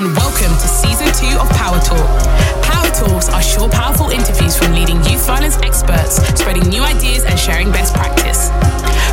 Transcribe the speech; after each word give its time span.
and 0.00 0.16
welcome 0.16 0.52
to 0.56 0.66
season 0.66 1.06
two 1.12 1.38
of 1.38 1.46
Power 1.50 1.78
Talk. 1.80 2.08
Power 2.64 2.88
Talks 2.94 3.28
are 3.28 3.42
short, 3.42 3.70
powerful 3.70 4.08
interviews 4.08 4.56
from 4.56 4.72
leading 4.72 4.96
youth 5.04 5.26
violence 5.26 5.58
experts, 5.58 6.16
spreading 6.40 6.66
new 6.70 6.82
ideas 6.82 7.24
and 7.24 7.38
sharing 7.38 7.70
best 7.70 7.94
practice. 7.94 8.48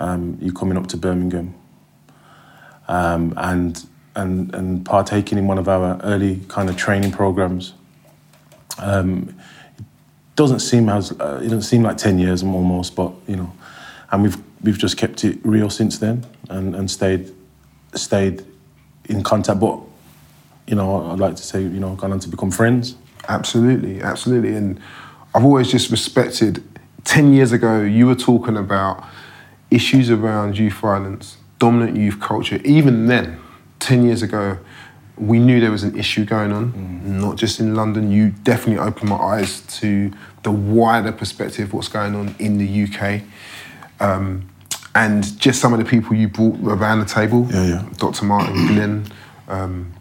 um, 0.00 0.38
you 0.40 0.52
coming 0.52 0.76
up 0.76 0.86
to 0.88 0.96
Birmingham 0.96 1.54
um, 2.88 3.34
and, 3.36 3.86
and, 4.16 4.52
and 4.54 4.84
partaking 4.84 5.38
in 5.38 5.46
one 5.46 5.58
of 5.58 5.68
our 5.68 6.00
early 6.02 6.40
kind 6.48 6.68
of 6.68 6.76
training 6.76 7.12
programs. 7.12 7.74
Um, 8.78 9.34
it 9.78 9.84
doesn't 10.34 10.60
seem 10.60 10.88
as 10.88 11.12
uh, 11.12 11.40
it 11.42 11.48
doesn't 11.48 11.62
seem 11.62 11.82
like 11.82 11.98
ten 11.98 12.18
years 12.18 12.42
almost, 12.42 12.96
but 12.96 13.12
you 13.26 13.36
know, 13.36 13.52
and 14.10 14.22
we've 14.22 14.38
we've 14.62 14.78
just 14.78 14.96
kept 14.96 15.22
it 15.24 15.38
real 15.42 15.68
since 15.68 15.98
then 15.98 16.24
and, 16.48 16.74
and 16.74 16.90
stayed 16.90 17.30
stayed 17.94 18.42
in 19.10 19.22
contact. 19.22 19.60
But 19.60 19.80
you 20.66 20.76
know, 20.76 21.10
I'd 21.10 21.18
like 21.18 21.36
to 21.36 21.42
say 21.42 21.60
you 21.60 21.80
know, 21.80 21.94
gone 21.94 22.12
on 22.12 22.20
to 22.20 22.28
become 22.28 22.50
friends. 22.50 22.96
Absolutely, 23.28 24.00
absolutely. 24.00 24.54
And 24.54 24.80
I've 25.34 25.44
always 25.44 25.70
just 25.70 25.90
respected. 25.90 26.62
10 27.04 27.32
years 27.32 27.52
ago, 27.52 27.82
you 27.82 28.06
were 28.06 28.14
talking 28.14 28.56
about 28.56 29.04
issues 29.70 30.10
around 30.10 30.58
youth 30.58 30.74
violence, 30.74 31.36
dominant 31.58 31.96
youth 31.96 32.20
culture. 32.20 32.60
Even 32.64 33.06
then, 33.06 33.38
10 33.78 34.04
years 34.04 34.22
ago, 34.22 34.58
we 35.16 35.38
knew 35.38 35.60
there 35.60 35.70
was 35.70 35.82
an 35.82 35.98
issue 35.98 36.24
going 36.24 36.50
on, 36.52 37.20
not 37.20 37.36
just 37.36 37.60
in 37.60 37.74
London. 37.74 38.10
You 38.10 38.30
definitely 38.30 38.78
opened 38.78 39.10
my 39.10 39.16
eyes 39.16 39.60
to 39.78 40.10
the 40.42 40.50
wider 40.50 41.12
perspective 41.12 41.68
of 41.68 41.74
what's 41.74 41.88
going 41.88 42.14
on 42.14 42.34
in 42.38 42.58
the 42.58 42.84
UK. 42.84 43.22
Um, 44.00 44.48
and 44.94 45.38
just 45.38 45.60
some 45.60 45.72
of 45.72 45.78
the 45.78 45.84
people 45.84 46.16
you 46.16 46.28
brought 46.28 46.58
around 46.62 47.00
the 47.00 47.04
table 47.04 47.46
Yeah, 47.50 47.66
yeah. 47.66 47.88
Dr. 47.98 48.24
Martin 48.24 48.54
Glynn, 48.66 49.06
um, 49.48 49.92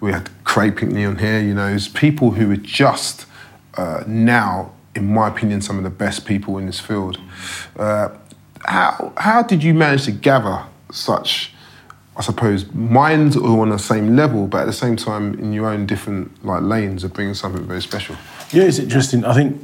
we 0.00 0.12
had 0.12 0.28
Craig 0.44 0.76
Pinkney 0.76 1.04
on 1.04 1.16
here, 1.16 1.40
you 1.40 1.54
know, 1.54 1.66
it's 1.68 1.88
people 1.88 2.32
who 2.32 2.48
were 2.48 2.56
just 2.56 3.26
uh, 3.76 4.04
now, 4.06 4.72
in 4.94 5.12
my 5.12 5.28
opinion, 5.28 5.60
some 5.60 5.78
of 5.78 5.84
the 5.84 5.90
best 5.90 6.26
people 6.26 6.58
in 6.58 6.66
this 6.66 6.80
field. 6.80 7.18
Uh, 7.76 8.08
how, 8.66 9.12
how 9.16 9.42
did 9.42 9.62
you 9.62 9.72
manage 9.74 10.04
to 10.04 10.12
gather 10.12 10.64
such, 10.92 11.52
I 12.16 12.22
suppose, 12.22 12.70
minds 12.72 13.36
all 13.36 13.60
on 13.60 13.70
the 13.70 13.78
same 13.78 14.16
level, 14.16 14.46
but 14.46 14.62
at 14.62 14.66
the 14.66 14.72
same 14.72 14.96
time 14.96 15.34
in 15.34 15.52
your 15.52 15.66
own 15.66 15.86
different 15.86 16.44
like 16.44 16.62
lanes 16.62 17.04
of 17.04 17.12
bringing 17.12 17.34
something 17.34 17.64
very 17.64 17.80
special? 17.80 18.16
Yeah, 18.52 18.64
it's 18.64 18.78
interesting. 18.78 19.24
I 19.24 19.34
think 19.34 19.60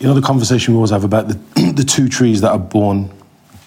you 0.00 0.08
know 0.08 0.14
the 0.14 0.22
conversation 0.22 0.74
we 0.74 0.76
always 0.76 0.90
have 0.90 1.04
about 1.04 1.28
the 1.28 1.72
the 1.74 1.84
two 1.84 2.08
trees 2.08 2.40
that 2.40 2.50
are 2.50 2.58
born 2.58 3.10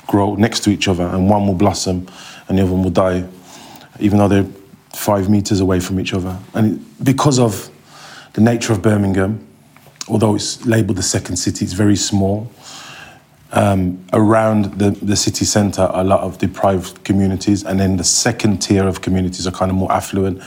grow 0.06 0.36
next 0.36 0.62
to 0.62 0.70
each 0.70 0.88
other, 0.88 1.06
and 1.08 1.30
one 1.30 1.48
will 1.48 1.54
blossom, 1.54 2.08
and 2.48 2.58
the 2.58 2.64
other 2.64 2.72
one 2.72 2.84
will 2.84 2.90
die, 2.90 3.28
even 4.00 4.20
though 4.20 4.28
they're 4.28 4.48
five 4.94 5.30
meters 5.30 5.60
away 5.60 5.80
from 5.80 6.00
each 6.00 6.14
other. 6.14 6.38
And 6.54 6.84
because 7.04 7.40
of 7.40 7.70
the 8.34 8.42
nature 8.42 8.74
of 8.74 8.82
Birmingham, 8.82 9.47
although 10.08 10.36
it's 10.36 10.66
labelled 10.66 10.98
the 10.98 11.04
second 11.04 11.38
city, 11.38 11.66
it's 11.66 11.74
very 11.74 11.96
small. 11.96 12.50
Um, 13.54 14.06
around 14.12 14.78
the, 14.78 14.92
the 14.92 15.16
city 15.16 15.46
centre 15.46 15.90
a 15.94 16.04
lot 16.04 16.20
of 16.20 16.38
deprived 16.38 17.04
communities, 17.04 17.64
and 17.64 17.80
then 17.80 17.98
the 17.98 18.04
second 18.04 18.60
tier 18.60 18.88
of 18.88 19.02
communities 19.02 19.48
are 19.48 19.52
kind 19.52 19.72
of 19.72 19.78
more 19.78 19.92
affluent. 19.92 20.42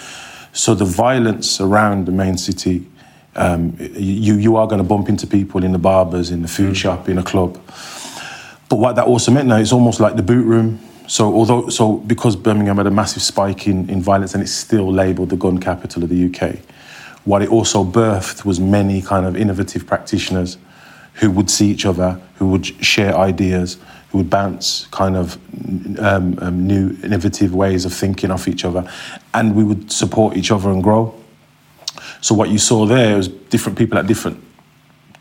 So 0.53 0.75
the 0.75 0.85
violence 0.85 1.61
around 1.61 2.07
the 2.07 2.13
main 2.13 2.37
city, 2.37 2.87
um, 3.37 3.77
you, 3.79 4.35
you 4.35 4.57
are 4.57 4.67
going 4.67 4.83
to 4.83 4.89
bump 4.89 5.09
into 5.09 5.27
people 5.27 5.65
in 5.65 5.73
the 5.73 5.79
barbers, 5.79 6.31
in 6.31 6.43
the 6.43 6.49
food 6.49 6.77
shop, 6.77 7.09
in 7.09 7.19
a 7.19 7.23
club. 7.23 7.55
But 8.69 8.77
what 8.77 8.97
that 8.97 9.07
also 9.07 9.33
meant 9.33 9.49
now, 9.49 9.57
it's 9.57 9.73
almost 9.73 10.01
like 10.01 10.17
the 10.17 10.23
boot 10.23 10.45
room. 10.45 10.79
So 11.07 11.35
although, 11.35 11.69
so 11.69 11.97
because 11.97 12.37
Birmingham 12.37 12.77
had 12.77 12.87
a 12.87 12.91
massive 12.91 13.23
spike 13.23 13.67
in, 13.67 13.89
in 13.91 14.01
violence 14.01 14.35
and 14.35 14.43
it's 14.43 14.53
still 14.53 14.93
labelled 14.93 15.31
the 15.31 15.37
gun 15.37 15.59
capital 15.59 16.05
of 16.05 16.09
the 16.09 16.27
UK, 16.27 16.59
what 17.25 17.43
it 17.43 17.51
also 17.51 17.85
birthed 17.85 18.45
was 18.45 18.59
many 18.59 19.03
kind 19.03 19.27
of 19.27 19.37
innovative 19.37 19.87
practitioners 19.87 20.57
who 21.15 21.31
would 21.31 21.51
see 21.51 21.71
each 21.71 21.85
other, 21.85 22.21
who 22.37 22.49
would 22.49 22.67
share 22.85 23.17
ideas, 23.17 23.79
who 24.11 24.19
would 24.19 24.31
bounce 24.31 24.87
kind 24.87 25.17
of 25.17 25.39
um, 25.99 26.39
um, 26.41 26.67
new 26.67 26.97
innovative 27.03 27.55
ways 27.55 27.85
of 27.85 27.93
thinking 27.93 28.31
off 28.31 28.49
each 28.49 28.65
other, 28.65 28.91
and 29.35 29.55
we 29.55 29.65
would 29.65 29.93
support 29.93 30.37
each 30.37 30.51
other 30.51 30.71
and 30.71 30.83
grow. 30.83 31.15
So 32.21 32.35
what 32.35 32.49
you 32.49 32.59
saw 32.59 32.87
there 32.87 33.17
was 33.17 33.29
different 33.29 33.79
people 33.79 33.99
at 33.99 34.07
different 34.07 34.43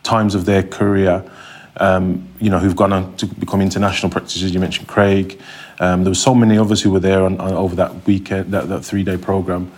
times 0.03 0.35
of 0.35 0.45
their 0.45 0.63
career, 0.63 1.29
um, 1.77 2.27
you 2.39 2.49
know, 2.49 2.59
who've 2.59 2.75
gone 2.75 2.93
on 2.93 3.15
to 3.17 3.25
become 3.25 3.61
international 3.61 4.11
practitioners. 4.11 4.53
You 4.53 4.59
mentioned 4.59 4.87
Craig. 4.87 5.39
Um, 5.79 6.03
there 6.03 6.11
were 6.11 6.15
so 6.15 6.35
many 6.35 6.57
others 6.57 6.81
who 6.81 6.91
were 6.91 6.99
there 6.99 7.23
on, 7.23 7.39
on, 7.39 7.53
over 7.53 7.75
that 7.75 8.05
weekend, 8.05 8.51
that, 8.51 8.67
that 8.69 8.83
three-day 8.83 9.17
program, 9.17 9.71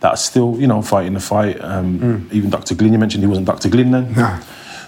that 0.00 0.10
are 0.10 0.16
still, 0.16 0.56
you 0.58 0.66
know, 0.66 0.82
fighting 0.82 1.14
the 1.14 1.20
fight. 1.20 1.62
Um, 1.62 2.28
Even 2.32 2.50
Dr. 2.50 2.74
Glynn, 2.74 2.92
you 2.92 2.98
mentioned 2.98 3.22
he 3.22 3.26
wasn't 3.26 3.46
Dr. 3.46 3.68
Glynn 3.68 3.90
then. 3.90 4.12
No. 4.12 4.40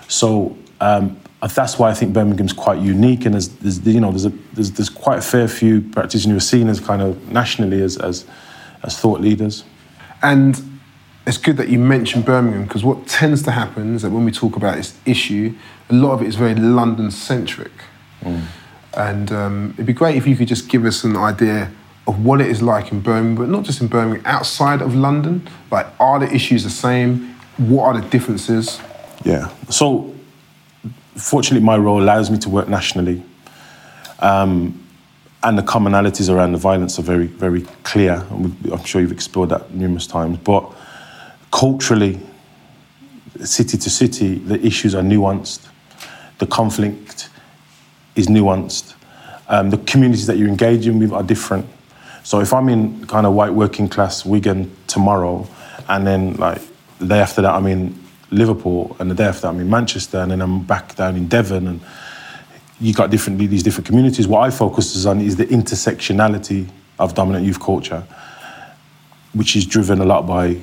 So 0.09 0.57
um, 0.81 1.21
that's 1.41 1.79
why 1.79 1.91
I 1.91 1.95
think 1.95 2.13
Birmingham's 2.13 2.53
quite 2.53 2.81
unique, 2.81 3.25
and 3.25 3.35
there's, 3.35 3.49
there's 3.49 3.87
you 3.87 4.01
know 4.01 4.11
there's, 4.11 4.27
a, 4.27 4.33
there's 4.53 4.73
there's 4.73 4.89
quite 4.89 5.19
a 5.19 5.23
fair 5.23 5.49
few 5.49 5.81
practitioners 5.81 6.33
who 6.33 6.37
are 6.37 6.41
seen 6.41 6.69
as 6.69 6.81
kind 6.81 7.03
of 7.03 7.31
nationally 7.31 7.83
as 7.83 7.97
as, 7.97 8.27
as 8.83 8.99
thought 8.99 9.21
leaders. 9.21 9.65
And 10.23 10.61
it's 11.27 11.39
good 11.39 11.57
that 11.57 11.69
you 11.69 11.79
mentioned 11.79 12.25
Birmingham 12.25 12.65
because 12.65 12.85
what 12.85 13.07
tends 13.07 13.43
to 13.45 13.51
happen 13.51 13.95
is 13.95 14.03
that 14.03 14.11
when 14.11 14.25
we 14.25 14.33
talk 14.33 14.57
about 14.57 14.77
this 14.77 14.99
issue, 15.07 15.55
a 15.89 15.95
lot 15.95 16.13
of 16.13 16.23
it 16.23 16.29
is 16.29 16.37
very 16.37 16.55
London 16.55 17.11
centric. 17.11 17.73
And 18.97 19.31
um, 19.33 19.71
it'd 19.75 19.87
be 19.87 19.93
great 19.93 20.17
if 20.17 20.27
you 20.27 20.37
could 20.37 20.49
just 20.49 20.69
give 20.69 20.85
us 20.85 21.05
an 21.05 21.17
idea 21.17 21.71
of 22.11 22.25
what 22.25 22.41
it 22.41 22.49
is 22.49 22.61
like 22.61 22.91
in 22.91 23.01
Birmingham, 23.01 23.37
but 23.37 23.49
not 23.49 23.63
just 23.63 23.81
in 23.81 23.87
Birmingham, 23.87 24.27
outside 24.27 24.83
of 24.83 24.97
London. 24.97 25.49
Like, 25.71 25.87
are 26.01 26.19
the 26.19 26.29
issues 26.35 26.65
the 26.65 26.71
same? 26.71 27.37
What 27.57 27.85
are 27.85 28.01
the 28.01 28.09
differences? 28.09 28.81
Yeah. 29.25 29.49
So, 29.69 30.13
fortunately, 31.15 31.65
my 31.65 31.77
role 31.77 32.03
allows 32.03 32.29
me 32.29 32.39
to 32.39 32.49
work 32.49 32.69
nationally. 32.69 33.23
Um, 34.19 34.85
and 35.45 35.57
the 35.57 35.63
commonalities 35.63 36.29
around 36.29 36.51
the 36.51 36.59
violence 36.59 36.99
are 36.99 37.03
very, 37.03 37.29
very 37.29 37.63
clear. 37.85 38.27
I'm 38.31 38.85
sure 38.85 39.01
you've 39.01 39.13
explored 39.13 39.51
that 39.51 39.73
numerous 39.73 40.09
times. 40.09 40.39
But 40.39 40.69
culturally, 41.53 42.19
city 43.45 43.79
to 43.79 43.89
city, 43.89 44.35
the 44.35 44.61
issues 44.67 44.97
are 44.97 45.03
nuanced. 45.03 45.69
The 46.39 46.47
conflict 46.47 47.31
is 48.17 48.27
nuanced. 48.27 48.95
Um, 49.49 49.71
the 49.71 49.79
communities 49.79 50.27
that 50.27 50.39
you're 50.39 50.49
engaging 50.49 50.99
with 50.99 51.13
are 51.13 51.23
different. 51.23 51.67
So 52.23 52.41
if 52.41 52.53
I'm 52.53 52.69
in 52.69 53.07
kind 53.07 53.27
of 53.27 53.35
white 53.35 53.53
working 53.53 53.89
class 53.89 54.25
Wigan 54.25 54.71
tomorrow, 54.87 55.47
and 55.89 56.07
then 56.07 56.35
like 56.35 56.61
the 56.99 57.07
day 57.07 57.21
after 57.21 57.43
that 57.43 57.55
I'm 57.55 57.67
in 57.67 57.99
Liverpool, 58.31 58.97
and 58.99 59.11
the 59.11 59.15
day 59.15 59.25
after 59.25 59.43
that 59.43 59.49
I'm 59.49 59.61
in 59.61 59.71
Manchester, 59.71 60.19
and 60.19 60.31
then 60.31 60.41
I'm 60.41 60.63
back 60.63 60.95
down 60.97 61.17
in 61.17 61.29
Devon, 61.29 61.67
and 61.67 61.81
you 62.81 62.95
got 62.95 63.11
different 63.11 63.39
these 63.39 63.63
different 63.63 63.87
communities. 63.87 64.29
What 64.29 64.41
I 64.41 64.51
focus 64.51 65.05
on 65.07 65.21
is 65.21 65.37
the 65.37 65.47
intersectionality 65.47 66.69
of 66.99 67.15
dominant 67.15 67.45
youth 67.45 67.61
culture, 67.61 68.05
which 69.33 69.57
is 69.57 69.67
driven 69.67 70.01
a 70.01 70.05
lot 70.05 70.27
by 70.27 70.57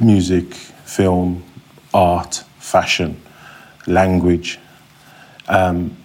music, 0.00 0.54
film, 0.54 1.42
art, 1.92 2.44
fashion, 2.58 3.20
language. 3.86 4.58
Um, 5.48 5.96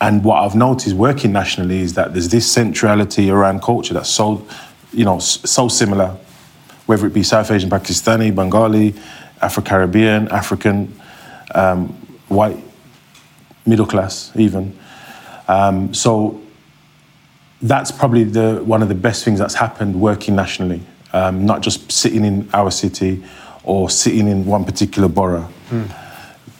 and 0.00 0.24
what 0.24 0.42
I've 0.42 0.54
noticed 0.54 0.94
working 0.94 1.32
nationally 1.32 1.80
is 1.80 1.94
that 1.94 2.12
there's 2.12 2.28
this 2.28 2.50
centrality 2.50 3.30
around 3.30 3.62
culture 3.62 3.94
that's 3.94 4.10
so, 4.10 4.46
you 4.92 5.04
know, 5.04 5.18
so 5.18 5.68
similar. 5.68 6.16
whether 6.86 7.06
it 7.06 7.12
be 7.12 7.22
South 7.22 7.50
Asian, 7.50 7.68
Pakistani, 7.68 8.34
Bengali, 8.34 8.94
Afro 9.42 9.62
Caribbean, 9.62 10.28
African, 10.28 10.98
um, 11.54 11.88
white, 12.28 12.56
middle 13.66 13.86
class, 13.86 14.32
even. 14.36 14.76
Um, 15.48 15.92
so 15.92 16.40
that's 17.60 17.90
probably 17.90 18.24
the, 18.24 18.62
one 18.64 18.82
of 18.82 18.88
the 18.88 18.94
best 18.94 19.24
things 19.24 19.38
that's 19.38 19.54
happened 19.54 20.00
working 20.00 20.36
nationally, 20.36 20.80
um, 21.12 21.44
not 21.44 21.60
just 21.60 21.90
sitting 21.90 22.24
in 22.24 22.48
our 22.54 22.70
city 22.70 23.22
or 23.64 23.90
sitting 23.90 24.28
in 24.28 24.46
one 24.46 24.64
particular 24.64 25.08
borough. 25.08 25.48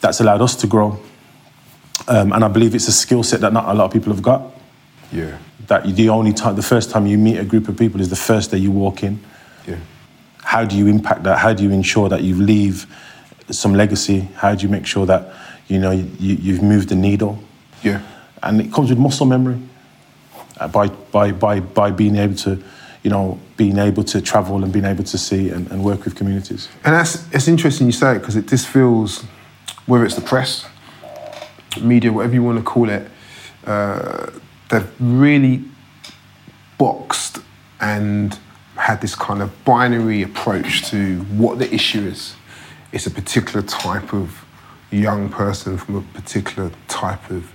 That's 0.01 0.21
allowed 0.21 0.43
us 0.43 0.57
to 0.57 0.67
grow. 0.67 0.99
Um, 2.09 2.33
and 2.33 2.45
I 2.45 2.49
believe 2.49 2.75
it's 2.75 2.89
a 2.89 2.93
skill 2.93 3.23
set 3.23 3.41
that 3.41 3.53
not 3.53 3.69
a 3.69 3.75
lot 3.75 3.85
of 3.87 3.93
people 3.93 4.13
have 4.13 4.23
got. 4.23 4.43
Yeah. 5.13 5.39
That 5.67 5.85
the 5.97 6.09
only 6.09 6.33
time, 6.33 6.55
the 6.55 6.63
first 6.63 6.91
time 6.91 7.07
you 7.07 7.19
meet 7.19 7.39
a 7.39 7.45
group 7.45 7.69
of 7.69 7.77
people 7.77 8.01
is 8.01 8.09
the 8.09 8.17
first 8.17 8.51
day 8.51 8.59
you 8.59 8.71
walk 8.71 9.03
in. 9.03 9.19
Yeah. 9.67 9.79
How 10.43 10.65
do 10.65 10.77
you 10.77 10.87
impact 10.87 11.25
that? 11.25 11.39
How 11.39 11.53
do 11.53 11.65
you 11.65 11.71
ensure 11.71 12.09
that 12.09 12.23
you 12.23 12.37
leave 12.37 12.87
some 13.51 13.75
legacy? 13.75 14.29
How 14.37 14.55
do 14.55 14.63
you 14.63 14.69
make 14.69 14.87
sure 14.87 15.07
that 15.07 15.35
you 15.67 15.79
know 15.79 15.91
you, 15.91 16.37
you've 16.37 16.63
moved 16.63 16.89
the 16.89 16.95
needle? 16.95 17.39
Yeah. 17.83 18.01
and 18.43 18.61
it 18.61 18.73
comes 18.73 18.91
with 18.91 18.99
muscle 18.99 19.27
memory 19.27 19.59
uh, 20.59 20.69
by, 20.69 20.89
by, 20.89 21.33
by, 21.33 21.61
by 21.61 21.91
being 21.91 22.17
able 22.17 22.35
to, 22.37 22.63
you 23.03 23.11
know, 23.11 23.39
being 23.57 23.79
able 23.79 24.05
to 24.05 24.21
travel 24.21 24.63
and 24.63 24.73
being 24.73 24.85
able 24.85 25.05
to 25.05 25.19
see 25.19 25.51
and, 25.51 25.71
and 25.71 25.85
work 25.85 26.05
with 26.05 26.15
communities. 26.15 26.69
And 26.85 26.95
that's 26.95 27.27
it's 27.33 27.49
interesting 27.49 27.87
you 27.87 27.93
say 27.93 28.17
it 28.17 28.21
because 28.21 28.37
it 28.37 28.47
just 28.47 28.67
feels, 28.67 29.23
whether 29.87 30.05
it's 30.05 30.15
the 30.15 30.21
press, 30.21 30.67
media, 31.83 32.13
whatever 32.13 32.35
you 32.35 32.43
want 32.43 32.59
to 32.59 32.65
call 32.65 32.89
it, 32.89 33.09
uh, 33.67 34.31
they've 34.71 34.89
really 35.01 35.65
boxed 36.79 37.39
and 37.81 38.39
had 38.77 39.01
this 39.01 39.15
kind 39.15 39.43
of 39.43 39.65
binary 39.65 40.23
approach 40.23 40.89
to 40.91 41.21
what 41.23 41.59
the 41.59 41.73
issue 41.75 42.07
is. 42.07 42.37
It's 42.93 43.07
a 43.07 43.11
particular 43.11 43.63
type 43.63 44.13
of 44.13 44.45
young 44.91 45.29
person 45.29 45.79
from 45.79 45.97
a 45.97 46.03
particular 46.03 46.71
type 46.89 47.31
of 47.31 47.53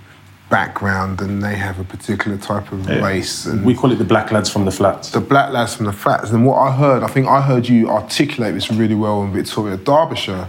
background, 0.56 1.20
and 1.22 1.42
they 1.42 1.56
have 1.56 1.80
a 1.80 1.84
particular 1.84 2.36
type 2.36 2.70
of 2.72 2.86
race. 2.86 3.46
And 3.46 3.64
We 3.64 3.74
call 3.74 3.90
it 3.90 3.96
the 3.96 4.04
black 4.14 4.30
lads 4.30 4.50
from 4.50 4.64
the 4.66 4.70
flats. 4.70 5.10
the 5.10 5.20
black 5.32 5.50
lads 5.50 5.74
from 5.74 5.86
the 5.86 5.92
flats. 6.04 6.30
And 6.30 6.44
what 6.46 6.58
I 6.68 6.70
heard, 6.82 7.02
I 7.02 7.06
think 7.14 7.26
I 7.26 7.40
heard 7.40 7.66
you 7.66 7.88
articulate 7.88 8.52
this 8.54 8.70
really 8.70 8.94
well 8.94 9.22
in 9.24 9.32
Victoria, 9.32 9.76
Derbyshire, 9.78 10.46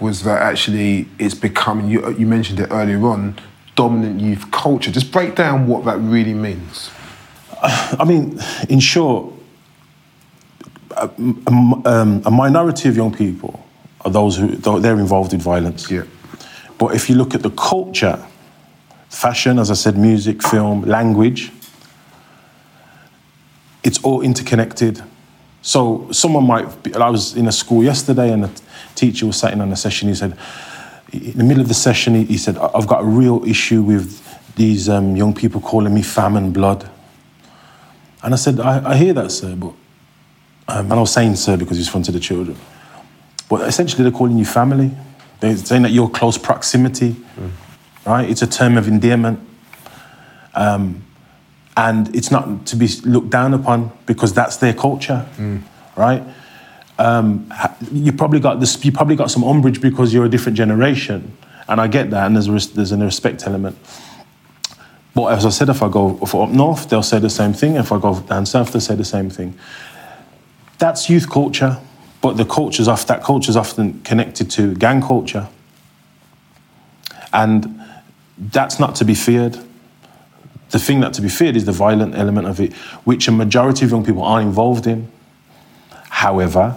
was 0.00 0.22
that 0.24 0.40
actually 0.50 1.06
it's 1.18 1.34
becoming, 1.48 1.86
you, 1.92 1.98
you 2.20 2.26
mentioned 2.26 2.58
it 2.60 2.68
earlier 2.70 3.04
on, 3.06 3.36
dominant 3.76 4.20
youth 4.20 4.50
culture. 4.50 4.90
Just 4.90 5.12
break 5.12 5.34
down 5.34 5.66
what 5.66 5.84
that 5.84 5.98
really 5.98 6.34
means. 6.34 6.90
I 8.02 8.04
mean, 8.06 8.40
in 8.70 8.80
short, 8.80 9.34
a, 10.96 11.08
a- 11.08 11.88
um, 11.92 12.22
a 12.24 12.30
minority 12.30 12.88
of 12.88 12.96
young 12.96 13.12
people 13.14 13.52
are 14.04 14.10
those 14.10 14.36
who 14.38 14.46
they're 14.80 14.98
involved 14.98 15.32
in 15.34 15.40
violence. 15.40 15.90
Yeah. 15.90 16.04
But 16.78 16.94
if 16.96 17.08
you 17.08 17.16
look 17.16 17.34
at 17.34 17.42
the 17.42 17.50
culture, 17.50 18.18
fashion, 19.12 19.58
as 19.58 19.70
I 19.70 19.74
said, 19.74 19.96
music, 19.98 20.42
film, 20.42 20.82
language, 20.82 21.52
it's 23.84 24.02
all 24.02 24.22
interconnected. 24.22 25.02
So 25.60 26.08
someone 26.10 26.46
might 26.46 26.82
be, 26.82 26.94
I 26.94 27.10
was 27.10 27.36
in 27.36 27.46
a 27.46 27.52
school 27.52 27.84
yesterday 27.84 28.32
and 28.32 28.46
a 28.46 28.50
teacher 28.94 29.26
was 29.26 29.36
sitting 29.36 29.60
on 29.60 29.70
a 29.70 29.76
session. 29.76 30.08
He 30.08 30.14
said, 30.14 30.36
in 31.12 31.36
the 31.36 31.44
middle 31.44 31.60
of 31.60 31.68
the 31.68 31.74
session, 31.74 32.14
he, 32.14 32.38
said, 32.38 32.56
"I- 32.56 32.70
I've 32.74 32.86
got 32.86 33.02
a 33.02 33.04
real 33.04 33.44
issue 33.46 33.82
with 33.82 34.20
these 34.56 34.88
um, 34.88 35.14
young 35.14 35.34
people 35.34 35.60
calling 35.60 35.94
me 35.94 36.02
fam 36.02 36.36
and 36.36 36.52
blood. 36.52 36.88
And 38.22 38.32
I 38.32 38.36
said, 38.36 38.60
I, 38.60 38.92
I 38.92 38.96
hear 38.96 39.12
that, 39.14 39.30
sir, 39.30 39.54
but, 39.56 39.74
um, 40.68 40.84
and 40.86 40.92
I 40.94 41.00
was 41.00 41.12
saying 41.12 41.36
sir 41.36 41.56
because 41.56 41.76
he's 41.76 41.88
front 41.88 42.08
of 42.08 42.14
the 42.14 42.20
children. 42.20 42.56
But 43.48 43.68
essentially, 43.68 44.02
they're 44.04 44.12
calling 44.12 44.38
you 44.38 44.46
family. 44.46 44.90
They're 45.40 45.56
saying 45.56 45.82
that 45.82 45.90
you're 45.90 46.08
close 46.08 46.38
proximity, 46.38 47.16
right? 48.06 48.28
It's 48.28 48.42
a 48.42 48.46
term 48.46 48.76
of 48.76 48.88
endearment. 48.88 49.40
Um, 50.54 51.04
and 51.76 52.14
it's 52.14 52.30
not 52.30 52.66
to 52.66 52.76
be 52.76 52.86
looked 53.04 53.30
down 53.30 53.54
upon 53.54 53.90
because 54.06 54.34
that's 54.34 54.58
their 54.58 54.74
culture, 54.74 55.26
right? 55.96 56.22
Um, 56.98 57.52
you 57.90 58.12
probably 58.12 58.40
got 58.40 58.60
this. 58.60 58.84
You 58.84 58.92
probably 58.92 59.16
got 59.16 59.30
some 59.30 59.42
umbrage 59.42 59.80
because 59.80 60.12
you're 60.12 60.26
a 60.26 60.28
different 60.28 60.58
generation, 60.58 61.36
and 61.68 61.80
I 61.80 61.86
get 61.86 62.10
that. 62.10 62.26
And 62.26 62.36
there's 62.36 62.48
a, 62.48 62.74
there's 62.74 62.92
a 62.92 62.98
respect 62.98 63.46
element. 63.46 63.78
But 65.14 65.32
as 65.32 65.46
I 65.46 65.50
said, 65.50 65.68
if 65.70 65.82
I 65.82 65.88
go 65.88 66.18
if 66.22 66.34
up 66.34 66.50
north, 66.50 66.88
they'll 66.90 67.02
say 67.02 67.18
the 67.18 67.30
same 67.30 67.54
thing. 67.54 67.76
If 67.76 67.90
I 67.90 67.98
go 67.98 68.20
down 68.20 68.44
south, 68.44 68.72
they'll 68.72 68.80
say 68.80 68.94
the 68.94 69.04
same 69.04 69.30
thing. 69.30 69.58
That's 70.78 71.08
youth 71.08 71.30
culture, 71.30 71.78
but 72.20 72.36
the 72.36 72.44
culture's 72.44 72.88
off. 72.88 73.06
That 73.06 73.22
culture's 73.22 73.56
often 73.56 74.02
connected 74.02 74.50
to 74.52 74.74
gang 74.74 75.00
culture, 75.00 75.48
and 77.32 77.81
that's 78.38 78.78
not 78.78 78.94
to 78.96 79.04
be 79.04 79.14
feared. 79.14 79.58
The 80.70 80.78
thing 80.78 81.00
that 81.00 81.12
to 81.14 81.22
be 81.22 81.28
feared 81.28 81.56
is 81.56 81.64
the 81.64 81.72
violent 81.72 82.14
element 82.14 82.46
of 82.46 82.60
it, 82.60 82.72
which 83.04 83.28
a 83.28 83.32
majority 83.32 83.84
of 83.84 83.90
young 83.90 84.04
people 84.04 84.22
aren't 84.22 84.46
involved 84.46 84.86
in. 84.86 85.10
However, 86.08 86.76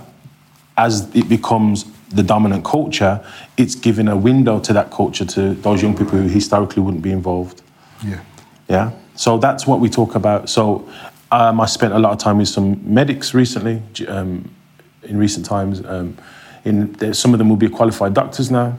as 0.77 1.13
it 1.15 1.29
becomes 1.29 1.85
the 2.09 2.23
dominant 2.23 2.65
culture, 2.65 3.25
it's 3.57 3.75
giving 3.75 4.07
a 4.07 4.15
window 4.15 4.59
to 4.59 4.73
that 4.73 4.91
culture 4.91 5.25
to 5.25 5.53
those 5.55 5.81
young 5.81 5.95
people 5.95 6.17
who 6.17 6.27
historically 6.27 6.83
wouldn't 6.83 7.03
be 7.03 7.11
involved. 7.11 7.61
Yeah. 8.03 8.19
Yeah. 8.67 8.91
So 9.15 9.37
that's 9.37 9.65
what 9.65 9.79
we 9.79 9.89
talk 9.89 10.15
about. 10.15 10.49
So 10.49 10.89
um, 11.31 11.61
I 11.61 11.65
spent 11.65 11.93
a 11.93 11.99
lot 11.99 12.11
of 12.11 12.17
time 12.17 12.37
with 12.37 12.49
some 12.49 12.81
medics 12.93 13.33
recently, 13.33 13.81
um, 14.07 14.53
in 15.03 15.17
recent 15.17 15.45
times. 15.45 15.83
Um, 15.85 16.17
in 16.65 16.91
there, 16.93 17.13
some 17.13 17.33
of 17.33 17.37
them 17.37 17.47
will 17.47 17.55
be 17.55 17.69
qualified 17.69 18.13
doctors 18.13 18.51
now. 18.51 18.77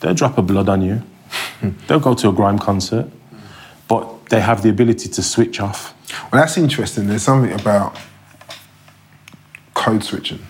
They'll 0.00 0.14
drop 0.14 0.38
a 0.38 0.42
blood 0.42 0.68
on 0.68 0.82
you. 0.82 1.02
They'll 1.86 2.00
go 2.00 2.14
to 2.14 2.28
a 2.28 2.32
grime 2.32 2.58
concert, 2.58 3.06
but 3.88 4.26
they 4.30 4.40
have 4.40 4.62
the 4.62 4.68
ability 4.68 5.08
to 5.08 5.22
switch 5.22 5.60
off. 5.60 5.94
Well, 6.30 6.40
that's 6.42 6.56
interesting. 6.56 7.06
There's 7.06 7.22
something 7.22 7.52
about 7.58 7.96
code 9.74 10.04
switching, 10.04 10.40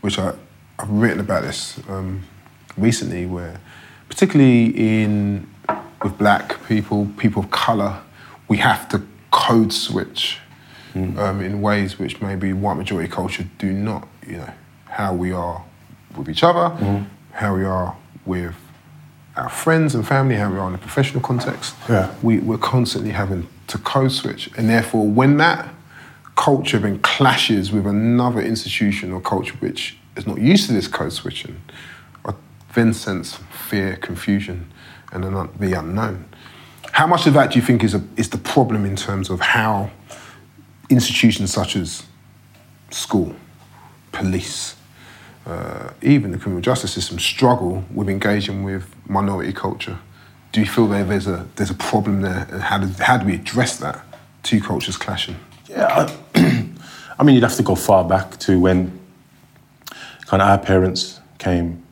which 0.00 0.18
I, 0.18 0.34
I've 0.78 0.90
written 0.90 1.20
about 1.20 1.42
this 1.42 1.80
um, 1.88 2.22
recently, 2.76 3.26
where 3.26 3.60
particularly 4.08 4.66
in 4.66 5.48
with 6.02 6.16
black 6.18 6.66
people, 6.66 7.08
people 7.16 7.42
of 7.44 7.50
color, 7.50 8.00
we 8.48 8.56
have 8.58 8.88
to 8.88 9.02
code 9.30 9.72
switch 9.72 10.38
um, 10.94 11.40
in 11.40 11.60
ways 11.62 11.98
which 11.98 12.20
maybe 12.20 12.52
white 12.52 12.76
majority 12.76 13.08
culture 13.08 13.46
do 13.58 13.72
not. 13.72 14.08
You 14.26 14.38
know, 14.38 14.52
how 14.86 15.14
we 15.14 15.32
are 15.32 15.62
with 16.16 16.28
each 16.28 16.42
other, 16.42 16.74
how 17.32 17.54
we 17.54 17.64
are 17.64 17.96
with 18.26 18.54
our 19.36 19.48
friends 19.48 19.94
and 19.94 20.06
family, 20.06 20.36
how 20.36 20.50
we 20.50 20.58
are 20.58 20.68
in 20.68 20.74
a 20.74 20.78
professional 20.78 21.22
context. 21.22 21.74
Yeah. 21.88 22.14
We, 22.22 22.38
we're 22.38 22.58
constantly 22.58 23.10
having 23.10 23.48
to 23.68 23.78
code 23.78 24.12
switch. 24.12 24.50
And 24.56 24.68
therefore, 24.68 25.06
when 25.06 25.36
that 25.38 25.72
culture 26.36 26.78
then 26.78 26.98
clashes 27.00 27.70
with 27.70 27.86
another 27.86 28.40
institution 28.40 29.12
or 29.12 29.20
culture 29.20 29.54
which 29.60 29.96
is 30.16 30.26
not 30.26 30.40
used 30.40 30.66
to 30.66 30.72
this 30.72 30.88
code 30.88 31.12
switching, 31.12 31.60
I 32.24 32.34
then 32.74 32.92
sense 32.92 33.38
fear, 33.50 33.96
confusion, 33.96 34.70
and 35.12 35.24
the 35.58 35.78
unknown. 35.78 36.24
How 36.92 37.06
much 37.06 37.26
of 37.26 37.34
that 37.34 37.52
do 37.52 37.58
you 37.58 37.64
think 37.64 37.84
is, 37.84 37.94
a, 37.94 38.02
is 38.16 38.30
the 38.30 38.38
problem 38.38 38.84
in 38.84 38.96
terms 38.96 39.30
of 39.30 39.40
how 39.40 39.90
institutions 40.88 41.52
such 41.52 41.76
as 41.76 42.02
school, 42.90 43.34
police, 44.12 44.74
uh, 45.46 45.90
even 46.02 46.32
the 46.32 46.38
criminal 46.38 46.60
justice 46.60 46.92
system 46.92 47.18
struggle 47.18 47.84
with 47.94 48.08
engaging 48.08 48.62
with 48.62 48.94
minority 49.08 49.52
culture? 49.52 49.98
Do 50.52 50.60
you 50.60 50.66
feel 50.66 50.86
that 50.88 51.08
there's 51.08 51.26
a 51.26 51.46
there's 51.56 51.70
a 51.70 51.74
problem 51.74 52.22
there, 52.22 52.46
and 52.50 52.62
how 52.62 52.78
do, 52.78 52.86
how 53.02 53.16
do 53.16 53.26
we 53.26 53.34
address 53.34 53.76
that? 53.78 54.04
Two 54.42 54.60
cultures 54.60 54.96
clashing. 54.96 55.36
Yeah, 55.68 56.08
I, 56.34 56.68
I 57.18 57.22
mean, 57.22 57.34
you'd 57.34 57.44
have 57.44 57.56
to 57.56 57.62
go 57.62 57.74
far 57.74 58.04
back 58.04 58.38
to 58.40 58.58
when 58.58 58.98
kind 60.26 60.42
of 60.42 60.48
our 60.48 60.58
parents 60.58 61.20
came, 61.38 61.82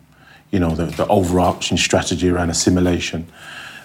you 0.50 0.58
know, 0.58 0.74
the, 0.74 0.86
the 0.86 1.06
overarching 1.06 1.76
strategy 1.76 2.28
around 2.30 2.50
assimilation, 2.50 3.26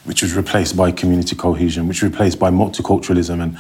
which 0.05 0.21
was 0.21 0.35
replaced 0.35 0.75
by 0.75 0.91
community 0.91 1.35
cohesion, 1.35 1.87
which 1.87 2.01
was 2.01 2.11
replaced 2.11 2.39
by 2.39 2.49
multiculturalism, 2.49 3.41
and 3.43 3.57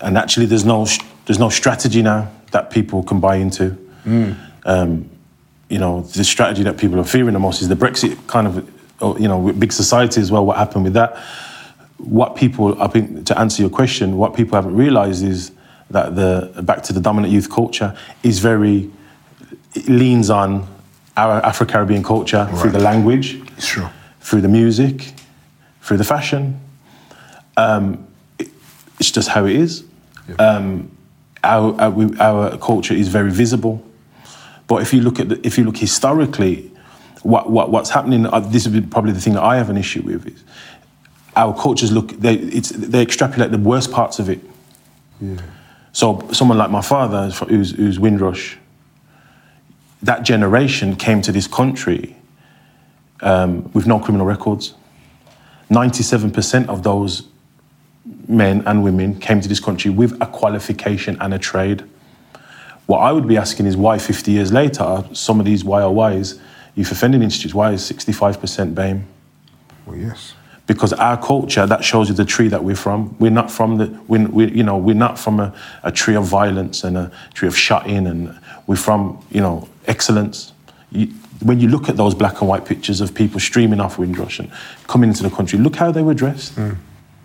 and 0.00 0.18
actually, 0.18 0.46
there's 0.46 0.64
no 0.64 0.86
there's 1.24 1.38
no 1.38 1.48
strategy 1.48 2.02
now 2.02 2.30
that 2.50 2.70
people 2.70 3.02
can 3.02 3.20
buy 3.20 3.36
into. 3.36 3.76
Um, 4.64 5.08
you 5.68 5.78
know, 5.78 6.02
the 6.02 6.24
strategy 6.24 6.62
that 6.64 6.76
people 6.78 6.98
are 7.00 7.04
fearing 7.04 7.32
the 7.32 7.38
most 7.38 7.62
is 7.62 7.68
the 7.68 7.74
Brexit 7.76 8.16
kind 8.26 8.46
of, 8.46 8.70
oh, 9.00 9.16
you 9.16 9.28
know, 9.28 9.52
big 9.52 9.72
society 9.72 10.20
as 10.20 10.30
well. 10.30 10.44
What 10.44 10.56
happened 10.58 10.84
with 10.84 10.92
that? 10.94 11.16
What 11.98 12.36
people, 12.36 12.80
I 12.82 12.88
think, 12.88 13.26
to 13.26 13.38
answer 13.38 13.62
your 13.62 13.70
question, 13.70 14.16
what 14.18 14.34
people 14.34 14.56
haven't 14.56 14.74
realised 14.76 15.24
is 15.24 15.52
that 15.90 16.14
the 16.16 16.62
back 16.62 16.82
to 16.84 16.92
the 16.92 17.00
dominant 17.00 17.32
youth 17.32 17.50
culture 17.50 17.96
is 18.22 18.38
very 18.38 18.90
it 19.74 19.88
leans 19.88 20.28
on 20.28 20.66
our 21.16 21.40
Afro 21.44 21.66
Caribbean 21.66 22.02
culture 22.02 22.46
through 22.56 22.70
the 22.72 22.78
language, 22.80 23.40
Sure. 23.58 23.90
through 24.20 24.40
the 24.42 24.48
music, 24.48 25.12
through 25.82 25.96
the 25.98 26.04
fashion. 26.04 26.60
Um, 27.56 28.06
it- 28.38 28.50
it's 28.98 29.10
just 29.10 29.28
how 29.28 29.44
it 29.46 29.56
is. 29.56 29.84
Um, 30.38 30.90
our, 31.44 31.74
our, 31.80 32.16
our 32.20 32.56
culture 32.58 32.94
is 32.94 33.08
very 33.08 33.30
visible. 33.30 33.82
But 34.66 34.82
if 34.82 34.92
you 34.94 35.00
look 35.00 35.20
at 35.20 35.28
the, 35.28 35.46
if 35.46 35.58
you 35.58 35.64
look 35.64 35.76
historically, 35.76 36.70
what, 37.22 37.50
what 37.50 37.70
what's 37.70 37.90
happening? 37.90 38.26
Uh, 38.26 38.40
this 38.40 38.66
is 38.66 38.84
probably 38.90 39.12
the 39.12 39.20
thing 39.20 39.34
that 39.34 39.42
I 39.42 39.56
have 39.56 39.70
an 39.70 39.76
issue 39.76 40.02
with 40.02 40.26
is 40.26 40.42
our 41.34 41.54
cultures 41.58 41.90
look 41.90 42.08
they 42.20 42.34
it's 42.34 42.70
they 42.70 43.00
extrapolate 43.00 43.50
the 43.50 43.58
worst 43.58 43.90
parts 43.90 44.18
of 44.18 44.28
it. 44.28 44.40
So 45.92 46.26
someone 46.32 46.56
like 46.56 46.70
my 46.70 46.80
father, 46.80 47.30
who's, 47.30 47.72
who's 47.72 48.00
Windrush, 48.00 48.56
that 50.02 50.22
generation 50.22 50.96
came 50.96 51.20
to 51.22 51.30
this 51.30 51.46
country 51.46 52.16
um, 53.20 53.70
with 53.72 53.86
no 53.86 54.00
criminal 54.00 54.26
records. 54.26 54.74
97% 55.70 56.68
of 56.68 56.82
those 56.82 57.28
men 58.26 58.62
and 58.66 58.82
women 58.82 59.18
came 59.20 59.40
to 59.40 59.48
this 59.48 59.60
country 59.60 59.90
with 59.90 60.20
a 60.20 60.26
qualification 60.26 61.16
and 61.20 61.34
a 61.34 61.38
trade. 61.38 61.84
What 62.86 62.98
I 62.98 63.12
would 63.12 63.28
be 63.28 63.36
asking 63.36 63.66
is 63.66 63.76
why 63.76 63.98
50 63.98 64.32
years 64.32 64.52
later, 64.52 65.04
some 65.12 65.38
of 65.38 65.46
these 65.46 65.62
YOIs, 65.62 66.40
youth 66.74 66.90
offending 66.90 67.22
institutes, 67.22 67.54
why 67.54 67.72
is 67.72 67.82
65% 67.82 68.74
BAME? 68.74 69.04
Well, 69.86 69.96
yes. 69.96 70.34
because 70.66 70.92
our 70.92 71.20
culture 71.20 71.66
that 71.66 71.84
shows 71.84 72.08
you 72.08 72.14
the 72.14 72.24
tree 72.24 72.48
that 72.48 72.62
we're 72.62 72.76
from 72.76 73.16
we're 73.18 73.32
not 73.32 73.50
from 73.50 73.78
the 73.78 73.86
we, 74.06 74.24
we, 74.26 74.50
you 74.52 74.62
know 74.62 74.76
we're 74.76 74.94
not 74.94 75.18
from 75.18 75.40
a, 75.40 75.52
a 75.82 75.90
tree 75.90 76.14
of 76.14 76.24
violence 76.24 76.84
and 76.84 76.96
a 76.96 77.10
tree 77.34 77.48
of 77.48 77.58
shut-in 77.58 78.06
and 78.06 78.38
we're 78.68 78.76
from 78.76 79.18
you 79.32 79.40
know 79.40 79.68
excellence 79.88 80.52
you, 80.92 81.06
when 81.42 81.58
you 81.58 81.68
look 81.68 81.88
at 81.88 81.96
those 81.96 82.14
black 82.14 82.40
and 82.40 82.48
white 82.48 82.64
pictures 82.64 83.00
of 83.00 83.12
people 83.12 83.40
streaming 83.40 83.80
off 83.80 83.98
Windrush 83.98 84.38
and 84.38 84.52
coming 84.86 85.10
into 85.10 85.24
the 85.24 85.30
country 85.30 85.58
look 85.58 85.74
how 85.74 85.90
they 85.90 86.02
were 86.02 86.14
dressed 86.14 86.56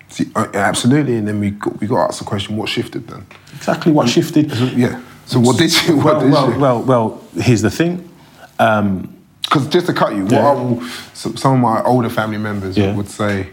See, 0.09 0.31
uh, 0.35 0.47
absolutely. 0.53 1.17
And 1.17 1.27
then 1.27 1.39
we 1.39 1.51
got, 1.51 1.79
we 1.79 1.87
got 1.87 1.95
to 1.95 2.03
ask 2.03 2.19
the 2.19 2.25
question: 2.25 2.55
What 2.55 2.69
shifted 2.69 3.07
then? 3.07 3.25
exactly 3.55 3.91
what 3.91 4.07
shifted 4.07 4.51
Yeah. 4.75 5.01
So 5.27 5.39
what 5.39 5.57
did 5.57 5.71
you? 5.87 5.97
What 5.97 6.05
well, 6.05 6.19
did 6.21 6.31
well, 6.31 6.51
you? 6.53 6.59
well, 6.59 6.81
well 6.83 7.23
here's 7.35 7.61
the 7.61 7.69
thing 7.71 8.09
Because 8.57 9.67
just 9.69 9.85
to 9.87 9.93
cut 9.93 10.15
you, 10.15 10.23
what 10.23 10.31
Yeah. 10.31 10.47
I 10.47 10.53
will, 10.53 10.81
some 11.13 11.53
of 11.53 11.59
my 11.59 11.81
older 11.83 12.09
family 12.09 12.37
members 12.37 12.77
Yeah. 12.77 12.95
would 12.95 13.09
say, 13.09 13.43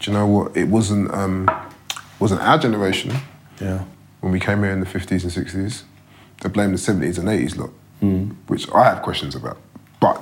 "Do 0.00 0.10
you 0.10 0.16
know 0.16 0.26
what? 0.26 0.56
It 0.56 0.68
wasn't 0.68 1.12
um, 1.14 1.48
wasn't 2.20 2.40
our 2.42 2.58
generation 2.58 3.12
yeah 3.60 3.80
when 4.20 4.32
we 4.32 4.40
came 4.40 4.62
here 4.62 4.72
in 4.72 4.80
the 4.80 4.86
fifties 4.86 5.22
and 5.24 5.32
sixties. 5.32 5.84
They 6.42 6.48
blame 6.48 6.72
the 6.72 6.78
seventies 6.78 7.18
and 7.18 7.28
eighties 7.28 7.56
lot, 7.56 7.70
Hmm. 8.00 8.30
which 8.48 8.68
I 8.74 8.84
have 8.84 9.02
questions 9.02 9.34
about. 9.34 9.56
But 10.00 10.16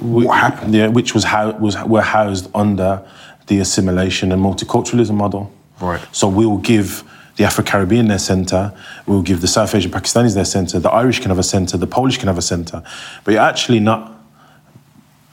what 0.00 0.36
happened? 0.38 0.74
yeah 0.74 0.88
which 0.88 1.14
was 1.14 1.24
how 1.24 1.52
was 1.52 1.76
were 1.86 2.02
housed 2.02 2.48
under 2.54 3.02
the 3.46 3.60
assimilation 3.60 4.32
and 4.32 4.42
multiculturalism 4.42 5.14
model 5.14 5.50
Right. 5.80 6.00
So 6.12 6.28
we'll 6.28 6.58
give 6.58 7.02
the 7.36 7.44
Afro 7.44 7.64
Caribbean 7.64 8.08
their 8.08 8.18
centre, 8.18 8.72
we'll 9.06 9.22
give 9.22 9.40
the 9.40 9.48
South 9.48 9.74
Asian 9.74 9.90
Pakistanis 9.90 10.34
their 10.34 10.44
centre, 10.44 10.78
the 10.78 10.90
Irish 10.90 11.20
can 11.20 11.30
have 11.30 11.38
a 11.38 11.42
centre, 11.42 11.76
the 11.76 11.86
Polish 11.86 12.18
can 12.18 12.28
have 12.28 12.38
a 12.38 12.42
centre. 12.42 12.82
But 13.24 13.32
you're 13.32 13.42
actually 13.42 13.80
not 13.80 14.12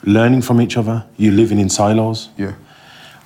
learning 0.04 0.42
from 0.42 0.62
each 0.62 0.78
other, 0.78 1.06
you're 1.18 1.34
living 1.34 1.60
in 1.60 1.70
silos. 1.70 2.30
Yeah. 2.38 2.54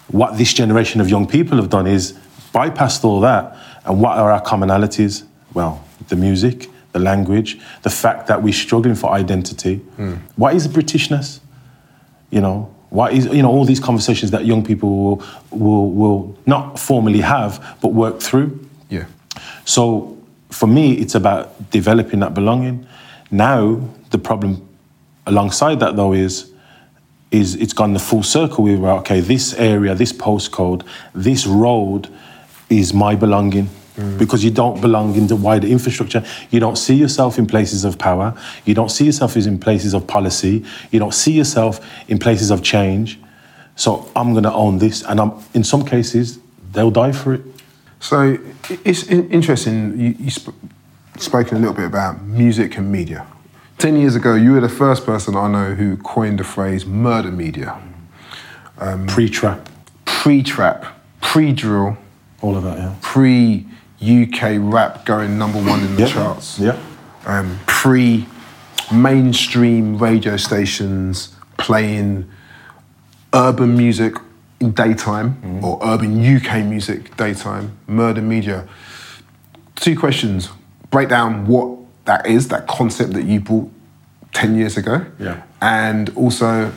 What 0.07 0.37
this 0.37 0.53
generation 0.53 0.99
of 0.99 1.09
young 1.09 1.27
people 1.27 1.57
have 1.57 1.69
done 1.69 1.87
is 1.87 2.13
bypassed 2.53 3.03
all 3.03 3.21
that. 3.21 3.55
And 3.85 4.01
what 4.01 4.17
are 4.17 4.31
our 4.31 4.41
commonalities? 4.41 5.23
Well, 5.53 5.83
the 6.09 6.15
music, 6.15 6.69
the 6.91 6.99
language, 6.99 7.59
the 7.83 7.89
fact 7.89 8.27
that 8.27 8.43
we're 8.43 8.53
struggling 8.53 8.95
for 8.95 9.11
identity. 9.11 9.77
Hmm. 9.95 10.15
What 10.35 10.55
is 10.55 10.67
Britishness? 10.67 11.39
You 12.29 12.41
know, 12.41 12.73
what 12.91 13.13
is 13.13 13.25
you 13.27 13.41
know 13.41 13.49
all 13.49 13.63
these 13.63 13.79
conversations 13.79 14.31
that 14.31 14.45
young 14.45 14.63
people 14.63 14.89
will 14.89 15.23
will, 15.49 15.91
will 15.91 16.37
not 16.45 16.77
formally 16.77 17.21
have 17.21 17.77
but 17.81 17.93
work 17.93 18.19
through. 18.19 18.59
Yeah. 18.89 19.05
So 19.65 20.17
for 20.49 20.67
me, 20.67 20.93
it's 20.93 21.15
about 21.15 21.71
developing 21.71 22.19
that 22.19 22.33
belonging. 22.33 22.85
Now 23.31 23.81
the 24.11 24.17
problem 24.17 24.67
alongside 25.25 25.79
that 25.79 25.95
though 25.95 26.13
is 26.13 26.51
is 27.31 27.55
it's 27.55 27.71
gone 27.71 27.93
the 27.93 27.99
full 27.99 28.23
circle. 28.23 28.65
We 28.65 28.75
were 28.75 28.91
okay. 28.99 29.21
This 29.21 29.53
area, 29.53 29.95
this 29.95 30.11
postcode, 30.11 30.85
this 31.15 31.47
road 31.47 32.09
is 32.69 32.93
my 32.93 33.15
belonging. 33.15 33.69
Because 34.17 34.43
you 34.43 34.51
don't 34.51 34.81
belong 34.81 35.15
in 35.15 35.27
the 35.27 35.35
wider 35.35 35.67
infrastructure. 35.67 36.23
You 36.49 36.59
don't 36.59 36.77
see 36.77 36.95
yourself 36.95 37.37
in 37.37 37.47
places 37.47 37.85
of 37.85 37.97
power. 37.97 38.33
You 38.65 38.73
don't 38.73 38.89
see 38.89 39.05
yourself 39.05 39.37
as 39.37 39.47
in 39.47 39.59
places 39.59 39.93
of 39.93 40.05
policy. 40.07 40.65
You 40.91 40.99
don't 40.99 41.13
see 41.13 41.31
yourself 41.31 41.79
in 42.07 42.19
places 42.19 42.51
of 42.51 42.61
change. 42.61 43.19
So 43.75 44.09
I'm 44.15 44.33
going 44.33 44.43
to 44.43 44.53
own 44.53 44.77
this. 44.79 45.03
And 45.03 45.19
I'm, 45.19 45.33
in 45.53 45.63
some 45.63 45.85
cases, 45.85 46.39
they'll 46.71 46.91
die 46.91 47.11
for 47.11 47.33
it. 47.33 47.41
So 47.99 48.37
it's 48.83 49.03
interesting. 49.07 49.99
You, 49.99 50.15
you 50.19 50.29
sp- 50.33 50.57
spoken 51.17 51.57
a 51.57 51.59
little 51.59 51.75
bit 51.75 51.85
about 51.85 52.21
music 52.23 52.77
and 52.77 52.91
media. 52.91 53.25
Ten 53.77 53.95
years 53.95 54.15
ago, 54.15 54.35
you 54.35 54.53
were 54.53 54.61
the 54.61 54.69
first 54.69 55.05
person 55.05 55.35
I 55.35 55.47
know 55.47 55.73
who 55.75 55.97
coined 55.97 56.39
the 56.39 56.43
phrase 56.43 56.85
"murder 56.85 57.31
media." 57.31 57.79
Um, 58.77 59.07
Pre 59.07 59.29
trap, 59.29 59.69
Pre-trap, 60.05 60.85
pre-drill, 61.19 61.97
all 62.41 62.55
of 62.55 62.63
that, 62.63 62.77
yeah. 62.77 62.95
pre-UK 64.11 64.57
rap 64.59 65.05
going 65.05 65.37
number 65.37 65.59
one 65.61 65.79
in 65.81 65.95
the 65.95 66.01
Yeah. 66.03 66.07
charts. 66.13 66.59
Yeah. 66.59 66.75
Um, 67.25 67.59
pre-mainstream 67.67 69.97
radio 69.99 70.35
stations 70.37 71.29
playing 71.57 72.25
urban 73.33 73.77
music 73.77 74.15
in 74.59 74.71
daytime 74.71 75.37
Mm-hmm. 75.43 75.63
or 75.65 75.79
urban 75.83 76.19
UK 76.19 76.63
music 76.65 77.15
daytime. 77.15 77.71
Murder 77.87 78.21
media. 78.21 78.65
Two 79.75 79.95
questions. 79.97 80.49
Break 80.89 81.09
down 81.09 81.45
what 81.45 81.77
that 82.05 82.25
is, 82.25 82.47
that 82.49 82.67
concept 82.67 83.13
that 83.13 83.23
you 83.25 83.39
brought 83.39 83.71
10 84.33 84.55
years 84.57 84.77
ago. 84.77 85.05
Yeah. 85.19 85.41
And 85.61 86.09
also, 86.15 86.71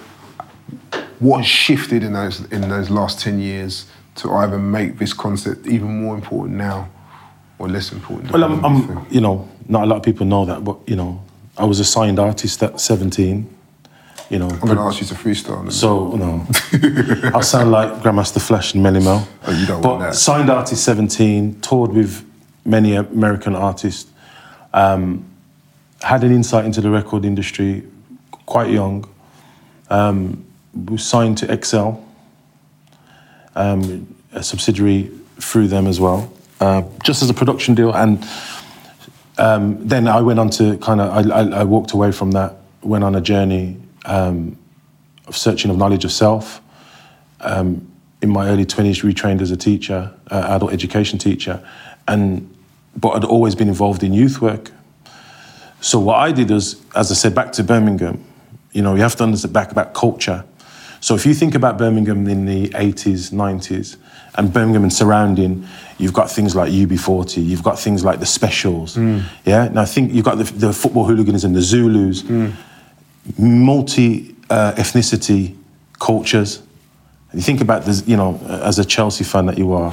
what 1.20 1.38
has 1.38 1.46
shifted 1.46 2.02
in 2.02 2.12
those 2.12 2.40
in 2.52 2.68
those 2.68 2.90
last 2.90 3.18
10 3.20 3.38
years 3.40 3.86
to 4.16 4.30
either 4.32 4.58
make 4.58 4.98
this 4.98 5.12
concept 5.14 5.66
even 5.66 6.02
more 6.02 6.14
important 6.14 6.56
now 6.56 6.88
or 7.58 7.68
less 7.68 7.92
important? 7.92 8.32
Well, 8.32 8.44
I'm, 8.44 8.56
depending 8.56 8.64
on 8.64 8.86
what 8.88 8.90
you 8.90 8.98
I'm, 8.98 9.14
you 9.14 9.20
know, 9.20 9.48
not 9.68 9.84
a 9.84 9.86
lot 9.86 9.96
of 9.96 10.02
people 10.02 10.26
know 10.26 10.44
that, 10.44 10.64
but 10.64 10.78
you 10.86 10.96
know, 10.96 11.22
I 11.56 11.64
was 11.64 11.80
a 11.80 11.84
signed 11.84 12.18
artist 12.18 12.62
at 12.62 12.80
17. 12.80 13.50
You 14.30 14.38
know, 14.38 14.48
I'm 14.48 14.68
to 14.68 14.80
ask 14.80 15.00
you 15.00 15.06
to 15.06 15.14
freestyle. 15.14 15.70
so 15.70 16.16
no, 16.16 16.46
I 17.36 17.40
sound 17.42 17.70
like 17.70 17.92
Grandmaster 18.02 18.40
Flash 18.40 18.74
and 18.74 18.84
Melle 18.84 19.02
Mel. 19.04 19.28
Oh, 19.46 19.52
you 19.52 19.66
don't 19.66 19.82
but 19.82 19.88
want 19.88 20.00
that. 20.00 20.14
signed 20.14 20.50
artist 20.50 20.82
17, 20.82 21.60
toured 21.60 21.92
with 21.92 22.24
many 22.64 22.94
American 22.94 23.54
artists, 23.54 24.10
um, 24.72 25.24
had 26.02 26.24
an 26.24 26.32
insight 26.32 26.64
into 26.64 26.80
the 26.80 26.90
record 26.90 27.24
industry 27.24 27.84
quite 28.46 28.70
young. 28.70 29.04
Um, 29.90 30.44
was 30.74 31.04
signed 31.04 31.38
to 31.38 31.64
XL, 31.64 31.92
um, 33.54 34.14
a 34.32 34.42
subsidiary 34.42 35.10
through 35.38 35.68
them 35.68 35.86
as 35.86 36.00
well, 36.00 36.32
uh, 36.60 36.82
just 37.02 37.22
as 37.22 37.30
a 37.30 37.34
production 37.34 37.74
deal. 37.74 37.92
And 37.92 38.24
um, 39.38 39.86
then 39.86 40.08
I 40.08 40.20
went 40.20 40.38
on 40.38 40.50
to 40.50 40.76
kind 40.78 41.00
of, 41.00 41.30
I, 41.30 41.40
I, 41.40 41.60
I 41.60 41.64
walked 41.64 41.92
away 41.92 42.12
from 42.12 42.32
that, 42.32 42.56
went 42.82 43.04
on 43.04 43.14
a 43.14 43.20
journey 43.20 43.80
um, 44.04 44.56
of 45.26 45.36
searching 45.36 45.70
of 45.70 45.76
knowledge 45.76 46.04
of 46.04 46.12
self. 46.12 46.60
Um, 47.40 47.90
in 48.22 48.30
my 48.30 48.48
early 48.48 48.64
20s, 48.64 49.02
retrained 49.02 49.42
as 49.42 49.50
a 49.50 49.56
teacher, 49.56 50.10
uh, 50.30 50.46
adult 50.48 50.72
education 50.72 51.18
teacher, 51.18 51.62
and 52.08 52.50
but 52.96 53.10
I'd 53.10 53.24
always 53.24 53.54
been 53.54 53.68
involved 53.68 54.02
in 54.02 54.14
youth 54.14 54.40
work. 54.40 54.70
So 55.80 55.98
what 55.98 56.16
I 56.16 56.32
did 56.32 56.50
was, 56.50 56.80
as 56.94 57.10
I 57.10 57.14
said, 57.14 57.34
back 57.34 57.52
to 57.52 57.62
Birmingham, 57.62 58.24
you 58.72 58.80
know, 58.80 58.94
you 58.94 59.02
have 59.02 59.16
to 59.16 59.24
understand 59.24 59.52
back 59.52 59.70
about 59.70 59.92
culture. 59.92 60.44
So 61.04 61.14
if 61.14 61.26
you 61.26 61.34
think 61.34 61.54
about 61.54 61.76
Birmingham 61.76 62.26
in 62.28 62.46
the 62.46 62.70
80s, 62.70 63.30
90s, 63.30 63.98
and 64.36 64.50
Birmingham 64.50 64.84
and 64.84 64.92
surrounding, 64.92 65.66
you've 65.98 66.14
got 66.14 66.30
things 66.30 66.56
like 66.56 66.72
UB40, 66.72 67.44
you've 67.44 67.62
got 67.62 67.78
things 67.78 68.02
like 68.02 68.20
the 68.20 68.24
specials, 68.26 68.96
yeah? 69.44 69.68
Now 69.68 69.84
think 69.84 70.14
you've 70.14 70.24
got 70.24 70.38
the, 70.38 70.44
the 70.44 70.72
football 70.72 71.04
hooligans 71.04 71.44
and 71.44 71.54
the 71.54 71.60
Zulus, 71.60 72.24
multi 73.36 74.34
uh, 74.48 74.72
ethnicity 74.78 75.54
cultures. 76.00 76.62
You 77.34 77.42
think 77.42 77.60
about 77.60 77.84
this, 77.84 78.08
you 78.08 78.16
know, 78.16 78.40
as 78.48 78.78
a 78.78 78.84
Chelsea 78.86 79.24
fan 79.24 79.44
that 79.44 79.58
you 79.58 79.74
are, 79.74 79.92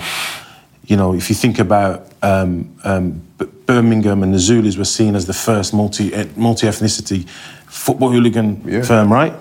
you 0.86 0.96
know, 0.96 1.14
if 1.14 1.28
you 1.30 1.36
think 1.36 1.60
about 1.60 2.10
um, 2.22 2.74
um, 2.86 3.22
Birmingham 3.66 4.24
and 4.24 4.34
the 4.34 4.40
Zulus 4.40 4.78
were 4.78 4.86
seen 4.86 5.16
as 5.18 5.26
the 5.26 5.34
first 5.34 5.74
multi 5.74 6.10
multi 6.38 6.68
ethnicity 6.68 7.28
football 7.68 8.12
hooligan 8.12 8.62
Yeah. 8.66 8.84
firm, 8.84 9.12
right? 9.12 9.34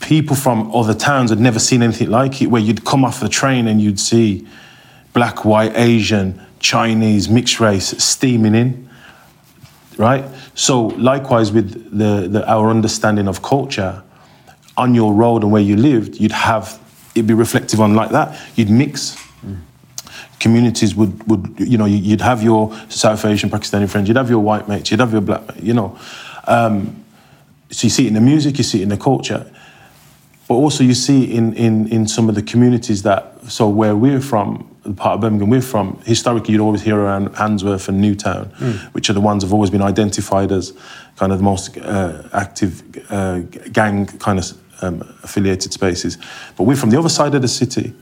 People 0.00 0.36
from 0.36 0.74
other 0.74 0.94
towns 0.94 1.30
had 1.30 1.40
never 1.40 1.58
seen 1.58 1.82
anything 1.82 2.10
like 2.10 2.40
it, 2.42 2.46
where 2.46 2.62
you'd 2.62 2.84
come 2.84 3.04
off 3.04 3.20
the 3.20 3.28
train 3.28 3.66
and 3.66 3.80
you'd 3.80 3.98
see 3.98 4.46
black, 5.12 5.44
white, 5.44 5.72
Asian, 5.74 6.40
Chinese, 6.60 7.28
mixed 7.28 7.60
race 7.60 7.88
steaming 8.02 8.54
in, 8.54 8.88
right? 9.96 10.24
So 10.54 10.86
likewise 10.86 11.52
with 11.52 11.90
the, 11.96 12.28
the 12.28 12.48
our 12.48 12.70
understanding 12.70 13.28
of 13.28 13.42
culture, 13.42 14.02
on 14.76 14.94
your 14.94 15.14
road 15.14 15.42
and 15.42 15.50
where 15.50 15.62
you 15.62 15.76
lived, 15.76 16.20
you'd 16.20 16.32
have 16.32 16.78
it'd 17.14 17.26
be 17.26 17.34
reflective 17.34 17.80
on 17.80 17.94
like 17.94 18.10
that. 18.10 18.38
You'd 18.56 18.70
mix. 18.70 19.16
communities 20.38 20.94
would, 20.94 21.26
would 21.28 21.54
you 21.58 21.78
know, 21.78 21.86
you'd 21.86 22.20
have 22.20 22.42
your 22.42 22.76
South 22.90 23.24
Asian, 23.24 23.48
Pakistani 23.48 23.88
friends, 23.88 24.06
you'd 24.06 24.18
have 24.18 24.28
your 24.28 24.40
white 24.40 24.68
mates, 24.68 24.90
you'd 24.90 25.00
have 25.00 25.12
your 25.12 25.22
black, 25.22 25.42
you 25.60 25.72
know. 25.72 25.98
Um, 26.44 27.04
so 27.70 27.86
you 27.86 27.90
see 27.90 28.04
it 28.04 28.08
in 28.08 28.14
the 28.14 28.20
music, 28.20 28.58
you 28.58 28.64
see 28.64 28.80
it 28.80 28.82
in 28.82 28.90
the 28.90 28.98
culture, 28.98 29.50
but 30.48 30.54
also 30.54 30.84
you 30.84 30.94
see 30.94 31.24
in, 31.24 31.54
in, 31.54 31.88
in 31.88 32.06
some 32.06 32.28
of 32.28 32.34
the 32.34 32.42
communities 32.42 33.02
that, 33.02 33.42
so 33.50 33.68
where 33.68 33.96
we're 33.96 34.20
from, 34.20 34.68
the 34.84 34.92
part 34.92 35.14
of 35.14 35.20
Birmingham 35.20 35.50
we're 35.50 35.60
from, 35.60 36.00
historically 36.04 36.52
you'd 36.52 36.60
always 36.60 36.82
hear 36.82 36.96
around 36.96 37.34
Handsworth 37.34 37.88
and 37.88 38.00
Newtown, 38.00 38.46
mm. 38.58 38.78
which 38.94 39.10
are 39.10 39.12
the 39.12 39.20
ones 39.20 39.42
that 39.42 39.48
have 39.48 39.52
always 39.54 39.70
been 39.70 39.82
identified 39.82 40.52
as 40.52 40.72
kind 41.16 41.32
of 41.32 41.38
the 41.38 41.44
most 41.44 41.76
uh, 41.78 42.28
active 42.32 42.82
uh, 43.10 43.40
gang 43.72 44.06
kind 44.06 44.38
of 44.38 44.52
um, 44.82 45.00
affiliated 45.24 45.72
spaces. 45.72 46.18
But 46.56 46.64
we're 46.64 46.76
from 46.76 46.90
the 46.90 46.98
other 46.98 47.08
side 47.08 47.34
of 47.34 47.42
the 47.42 47.48
city, 47.48 47.92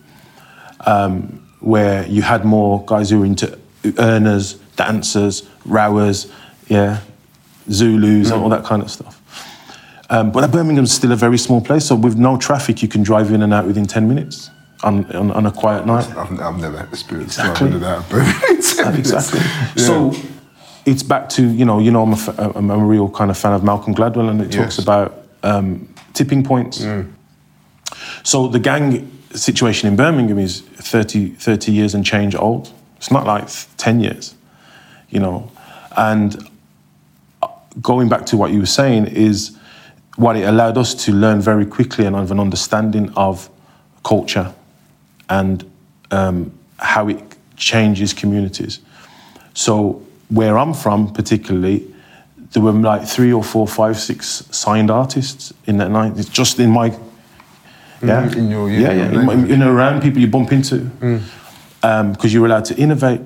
um, 0.86 1.40
where 1.60 2.06
you 2.06 2.20
had 2.20 2.44
more 2.44 2.84
guys 2.84 3.08
who 3.08 3.20
were 3.20 3.24
into 3.26 3.58
earners, 3.98 4.54
dancers, 4.76 5.48
rowers, 5.64 6.30
yeah, 6.68 7.00
Zulus, 7.70 8.28
mm. 8.28 8.32
and 8.34 8.42
all 8.42 8.50
that 8.50 8.64
kind 8.64 8.82
of 8.82 8.90
stuff. 8.90 9.13
Um, 10.10 10.30
but 10.30 10.50
Birmingham's 10.50 10.92
still 10.92 11.12
a 11.12 11.16
very 11.16 11.38
small 11.38 11.60
place, 11.60 11.86
so 11.86 11.94
with 11.94 12.16
no 12.16 12.36
traffic, 12.36 12.82
you 12.82 12.88
can 12.88 13.02
drive 13.02 13.30
in 13.30 13.42
and 13.42 13.54
out 13.54 13.66
within 13.66 13.86
10 13.86 14.06
minutes 14.06 14.50
on, 14.82 15.10
on, 15.12 15.30
on 15.30 15.46
a 15.46 15.52
quiet 15.52 15.86
night. 15.86 16.06
I've, 16.16 16.40
I've 16.40 16.60
never 16.60 16.86
experienced 16.92 17.38
exactly. 17.38 17.70
driving 17.70 17.76
in 17.78 17.84
and 17.84 17.84
out 17.84 17.98
of 17.98 18.10
Birmingham. 18.10 18.94
exactly. 18.98 19.40
Yeah. 19.40 19.72
So 19.76 20.12
it's 20.84 21.02
back 21.02 21.28
to, 21.30 21.46
you 21.46 21.64
know, 21.64 21.78
you 21.78 21.90
know, 21.90 22.02
I'm 22.02 22.12
a, 22.12 22.52
I'm 22.54 22.70
a 22.70 22.78
real 22.78 23.08
kind 23.08 23.30
of 23.30 23.38
fan 23.38 23.52
of 23.52 23.64
Malcolm 23.64 23.94
Gladwell, 23.94 24.30
and 24.30 24.40
it 24.40 24.54
yes. 24.54 24.56
talks 24.56 24.78
about 24.78 25.26
um, 25.42 25.88
tipping 26.12 26.44
points. 26.44 26.80
Mm. 26.82 27.10
So 28.22 28.48
the 28.48 28.58
gang 28.58 29.10
situation 29.30 29.88
in 29.88 29.96
Birmingham 29.96 30.38
is 30.38 30.60
30, 30.60 31.30
30 31.30 31.72
years 31.72 31.94
and 31.94 32.04
change 32.04 32.34
old. 32.34 32.72
It's 32.96 33.10
not 33.10 33.26
like 33.26 33.48
10 33.76 34.00
years, 34.00 34.34
you 35.08 35.20
know. 35.20 35.50
And 35.96 36.48
uh, 37.42 37.48
going 37.80 38.08
back 38.08 38.26
to 38.26 38.36
what 38.36 38.50
you 38.52 38.60
were 38.60 38.66
saying 38.66 39.06
is 39.06 39.56
what 40.16 40.36
it 40.36 40.42
allowed 40.42 40.78
us 40.78 40.94
to 41.06 41.12
learn 41.12 41.40
very 41.40 41.66
quickly 41.66 42.06
and 42.06 42.14
have 42.14 42.30
an 42.30 42.40
understanding 42.40 43.12
of 43.16 43.50
culture 44.04 44.54
and 45.28 45.68
um, 46.10 46.52
how 46.78 47.08
it 47.08 47.20
changes 47.56 48.12
communities. 48.12 48.80
So 49.54 50.02
where 50.28 50.58
I'm 50.58 50.74
from, 50.74 51.12
particularly, 51.12 51.92
there 52.52 52.62
were 52.62 52.72
like 52.72 53.06
three 53.06 53.32
or 53.32 53.42
four, 53.42 53.66
five, 53.66 53.98
six 53.98 54.46
signed 54.50 54.90
artists 54.90 55.52
in 55.66 55.78
that 55.78 55.90
night. 55.90 56.16
It's 56.16 56.28
just 56.28 56.58
in 56.60 56.70
my 56.70 56.96
yeah, 58.02 58.30
in 58.32 58.50
your 58.50 58.70
yeah, 58.70 58.92
yeah, 58.92 59.12
yeah. 59.12 59.32
In, 59.32 59.50
in, 59.50 59.62
around 59.62 60.02
people 60.02 60.20
you 60.20 60.26
bump 60.26 60.52
into 60.52 60.78
because 60.78 61.22
mm. 61.82 61.82
um, 61.82 62.16
you 62.22 62.40
were 62.40 62.46
allowed 62.46 62.66
to 62.66 62.76
innovate. 62.76 63.20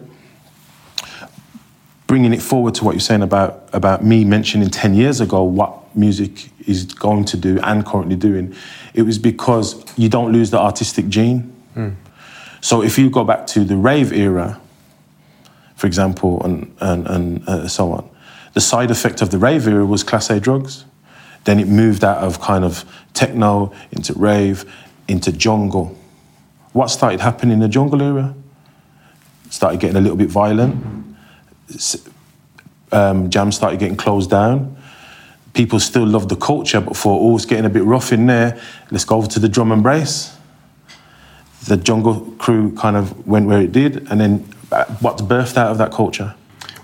Bringing 2.07 2.33
it 2.33 2.40
forward 2.40 2.75
to 2.76 2.85
what 2.85 2.92
you're 2.92 3.00
saying 3.00 3.23
about 3.23 3.68
about 3.73 4.04
me 4.04 4.25
mentioning 4.25 4.71
ten 4.71 4.95
years 4.95 5.21
ago 5.21 5.42
what 5.42 5.77
music 5.95 6.50
is 6.66 6.85
going 6.85 7.25
to 7.25 7.37
do 7.37 7.59
and 7.62 7.85
currently 7.85 8.16
doing, 8.16 8.54
it 8.95 9.02
was 9.02 9.18
because 9.18 9.85
you 9.97 10.09
don't 10.09 10.33
lose 10.33 10.50
the 10.50 10.59
artistic 10.59 11.09
gene. 11.09 11.52
Mm. 11.75 11.97
So 12.61 12.83
if 12.83 12.99
you 12.99 13.11
go 13.11 13.25
back 13.25 13.47
to 13.49 13.64
the 13.64 13.76
rave 13.76 14.12
era, 14.12 14.61
for 15.76 15.87
example, 15.87 16.42
and 16.45 16.75
and, 16.80 17.07
and 17.07 17.49
uh, 17.49 17.68
so 17.68 17.92
on, 17.92 18.09
the 18.54 18.61
side 18.61 18.90
effect 18.90 19.23
of 19.23 19.30
the 19.30 19.38
rave 19.38 19.66
era 19.68 19.87
was 19.87 20.02
class 20.02 20.30
A 20.30 20.40
drugs. 20.40 20.85
Then 21.45 21.61
it 21.61 21.68
moved 21.68 22.04
out 22.04 22.18
of 22.18 22.40
kind 22.40 22.64
of 22.64 22.85
techno 23.14 23.73
into 23.92 24.12
rave 24.14 24.64
into 25.07 25.33
jungle. 25.33 25.97
What 26.73 26.88
started 26.88 27.21
happening 27.21 27.54
in 27.54 27.61
the 27.61 27.68
jungle 27.68 28.02
era? 28.02 28.35
Started 29.50 29.80
getting 29.80 29.97
a 29.97 30.00
little 30.00 30.16
bit 30.16 30.28
violent. 30.28 31.16
Um, 32.92 33.30
jam 33.30 33.52
started 33.52 33.80
getting 33.80 33.97
closed 33.97 34.30
down. 34.30 34.76
People 35.58 35.80
still 35.80 36.06
love 36.06 36.28
the 36.28 36.36
culture, 36.36 36.80
but 36.80 36.96
for 36.96 37.18
all 37.18 37.35
it's 37.35 37.44
getting 37.44 37.64
a 37.64 37.68
bit 37.68 37.83
rough 37.83 38.12
in 38.12 38.26
there, 38.26 38.56
let's 38.92 39.04
go 39.04 39.16
over 39.16 39.26
to 39.26 39.40
the 39.40 39.48
drum 39.48 39.72
and 39.72 39.83
bass. 39.83 40.37
The 41.64 41.76
jungle 41.76 42.20
crew 42.38 42.72
kind 42.76 42.96
of 42.96 43.26
went 43.26 43.48
where 43.48 43.61
it 43.61 43.72
did, 43.72 44.06
and 44.09 44.20
then 44.20 44.48
uh, 44.70 44.85
what's 45.00 45.20
birthed 45.20 45.56
out 45.56 45.72
of 45.72 45.78
that 45.78 45.90
culture? 45.90 46.33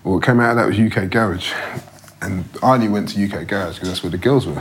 Well, 0.03 0.15
what 0.15 0.25
came 0.25 0.41
out 0.41 0.51
of 0.51 0.57
that 0.57 0.67
was 0.67 0.77
UK 0.77 1.09
Garage. 1.09 1.53
And 2.21 2.45
I 2.65 2.75
only 2.75 2.89
went 2.89 3.11
to 3.11 3.25
UK 3.25 3.47
Garage 3.47 3.75
because 3.75 3.91
that's 3.91 4.03
where 4.03 4.11
the 4.11 4.19
girls 4.19 4.45
were. 4.45 4.61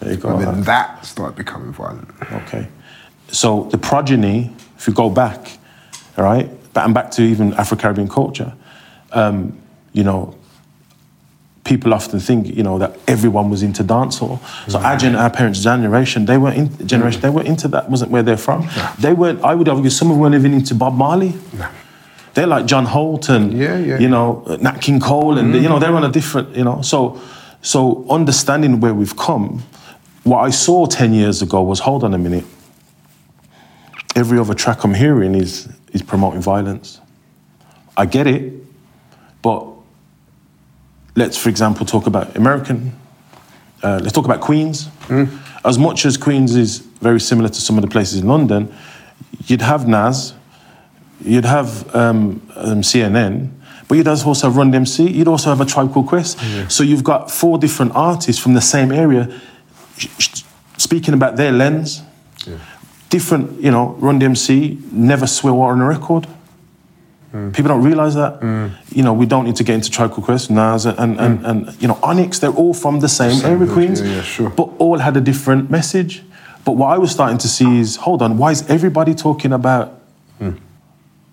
There 0.00 0.14
you 0.14 0.18
go. 0.18 0.30
And 0.30 0.44
then 0.44 0.62
that 0.62 1.06
started 1.06 1.36
becoming 1.36 1.72
violent. 1.72 2.10
Okay. 2.32 2.66
So 3.28 3.68
the 3.70 3.78
progeny, 3.78 4.50
if 4.76 4.88
you 4.88 4.92
go 4.92 5.08
back, 5.08 5.56
all 6.18 6.24
right, 6.24 6.50
and 6.74 6.92
back 6.92 7.12
to 7.12 7.22
even 7.22 7.54
Afro 7.54 7.76
Caribbean 7.76 8.08
culture, 8.08 8.52
um, 9.12 9.56
you 9.92 10.02
know, 10.02 10.36
people 11.64 11.94
often 11.94 12.20
think, 12.20 12.54
you 12.54 12.62
know, 12.62 12.78
that 12.78 12.98
everyone 13.08 13.50
was 13.50 13.62
into 13.62 13.82
dancehall. 13.82 14.38
So 14.70 14.78
our, 14.78 14.96
gen- 14.96 15.16
our 15.16 15.30
parents' 15.30 15.62
generation, 15.62 16.26
they 16.26 16.36
were 16.36 16.52
in 16.52 16.86
generation, 16.86 17.20
they 17.22 17.30
were 17.30 17.42
into 17.42 17.68
that. 17.68 17.90
Wasn't 17.90 18.10
where 18.10 18.22
they're 18.22 18.36
from. 18.36 18.66
No. 18.66 18.92
They 18.98 19.14
weren't. 19.14 19.42
I 19.42 19.54
would 19.54 19.68
argue 19.68 19.90
some 19.90 20.10
of 20.10 20.14
them 20.14 20.20
weren't 20.20 20.34
even 20.34 20.52
into 20.52 20.74
Bob 20.74 20.94
Marley. 20.94 21.34
No. 21.54 21.68
They're 22.34 22.46
like 22.46 22.66
John 22.66 22.84
Holt 22.84 23.28
and 23.28 23.56
yeah, 23.56 23.78
yeah. 23.78 23.98
you 23.98 24.08
know 24.08 24.44
Nat 24.60 24.80
King 24.80 25.00
Cole, 25.00 25.38
and 25.38 25.54
mm. 25.54 25.62
you 25.62 25.68
know 25.68 25.78
they're 25.78 25.94
on 25.94 26.04
a 26.04 26.10
different, 26.10 26.54
you 26.56 26.64
know. 26.64 26.82
So, 26.82 27.20
so 27.62 28.04
understanding 28.10 28.80
where 28.80 28.92
we've 28.92 29.16
come, 29.16 29.62
what 30.24 30.40
I 30.40 30.50
saw 30.50 30.86
ten 30.86 31.14
years 31.14 31.42
ago 31.42 31.62
was, 31.62 31.80
hold 31.80 32.04
on 32.04 32.12
a 32.12 32.18
minute. 32.18 32.44
Every 34.16 34.38
other 34.38 34.54
track 34.54 34.84
I'm 34.84 34.94
hearing 34.94 35.34
is 35.34 35.68
is 35.92 36.02
promoting 36.02 36.42
violence. 36.42 37.00
I 37.96 38.06
get 38.06 38.26
it, 38.26 38.52
but 39.40 39.73
let's, 41.16 41.36
for 41.36 41.48
example, 41.48 41.86
talk 41.86 42.06
about 42.06 42.36
American. 42.36 42.98
Uh, 43.82 44.00
let's 44.02 44.12
talk 44.12 44.24
about 44.24 44.40
Queens. 44.40 44.86
Mm. 45.08 45.28
As 45.64 45.78
much 45.78 46.04
as 46.04 46.16
Queens 46.16 46.54
is 46.56 46.78
very 46.78 47.20
similar 47.20 47.48
to 47.48 47.60
some 47.60 47.76
of 47.76 47.82
the 47.82 47.90
places 47.90 48.20
in 48.20 48.28
London, 48.28 48.72
you'd 49.46 49.62
have 49.62 49.86
Nas, 49.86 50.34
You'd 51.24 51.46
have 51.46 51.94
um, 51.94 52.42
um, 52.54 52.82
CNN, 52.82 53.50
but 53.88 53.96
you'd 53.96 54.08
also 54.08 54.46
have 54.46 54.56
Run 54.56 54.70
DMC. 54.70 55.14
You'd 55.14 55.28
also 55.28 55.48
have 55.48 55.60
a 55.60 55.64
Tribe 55.64 55.92
Called 55.92 56.08
Quest. 56.08 56.38
Yeah. 56.42 56.68
So 56.68 56.82
you've 56.82 57.04
got 57.04 57.30
four 57.30 57.56
different 57.56 57.92
artists 57.94 58.42
from 58.42 58.52
the 58.52 58.60
same 58.60 58.92
area 58.92 59.40
speaking 60.76 61.14
about 61.14 61.36
their 61.36 61.50
lens. 61.50 62.02
Yeah. 62.46 62.58
Different, 63.08 63.60
you 63.60 63.70
know, 63.70 63.96
Run 64.00 64.20
DMC 64.20 64.92
never 64.92 65.26
swear 65.26 65.54
on 65.54 65.80
a 65.80 65.86
record. 65.86 66.26
Mm. 67.34 67.52
People 67.52 67.68
don't 67.70 67.82
realize 67.82 68.14
that. 68.14 68.40
Mm. 68.40 68.70
You 68.90 69.02
know, 69.02 69.12
we 69.12 69.26
don't 69.26 69.44
need 69.44 69.56
to 69.56 69.64
get 69.64 69.74
into 69.74 69.90
Tribe 69.90 70.12
Called 70.12 70.24
Quest, 70.24 70.50
Nas, 70.50 70.86
and, 70.86 70.98
and, 70.98 71.18
mm. 71.18 71.24
and, 71.24 71.46
and, 71.66 71.82
you 71.82 71.88
know, 71.88 71.98
Onyx, 72.02 72.38
they're 72.38 72.50
all 72.50 72.72
from 72.72 73.00
the 73.00 73.08
same, 73.08 73.32
same 73.32 73.62
area, 73.62 73.72
Queens, 73.72 74.00
yeah, 74.00 74.16
yeah, 74.16 74.22
sure. 74.22 74.50
but 74.50 74.70
all 74.78 74.98
had 74.98 75.16
a 75.16 75.20
different 75.20 75.70
message. 75.70 76.22
But 76.64 76.72
what 76.72 76.94
I 76.94 76.98
was 76.98 77.10
starting 77.10 77.38
to 77.38 77.48
see 77.48 77.78
is, 77.78 77.96
hold 77.96 78.22
on, 78.22 78.38
why 78.38 78.52
is 78.52 78.68
everybody 78.70 79.14
talking 79.14 79.52
about 79.52 80.00
mm 80.40 80.58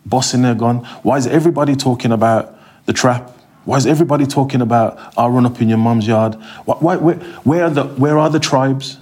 bossing 0.03 0.41
their 0.41 0.55
gun? 0.55 0.79
Why 1.03 1.17
is 1.17 1.27
everybody 1.27 1.75
talking 1.75 2.11
about 2.11 2.57
the 2.87 2.91
trap? 2.91 3.37
Why 3.65 3.77
is 3.77 3.85
everybody 3.85 4.25
talking 4.25 4.59
about 4.59 4.99
I'll 5.15 5.29
run 5.29 5.45
up 5.45 5.61
in 5.61 5.69
your 5.69 5.77
mum's 5.77 6.07
yard? 6.07 6.33
Why, 6.65 6.97
where, 6.97 7.15
where, 7.43 7.65
are 7.65 7.69
the 7.69 7.83
where 7.83 8.17
are 8.17 8.29
the 8.29 8.39
tribes? 8.39 8.97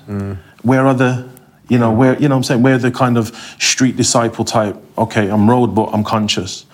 Where 0.61 0.85
are 0.85 0.93
the 0.93 1.29
you 1.69 1.77
know 1.77 1.93
where 1.93 2.19
you 2.19 2.27
know 2.27 2.35
I'm 2.35 2.43
saying 2.43 2.61
where 2.61 2.77
the 2.77 2.91
kind 2.91 3.17
of 3.17 3.33
street 3.59 3.95
disciple 3.95 4.43
type? 4.43 4.75
Okay, 4.97 5.29
I'm 5.29 5.49
road, 5.49 5.73
but 5.73 5.89
I'm 5.93 6.03
conscious. 6.03 6.65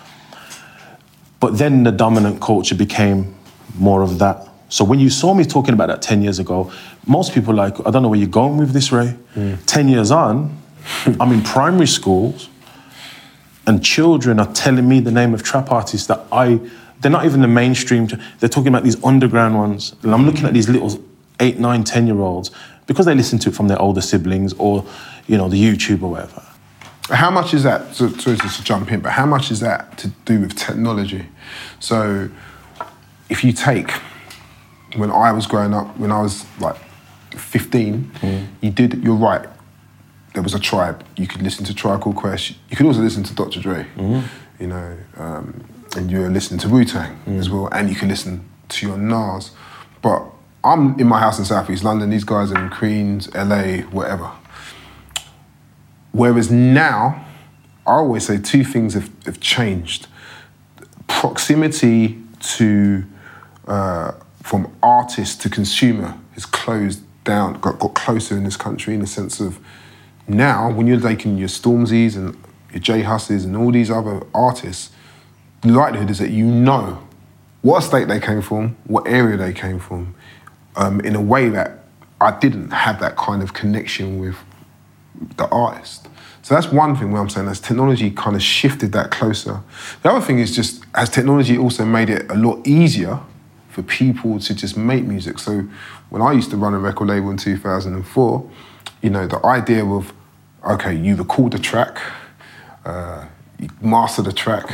But 1.39 1.57
then 1.57 1.83
the 1.83 1.91
dominant 1.91 2.41
culture 2.41 2.75
became 2.75 3.35
more 3.77 4.01
of 4.01 4.19
that. 4.19 4.47
So 4.69 4.83
when 4.83 4.99
you 4.99 5.09
saw 5.09 5.33
me 5.33 5.45
talking 5.45 5.73
about 5.73 5.87
that 5.87 6.01
ten 6.01 6.21
years 6.21 6.39
ago, 6.39 6.71
most 7.05 7.33
people 7.33 7.53
like 7.53 7.79
I 7.85 7.91
don't 7.91 8.01
know 8.01 8.09
where 8.09 8.19
you're 8.19 8.27
going 8.27 8.57
with 8.57 8.71
this, 8.71 8.91
Ray. 8.91 9.15
Mm. 9.35 9.59
Ten 9.65 9.87
years 9.87 10.11
on, 10.11 10.57
I'm 11.19 11.31
in 11.31 11.41
primary 11.41 11.87
schools 11.87 12.49
and 13.67 13.83
children 13.83 14.39
are 14.39 14.51
telling 14.53 14.87
me 14.87 14.99
the 14.99 15.11
name 15.11 15.33
of 15.33 15.43
trap 15.43 15.71
artists 15.71 16.07
that 16.07 16.25
I, 16.31 16.59
they're 16.99 17.11
not 17.11 17.25
even 17.25 17.41
the 17.41 17.47
mainstream, 17.47 18.07
they're 18.39 18.49
talking 18.49 18.67
about 18.67 18.83
these 18.83 19.01
underground 19.03 19.55
ones. 19.55 19.95
And 20.03 20.13
I'm 20.13 20.25
looking 20.25 20.45
at 20.45 20.53
these 20.53 20.69
little 20.69 21.03
eight, 21.39 21.59
nine, 21.59 21.83
10 21.83 22.07
year 22.07 22.19
olds 22.19 22.51
because 22.87 23.05
they 23.05 23.15
listen 23.15 23.39
to 23.39 23.49
it 23.49 23.55
from 23.55 23.67
their 23.67 23.81
older 23.81 24.01
siblings 24.01 24.53
or, 24.53 24.85
you 25.27 25.37
know, 25.37 25.49
the 25.49 25.61
YouTube 25.61 26.03
or 26.03 26.11
whatever. 26.11 26.43
How 27.09 27.29
much 27.29 27.53
is 27.53 27.63
that, 27.63 27.95
so, 27.95 28.09
sorry 28.09 28.37
to 28.37 28.63
jump 28.63 28.91
in, 28.91 28.99
but 28.99 29.11
how 29.11 29.25
much 29.25 29.51
is 29.51 29.59
that 29.59 29.97
to 29.99 30.07
do 30.25 30.41
with 30.41 30.55
technology? 30.55 31.27
So 31.79 32.29
if 33.29 33.43
you 33.43 33.51
take, 33.51 33.91
when 34.95 35.11
I 35.11 35.31
was 35.31 35.45
growing 35.45 35.73
up, 35.73 35.97
when 35.97 36.11
I 36.11 36.21
was 36.21 36.45
like 36.59 36.77
15, 37.31 38.11
mm. 38.21 38.47
you 38.61 38.71
did, 38.71 39.03
you're 39.03 39.15
right, 39.15 39.47
there 40.33 40.43
was 40.43 40.53
a 40.53 40.59
tribe. 40.59 41.03
You 41.15 41.27
could 41.27 41.41
listen 41.41 41.63
to 41.65 41.73
Tribe 41.73 42.01
Called 42.01 42.15
Quest. 42.15 42.55
You 42.69 42.77
could 42.77 42.85
also 42.85 43.01
listen 43.01 43.23
to 43.23 43.35
Dr. 43.35 43.61
Dre. 43.61 43.85
Mm-hmm. 43.95 44.21
You 44.59 44.67
know, 44.67 44.97
um, 45.17 45.63
and 45.95 46.11
you're 46.11 46.29
listening 46.29 46.59
to 46.61 46.69
Wu 46.69 46.85
Tang 46.85 47.17
mm. 47.25 47.39
as 47.39 47.49
well, 47.49 47.67
and 47.71 47.89
you 47.89 47.95
can 47.95 48.09
listen 48.09 48.47
to 48.69 48.87
your 48.87 48.97
Nas. 48.97 49.51
But 50.01 50.23
I'm 50.63 50.99
in 50.99 51.07
my 51.07 51.19
house 51.19 51.39
in 51.39 51.45
South 51.45 51.69
East 51.69 51.83
London. 51.83 52.09
These 52.09 52.23
guys 52.23 52.51
are 52.51 52.61
in 52.61 52.69
Queens, 52.69 53.33
LA, 53.33 53.83
whatever. 53.91 54.31
Whereas 56.15 56.49
now, 56.49 57.25
I 57.85 57.91
always 57.91 58.25
say 58.25 58.37
two 58.37 58.63
things 58.63 58.93
have, 58.93 59.11
have 59.25 59.41
changed: 59.41 60.07
proximity 61.07 62.21
to 62.55 63.03
uh, 63.67 64.13
from 64.41 64.73
artist 64.81 65.41
to 65.41 65.49
consumer 65.49 66.17
has 66.33 66.45
closed 66.45 67.01
down, 67.25 67.59
got, 67.59 67.79
got 67.79 67.95
closer 67.95 68.37
in 68.37 68.45
this 68.45 68.55
country 68.55 68.93
in 68.93 69.01
the 69.01 69.07
sense 69.07 69.41
of 69.41 69.59
now 70.25 70.71
when 70.71 70.87
you're 70.87 71.01
taking 71.01 71.37
your 71.37 71.49
Stormzy's 71.49 72.15
and 72.15 72.37
your 72.71 72.79
J 72.79 73.01
Husses 73.01 73.43
and 73.43 73.57
all 73.57 73.73
these 73.73 73.91
other 73.91 74.21
artists, 74.33 74.91
the 75.61 75.73
likelihood 75.73 76.09
is 76.09 76.19
that 76.19 76.31
you 76.31 76.45
know 76.45 77.05
what 77.61 77.81
state 77.81 78.07
they 78.07 78.21
came 78.21 78.41
from, 78.41 78.77
what 78.85 79.05
area 79.05 79.35
they 79.35 79.51
came 79.51 79.79
from, 79.79 80.15
um, 80.77 81.01
in 81.01 81.13
a 81.13 81.21
way 81.21 81.49
that 81.49 81.79
I 82.21 82.39
didn't 82.39 82.71
have 82.71 83.01
that 83.01 83.17
kind 83.17 83.43
of 83.43 83.53
connection 83.53 84.17
with 84.17 84.37
the 85.37 85.47
artist. 85.49 86.07
So 86.41 86.53
that's 86.53 86.67
one 86.71 86.95
thing 86.95 87.11
where 87.11 87.21
I'm 87.21 87.29
saying 87.29 87.47
as 87.47 87.59
technology 87.59 88.11
kind 88.11 88.35
of 88.35 88.41
shifted 88.43 88.91
that 88.91 89.09
closer. 89.11 89.61
The 90.03 90.11
other 90.11 90.21
thing 90.25 90.39
is 90.39 90.55
just 90.55 90.83
as 90.93 91.09
technology 91.09 91.57
also 91.57 91.85
made 91.85 92.09
it 92.09 92.29
a 92.29 92.35
lot 92.35 92.65
easier 92.67 93.19
for 93.69 93.81
people 93.81 94.39
to 94.39 94.53
just 94.53 94.77
make 94.77 95.03
music. 95.05 95.39
So 95.39 95.67
when 96.09 96.21
I 96.21 96.31
used 96.33 96.51
to 96.51 96.57
run 96.57 96.73
a 96.75 96.79
record 96.79 97.07
label 97.07 97.31
in 97.31 97.37
2004, 97.37 98.49
you 99.01 99.09
know, 99.09 99.25
the 99.27 99.43
idea 99.45 99.83
of, 99.83 100.13
okay, 100.63 100.95
you 100.95 101.15
record 101.15 101.53
the 101.53 101.59
track, 101.59 101.97
uh, 102.85 103.25
you 103.59 103.69
master 103.81 104.21
the 104.21 104.31
track, 104.33 104.71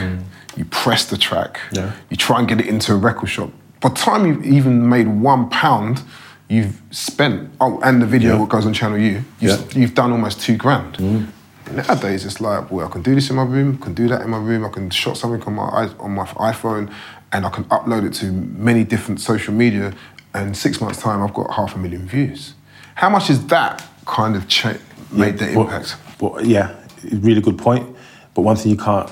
you 0.57 0.65
press 0.65 1.05
the 1.05 1.17
track, 1.17 1.59
Yeah. 1.71 1.93
you 2.09 2.17
try 2.17 2.39
and 2.39 2.47
get 2.47 2.59
it 2.59 2.67
into 2.67 2.93
a 2.93 2.97
record 2.97 3.27
shop. 3.29 3.49
By 3.79 3.89
the 3.89 3.95
time 3.95 4.25
you've 4.25 4.45
even 4.45 4.89
made 4.89 5.07
one 5.07 5.49
pound, 5.49 6.03
you've 6.51 6.81
spent, 6.91 7.49
oh, 7.61 7.79
and 7.81 8.01
the 8.01 8.05
video 8.05 8.37
Yeah. 8.39 8.45
goes 8.47 8.65
on 8.65 8.73
Channel 8.73 8.97
U, 8.97 9.23
you've, 9.39 9.51
Yeah. 9.51 9.57
you've 9.79 9.95
done 9.95 10.11
almost 10.11 10.41
two 10.41 10.57
grand. 10.57 10.97
Mm. 10.97 11.27
Nowadays, 11.73 12.25
it's 12.25 12.41
like, 12.41 12.69
well, 12.69 12.85
I 12.87 12.89
can 12.91 13.01
do 13.01 13.15
this 13.15 13.29
in 13.29 13.37
my 13.37 13.43
room, 13.43 13.77
I 13.81 13.85
can 13.85 13.93
do 13.93 14.09
that 14.09 14.21
in 14.21 14.29
my 14.29 14.37
room, 14.37 14.65
I 14.65 14.69
can 14.69 14.89
shot 14.89 15.15
something 15.17 15.41
on 15.47 15.53
my 15.55 15.89
on 15.99 16.11
my 16.11 16.25
iPhone, 16.51 16.89
and 17.31 17.45
I 17.45 17.49
can 17.49 17.63
upload 17.65 18.03
it 18.05 18.13
to 18.15 18.25
many 18.69 18.83
different 18.83 19.21
social 19.21 19.53
media, 19.53 19.93
and 20.33 20.55
six 20.57 20.81
months' 20.81 20.99
time, 21.01 21.23
I've 21.23 21.33
got 21.33 21.53
half 21.53 21.75
a 21.75 21.79
million 21.79 22.05
views. 22.05 22.53
How 22.95 23.09
much 23.09 23.29
is 23.29 23.39
that 23.47 23.81
kind 24.05 24.35
of 24.35 24.47
cha- 24.49 24.81
made 25.11 25.37
the 25.37 25.45
Well- 25.55 25.65
impact? 25.65 25.95
well, 26.19 26.35
yeah, 26.45 26.71
really 27.13 27.41
good 27.41 27.57
point. 27.57 27.85
But 28.33 28.41
one 28.41 28.57
thing 28.57 28.71
you 28.71 28.77
can't 28.77 29.09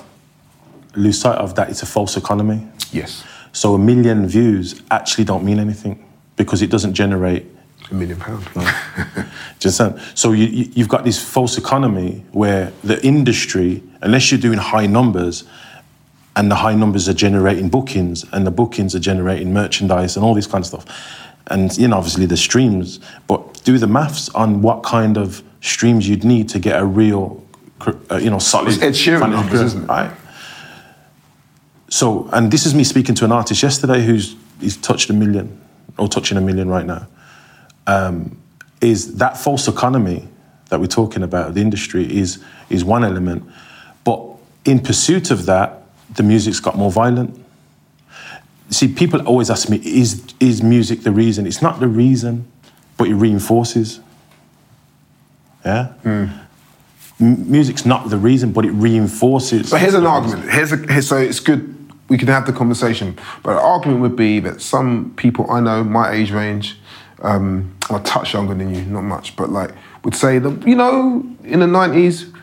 lose 0.95 1.19
sight 1.21 1.37
of 1.37 1.55
that 1.55 1.69
it's 1.69 1.83
a 1.83 1.85
false 1.85 2.17
economy. 2.17 2.67
Yes, 2.91 3.23
So 3.51 3.73
a 3.73 3.79
million 3.79 4.27
views 4.27 4.75
actually 4.91 5.23
don't 5.23 5.43
mean 5.43 5.59
anything 5.59 5.95
because 6.39 6.61
it 6.63 6.69
doesn't 6.71 6.93
generate. 6.95 7.45
a 7.91 7.93
million 7.93 8.17
pounds. 8.17 8.45
You 9.61 9.67
understand? 9.67 9.99
So 10.15 10.31
you, 10.31 10.45
you- 10.45 10.71
you've 10.73 10.87
got 10.87 11.03
this 11.03 11.21
false 11.21 11.57
economy 11.57 12.23
where 12.31 12.71
the 12.81 12.97
industry, 13.05 13.83
unless 14.01 14.31
you're 14.31 14.39
doing 14.39 14.57
high 14.57 14.87
numbers, 14.87 15.43
and 16.37 16.49
the 16.49 16.55
high 16.55 16.75
numbers 16.75 17.09
are 17.09 17.13
generating 17.13 17.67
bookings, 17.69 18.25
and 18.31 18.47
the 18.47 18.51
bookings 18.51 18.95
are 18.95 18.99
generating 19.11 19.51
merchandise 19.53 20.15
and 20.15 20.23
all 20.25 20.33
this 20.33 20.47
kind 20.47 20.61
of 20.63 20.67
stuff, 20.67 20.85
and 21.47 21.77
you 21.77 21.89
know 21.89 21.97
obviously 21.97 22.25
the 22.25 22.37
streams. 22.37 22.99
But 23.27 23.41
do 23.65 23.77
the 23.77 23.87
maths 23.87 24.29
on 24.29 24.61
what 24.61 24.81
kind 24.83 25.17
of 25.17 25.43
streams 25.59 26.07
you'd 26.07 26.23
need 26.23 26.47
to 26.49 26.59
get 26.59 26.79
a 26.81 26.85
real, 26.85 27.43
uh, 28.09 28.15
you 28.15 28.29
know, 28.29 28.39
solid. 28.39 28.69
It's 28.75 28.81
Ed 28.81 28.93
Sheeran 28.93 29.51
isn't 29.51 29.83
it? 29.83 29.87
Right. 29.87 30.11
So, 31.89 32.29
and 32.31 32.49
this 32.51 32.65
is 32.65 32.73
me 32.73 32.83
speaking 32.85 33.15
to 33.15 33.25
an 33.25 33.31
artist 33.33 33.61
yesterday 33.61 34.01
who's 34.05 34.35
he's 34.61 34.77
touched 34.77 35.09
a 35.09 35.13
million 35.13 35.59
or 35.99 36.07
touching 36.07 36.37
a 36.37 36.41
million 36.41 36.69
right 36.69 36.85
now. 36.85 37.07
Um, 37.87 38.37
is 38.81 39.15
that 39.15 39.37
false 39.37 39.67
economy 39.67 40.27
that 40.69 40.79
we're 40.79 40.87
talking 40.87 41.23
about, 41.23 41.53
the 41.53 41.61
industry, 41.61 42.17
is 42.17 42.43
is 42.69 42.83
one 42.83 43.03
element, 43.03 43.43
but 44.03 44.21
in 44.65 44.79
pursuit 44.79 45.31
of 45.31 45.45
that, 45.45 45.83
the 46.15 46.23
music's 46.23 46.59
got 46.59 46.77
more 46.77 46.91
violent. 46.91 47.35
See, 48.69 48.87
people 48.87 49.21
always 49.27 49.49
ask 49.49 49.69
me, 49.69 49.77
is 49.83 50.23
is 50.39 50.61
music 50.61 51.01
the 51.01 51.11
reason? 51.11 51.47
It's 51.47 51.61
not 51.61 51.79
the 51.79 51.87
reason, 51.87 52.45
but 52.97 53.07
it 53.07 53.15
reinforces. 53.15 53.99
Yeah. 55.65 55.93
M- 57.19 57.51
music's 57.51 57.85
not 57.85 58.09
the 58.09 58.17
reason, 58.17 58.53
but 58.53 58.65
it 58.65 58.71
reinforces. 58.71 59.71
But 59.71 59.81
here's 59.81 59.95
an 59.95 60.05
argument. 60.05 60.49
Here's 60.49 60.71
a, 60.71 60.77
here, 60.77 61.01
so 61.01 61.17
it's 61.17 61.39
good. 61.39 61.75
We 62.09 62.17
can 62.17 62.27
have 62.27 62.45
the 62.45 62.53
conversation. 62.53 63.17
But 63.43 63.53
the 63.53 63.61
argument 63.61 64.01
would 64.01 64.15
be 64.15 64.39
that 64.41 64.61
some 64.61 65.13
people 65.15 65.49
I 65.49 65.59
know, 65.59 65.83
my 65.83 66.11
age 66.11 66.31
range, 66.31 66.77
um, 67.21 67.75
a 67.89 67.99
touch 67.99 68.33
younger 68.33 68.55
than 68.55 68.73
you, 68.73 68.81
not 68.83 69.01
much, 69.01 69.35
but 69.35 69.49
like 69.49 69.71
would 70.03 70.15
say 70.15 70.39
that 70.39 70.67
you 70.67 70.75
know, 70.75 71.23
in 71.43 71.59
the 71.59 71.65
'90s, 71.65 72.33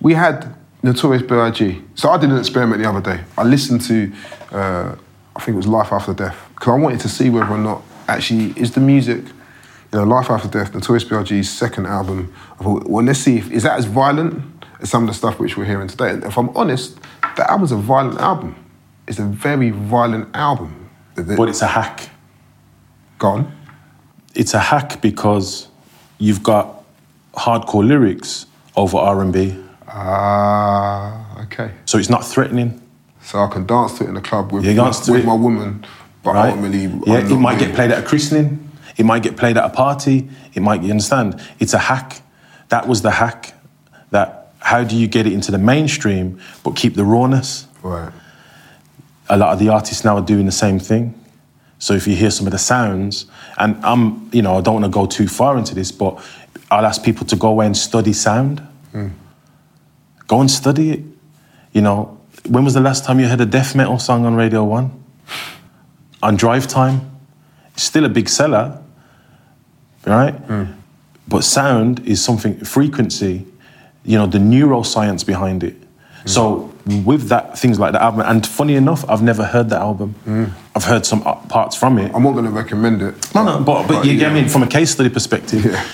we 0.00 0.14
had 0.14 0.54
Notorious 0.82 1.22
B.I.G. 1.22 1.82
So 1.94 2.10
I 2.10 2.18
did 2.18 2.30
an 2.30 2.38
experiment 2.38 2.82
the 2.82 2.88
other 2.88 3.00
day. 3.00 3.22
I 3.36 3.44
listened 3.44 3.80
to, 3.82 4.12
uh, 4.52 4.94
I 5.34 5.40
think 5.40 5.54
it 5.54 5.56
was 5.56 5.66
Life 5.66 5.92
After 5.92 6.14
Death, 6.14 6.36
because 6.54 6.68
I 6.68 6.76
wanted 6.76 7.00
to 7.00 7.08
see 7.08 7.30
whether 7.30 7.50
or 7.50 7.58
not 7.58 7.82
actually 8.08 8.54
is 8.56 8.72
the 8.72 8.80
music. 8.80 9.24
You 9.92 10.00
know, 10.00 10.04
Life 10.04 10.30
After 10.30 10.48
Death, 10.48 10.74
Notorious 10.74 11.04
B.I.G.'s 11.04 11.50
second 11.50 11.86
album. 11.86 12.32
I 12.60 12.64
thought, 12.64 12.86
well, 12.86 13.04
let's 13.04 13.20
see 13.20 13.38
if 13.38 13.50
is 13.50 13.62
that 13.64 13.78
as 13.78 13.84
violent 13.86 14.42
as 14.80 14.90
some 14.90 15.02
of 15.04 15.08
the 15.08 15.14
stuff 15.14 15.38
which 15.38 15.56
we're 15.56 15.64
hearing 15.64 15.88
today. 15.88 16.10
And 16.10 16.24
if 16.24 16.36
I'm 16.36 16.50
honest, 16.50 16.98
that 17.36 17.50
album's 17.50 17.72
a 17.72 17.76
violent 17.76 18.20
album. 18.20 18.54
It's 19.08 19.18
a 19.18 19.24
very 19.24 19.70
violent 19.70 20.28
album. 20.34 20.88
but 21.14 21.48
it's 21.48 21.62
a 21.62 21.66
hack. 21.66 22.08
gone. 23.18 23.50
It's 24.34 24.52
a 24.54 24.58
hack 24.58 25.00
because 25.00 25.68
you've 26.18 26.42
got 26.42 26.82
hardcore 27.34 27.86
lyrics 27.86 28.46
over 28.76 28.98
R 28.98 29.22
and 29.22 29.32
B, 29.32 29.56
Ah, 29.88 31.40
okay. 31.44 31.70
so 31.86 31.96
it's 31.98 32.10
not 32.10 32.24
threatening. 32.24 32.80
So 33.22 33.38
I 33.40 33.48
can 33.48 33.64
dance 33.66 33.96
to 33.98 34.04
it 34.04 34.08
in 34.08 34.14
the 34.14 34.20
club 34.20 34.52
with, 34.52 34.64
with 34.66 34.76
it. 34.76 35.24
my 35.24 35.34
woman, 35.34 35.84
but 36.22 36.34
right? 36.34 36.50
ultimately, 36.50 36.82
yeah, 37.06 37.18
I'm 37.20 37.32
it 37.32 37.36
might 37.36 37.58
get 37.58 37.74
played 37.74 37.90
at 37.90 38.04
a 38.04 38.06
christening. 38.06 38.68
It 38.96 39.04
might 39.06 39.22
get 39.22 39.36
played 39.36 39.56
at 39.56 39.64
a 39.64 39.68
party. 39.70 40.28
It 40.54 40.60
might, 40.60 40.82
you 40.82 40.90
understand? 40.90 41.40
It's 41.58 41.74
a 41.74 41.78
hack. 41.78 42.20
That 42.68 42.86
was 42.88 43.02
the 43.02 43.10
hack. 43.10 43.54
That 44.10 44.52
how 44.60 44.84
do 44.84 44.96
you 44.96 45.06
get 45.06 45.26
it 45.26 45.32
into 45.32 45.50
the 45.50 45.58
mainstream 45.58 46.38
but 46.62 46.76
keep 46.76 46.94
the 46.94 47.04
rawness? 47.04 47.66
Right. 47.82 48.12
A 49.28 49.36
lot 49.36 49.52
of 49.52 49.58
the 49.58 49.68
artists 49.68 50.04
now 50.04 50.16
are 50.16 50.24
doing 50.24 50.46
the 50.46 50.52
same 50.52 50.78
thing. 50.78 51.14
So 51.78 51.94
if 51.94 52.06
you 52.06 52.16
hear 52.16 52.30
some 52.30 52.46
of 52.46 52.52
the 52.52 52.58
sounds, 52.58 53.26
and 53.58 53.76
I'm, 53.84 54.30
you 54.32 54.42
know, 54.42 54.56
I 54.56 54.60
don't 54.60 54.80
want 54.80 54.84
to 54.86 54.90
go 54.90 55.06
too 55.06 55.28
far 55.28 55.58
into 55.58 55.74
this, 55.74 55.92
but 55.92 56.18
I'll 56.70 56.86
ask 56.86 57.02
people 57.02 57.26
to 57.26 57.36
go 57.36 57.48
away 57.48 57.66
and 57.66 57.76
study 57.76 58.12
sound. 58.12 58.60
Hmm. 58.92 59.08
Go 60.26 60.40
and 60.40 60.50
study 60.50 60.90
it. 60.90 61.00
You 61.72 61.82
know, 61.82 62.18
when 62.48 62.64
was 62.64 62.74
the 62.74 62.80
last 62.80 63.04
time 63.04 63.20
you 63.20 63.26
heard 63.26 63.40
a 63.40 63.46
death 63.46 63.74
metal 63.74 63.98
song 63.98 64.24
on 64.24 64.34
Radio 64.34 64.64
One? 64.64 65.04
On 66.22 66.34
Drive 66.34 66.66
Time, 66.66 67.10
it's 67.74 67.82
still 67.82 68.04
a 68.04 68.08
big 68.08 68.28
seller, 68.28 68.82
right? 70.06 70.32
Hmm. 70.32 70.64
But 71.28 71.44
sound 71.44 72.06
is 72.06 72.24
something 72.24 72.58
frequency. 72.64 73.46
You 74.04 74.18
know, 74.18 74.26
the 74.26 74.38
neuroscience 74.38 75.26
behind 75.26 75.62
it. 75.62 75.76
So 76.26 76.72
with 77.04 77.28
that, 77.28 77.58
things 77.58 77.78
like 77.78 77.92
that 77.92 78.02
album, 78.02 78.20
and 78.20 78.46
funny 78.46 78.74
enough, 78.74 79.08
I've 79.08 79.22
never 79.22 79.44
heard 79.44 79.70
the 79.70 79.76
album. 79.76 80.14
I've 80.74 80.84
heard 80.84 81.06
some 81.06 81.22
parts 81.22 81.76
from 81.76 81.98
it. 81.98 82.14
I'm 82.14 82.22
not 82.22 82.32
going 82.32 82.44
to 82.44 82.50
recommend 82.50 83.02
it. 83.02 83.34
No, 83.34 83.44
no, 83.44 83.64
but, 83.64 83.88
but, 83.88 84.04
you 84.04 84.18
get 84.18 84.32
yeah. 84.34 84.42
me 84.42 84.48
from 84.48 84.62
a 84.62 84.66
case 84.66 84.90
study 84.90 85.08
perspective. 85.08 85.64
Yeah. 85.64 85.84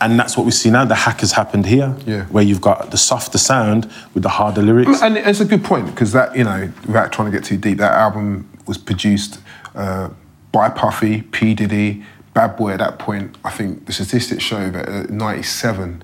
And 0.00 0.18
that's 0.18 0.36
what 0.36 0.44
we 0.44 0.52
see 0.52 0.70
now. 0.70 0.84
The 0.84 0.94
hack 0.94 1.20
has 1.20 1.32
happened 1.32 1.66
here, 1.66 1.96
Yeah. 2.04 2.24
where 2.24 2.44
you've 2.44 2.60
got 2.60 2.90
the 2.90 2.96
softer 2.98 3.38
sound 3.38 3.90
with 4.12 4.22
the 4.22 4.28
harder 4.28 4.60
lyrics. 4.60 5.00
And 5.00 5.16
it's 5.16 5.40
a 5.40 5.44
good 5.44 5.64
point 5.64 5.86
because 5.86 6.12
that, 6.12 6.36
you 6.36 6.44
know, 6.44 6.70
without 6.86 7.12
trying 7.12 7.30
to 7.30 7.36
get 7.36 7.44
too 7.44 7.56
deep, 7.56 7.78
that 7.78 7.92
album 7.92 8.48
was 8.66 8.76
produced 8.76 9.40
uh, 9.74 10.10
by 10.52 10.68
Puffy, 10.68 11.22
P. 11.22 11.54
Diddy, 11.54 12.04
Bad 12.34 12.56
Boy 12.56 12.72
at 12.72 12.80
that 12.80 12.98
point. 12.98 13.36
I 13.44 13.50
think 13.50 13.86
the 13.86 13.92
statistics 13.92 14.42
show 14.42 14.68
that 14.70 14.88
at 14.88 15.10
97, 15.10 16.02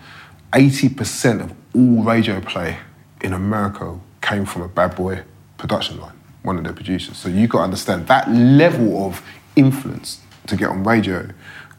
80% 0.53 1.41
of 1.41 1.53
all 1.75 2.03
radio 2.03 2.41
play 2.41 2.79
in 3.21 3.33
America 3.33 3.99
came 4.21 4.45
from 4.45 4.63
a 4.63 4.69
Bad 4.69 4.97
Boy 4.97 5.23
production 5.59 6.01
line, 6.01 6.19
one 6.43 6.57
of 6.57 6.65
their 6.65 6.73
producers. 6.73 7.17
So 7.17 7.29
you've 7.29 7.51
got 7.51 7.59
to 7.59 7.65
understand 7.65 8.07
that 8.09 8.31
level 8.31 9.07
of 9.07 9.23
influence 9.57 10.21
to 10.47 10.57
get 10.57 10.71
on 10.71 10.85
radio 10.85 11.29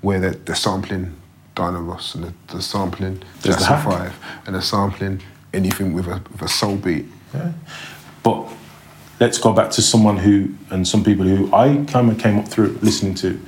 where 0.01 0.19
they're, 0.19 0.31
they're 0.31 0.55
sampling 0.55 1.15
Diana 1.55 1.81
Ross 1.81 2.15
and 2.15 2.23
they're, 2.23 2.33
they're 2.47 2.61
sampling 2.61 3.21
There's 3.41 3.57
the 3.57 3.65
Jackson 3.65 3.91
hack. 3.91 4.13
5 4.13 4.25
and 4.45 4.55
they're 4.55 4.61
sampling 4.61 5.21
anything 5.53 5.93
with 5.93 6.07
a, 6.07 6.21
with 6.31 6.41
a 6.41 6.47
soul 6.47 6.77
beat. 6.77 7.05
But 8.23 8.47
let's 9.19 9.37
go 9.37 9.53
back 9.53 9.71
to 9.71 9.81
someone 9.81 10.17
who, 10.17 10.53
and 10.69 10.87
some 10.87 11.03
people 11.03 11.25
who 11.25 11.53
I 11.53 11.83
kind 11.87 12.09
of 12.11 12.19
came 12.19 12.39
up 12.39 12.47
through 12.47 12.77
listening 12.81 13.15
to. 13.15 13.39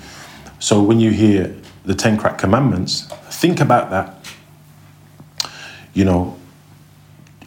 So 0.60 0.82
when 0.82 1.00
you 1.00 1.12
hear 1.12 1.56
the 1.86 1.96
10 1.96 2.18
crack 2.18 2.38
commandments, 2.38 3.08
think 3.30 3.60
about 3.60 3.90
that. 3.90 4.26
You 5.94 6.06
know, 6.06 6.38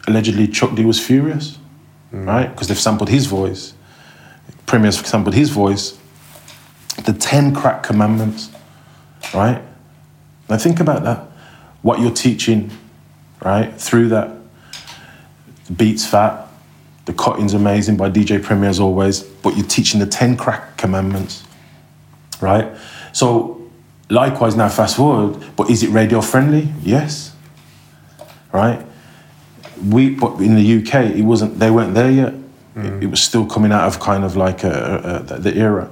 allegedly 0.07 0.47
Chuck 0.47 0.73
D 0.73 0.85
was 0.85 0.99
furious, 1.05 1.57
mm. 2.13 2.25
right? 2.25 2.49
Because 2.49 2.67
they've 2.69 2.79
sampled 2.79 3.09
his 3.09 3.25
voice. 3.27 3.73
Premier's 4.65 4.97
sampled 5.05 5.35
his 5.35 5.49
voice. 5.49 5.97
The 7.05 7.13
10 7.13 7.53
crack 7.53 7.83
commandments, 7.83 8.49
right? 9.33 9.61
Now 10.49 10.57
think 10.57 10.79
about 10.79 11.03
that. 11.03 11.27
What 11.81 11.99
you're 11.99 12.11
teaching, 12.11 12.71
right, 13.43 13.73
through 13.79 14.09
that 14.09 14.31
The 15.67 15.73
beat's 15.73 16.05
fat. 16.05 16.47
The 17.05 17.13
cutting's 17.13 17.53
amazing 17.53 17.95
by 17.95 18.09
DJ 18.09 18.43
Premier 18.43 18.69
as 18.69 18.79
always. 18.79 19.21
But 19.21 19.55
you're 19.55 19.67
teaching 19.67 19.99
the 19.99 20.05
10 20.05 20.37
crack 20.37 20.77
commandments, 20.77 21.43
right? 22.41 22.75
So, 23.13 23.69
likewise, 24.09 24.55
now 24.55 24.69
fast 24.69 24.97
forward, 24.97 25.41
but 25.55 25.69
is 25.69 25.83
it 25.83 25.89
radio 25.89 26.21
friendly? 26.21 26.69
Yes. 26.81 27.33
Right? 28.51 28.86
We, 29.85 30.11
but 30.11 30.39
in 30.39 30.55
the 30.55 30.81
UK, 30.81 31.15
it 31.15 31.23
wasn't, 31.23 31.59
they 31.59 31.71
weren't 31.71 31.93
there 31.93 32.11
yet. 32.11 32.33
It, 32.33 32.43
mm. 32.75 33.01
it 33.03 33.07
was 33.07 33.21
still 33.21 33.45
coming 33.45 33.71
out 33.71 33.87
of 33.87 33.99
kind 33.99 34.23
of 34.23 34.35
like 34.35 34.63
a, 34.63 35.25
a, 35.29 35.35
a, 35.35 35.39
the 35.39 35.55
era. 35.55 35.89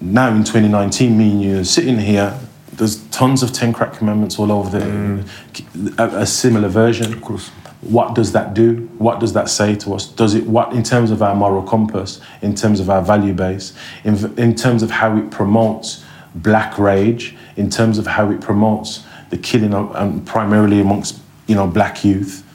Now 0.00 0.28
in 0.28 0.44
2019, 0.44 1.16
me 1.16 1.30
and 1.30 1.42
you 1.42 1.60
are 1.60 1.64
sitting 1.64 1.98
here, 1.98 2.38
there's 2.72 3.04
tons 3.08 3.42
of 3.42 3.52
10 3.52 3.72
crack 3.72 3.92
commandments 3.92 4.38
all 4.38 4.50
over 4.50 4.78
the, 4.78 4.84
mm. 4.84 5.98
a, 5.98 6.20
a 6.20 6.26
similar 6.26 6.68
version. 6.68 7.12
Of 7.12 7.20
course. 7.20 7.50
What 7.82 8.14
does 8.14 8.32
that 8.32 8.52
do? 8.52 8.90
What 8.98 9.20
does 9.20 9.32
that 9.32 9.48
say 9.48 9.74
to 9.76 9.94
us? 9.94 10.06
Does 10.06 10.34
it, 10.34 10.46
what, 10.46 10.74
in 10.74 10.82
terms 10.82 11.10
of 11.10 11.22
our 11.22 11.34
moral 11.34 11.62
compass, 11.62 12.20
in 12.42 12.54
terms 12.54 12.78
of 12.78 12.90
our 12.90 13.00
value 13.00 13.32
base, 13.32 13.74
in, 14.04 14.38
in 14.38 14.54
terms 14.54 14.82
of 14.82 14.90
how 14.90 15.16
it 15.16 15.30
promotes 15.30 16.04
black 16.34 16.78
rage, 16.78 17.36
in 17.56 17.70
terms 17.70 17.98
of 17.98 18.06
how 18.06 18.30
it 18.30 18.40
promotes 18.40 19.04
the 19.30 19.38
killing 19.38 19.74
of, 19.74 19.94
um, 19.96 20.22
primarily 20.24 20.80
amongst, 20.80 21.20
you 21.46 21.54
know, 21.54 21.66
black 21.66 22.04
youth, 22.04 22.46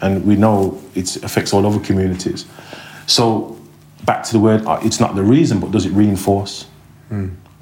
and 0.00 0.24
we 0.24 0.36
know 0.36 0.80
it 0.94 1.16
affects 1.22 1.52
all 1.52 1.66
other 1.66 1.80
communities. 1.80 2.46
So, 3.06 3.58
back 4.04 4.24
to 4.24 4.32
the 4.32 4.38
word, 4.38 4.64
uh, 4.66 4.80
it's 4.82 5.00
not 5.00 5.14
the 5.14 5.22
reason, 5.22 5.60
but 5.60 5.70
does 5.70 5.86
it 5.86 5.92
reinforce? 5.92 6.66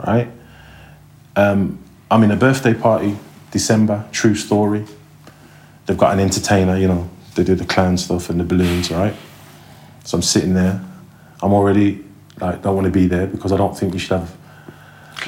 Right? 0.07 0.29
Um, 1.37 1.79
I'm 2.11 2.23
in 2.23 2.31
a 2.31 2.37
birthday 2.37 2.75
party, 2.75 3.17
December, 3.51 4.05
true 4.13 4.35
story. 4.35 4.85
They've 5.87 5.99
got 5.99 6.13
an 6.13 6.21
entertainer, 6.21 6.77
you 6.77 6.89
know, 6.89 7.09
they 7.35 7.45
do 7.45 7.55
the 7.55 7.65
clown 7.65 7.97
stuff 7.97 8.31
and 8.31 8.41
the 8.41 8.45
balloons, 8.45 8.91
right? 8.91 9.15
So 10.05 10.17
I'm 10.17 10.23
sitting 10.23 10.55
there. 10.55 10.85
I'm 11.43 11.53
already 11.53 12.05
like 12.41 12.63
don't 12.63 12.75
want 12.75 12.87
to 12.87 12.91
be 12.91 13.07
there 13.07 13.27
because 13.27 13.53
I 13.53 13.57
don't 13.57 13.77
think 13.79 13.93
we 13.93 13.99
should 13.99 14.19
have. 14.19 14.37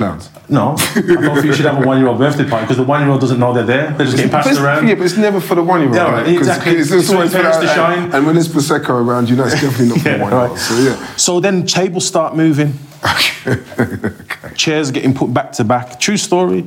Clowns. 0.01 0.31
No, 0.49 0.77
I 0.79 1.01
don't 1.03 1.35
think 1.35 1.45
you 1.45 1.53
should 1.53 1.67
have 1.67 1.77
a 1.83 1.87
one-year-old 1.87 2.17
birthday 2.17 2.49
party 2.49 2.65
because 2.65 2.79
the 2.79 2.85
one-year-old 2.85 3.21
doesn't 3.21 3.39
know 3.39 3.53
they're 3.53 3.65
there. 3.65 3.91
They're 3.91 4.07
just 4.07 4.17
getting 4.17 4.31
passed 4.31 4.47
it's- 4.49 4.65
around. 4.65 4.89
Yeah, 4.89 4.95
but 4.95 5.05
it's 5.05 5.19
never 5.19 5.41
for 5.43 5.55
the 5.55 5.63
one 5.63 5.81
year 5.81 5.89
old. 5.91 5.97
Yeah, 5.97 6.11
right, 6.11 6.27
exactly. 6.27 6.73
It's, 6.73 6.91
It's 6.91 7.09
for 7.09 7.17
always 7.17 7.33
the 7.33 7.37
for 7.37 7.43
parents 7.43 7.61
to 7.69 7.75
shine. 7.75 8.11
And 8.15 8.25
when 8.25 8.35
there's 8.35 8.49
prosecco 8.49 8.91
around, 9.05 9.29
you 9.29 9.37
know 9.37 9.45
it's 9.45 9.61
definitely 9.61 9.89
not 9.89 10.01
for 10.01 10.09
Yeah, 10.09 10.17
the 10.17 10.23
one 10.23 10.33
year 10.33 10.41
old. 10.41 10.51
right. 10.53 10.59
So 10.59 10.75
yeah. 10.79 11.17
So 11.17 11.39
then 11.39 11.67
tables 11.67 12.07
start 12.07 12.35
moving. 12.35 12.73
Chairs 14.57 14.91
getting 14.91 15.13
put 15.13 15.35
back 15.35 15.53
to 15.53 15.65
back. 15.65 16.01
True 16.01 16.17
story. 16.17 16.65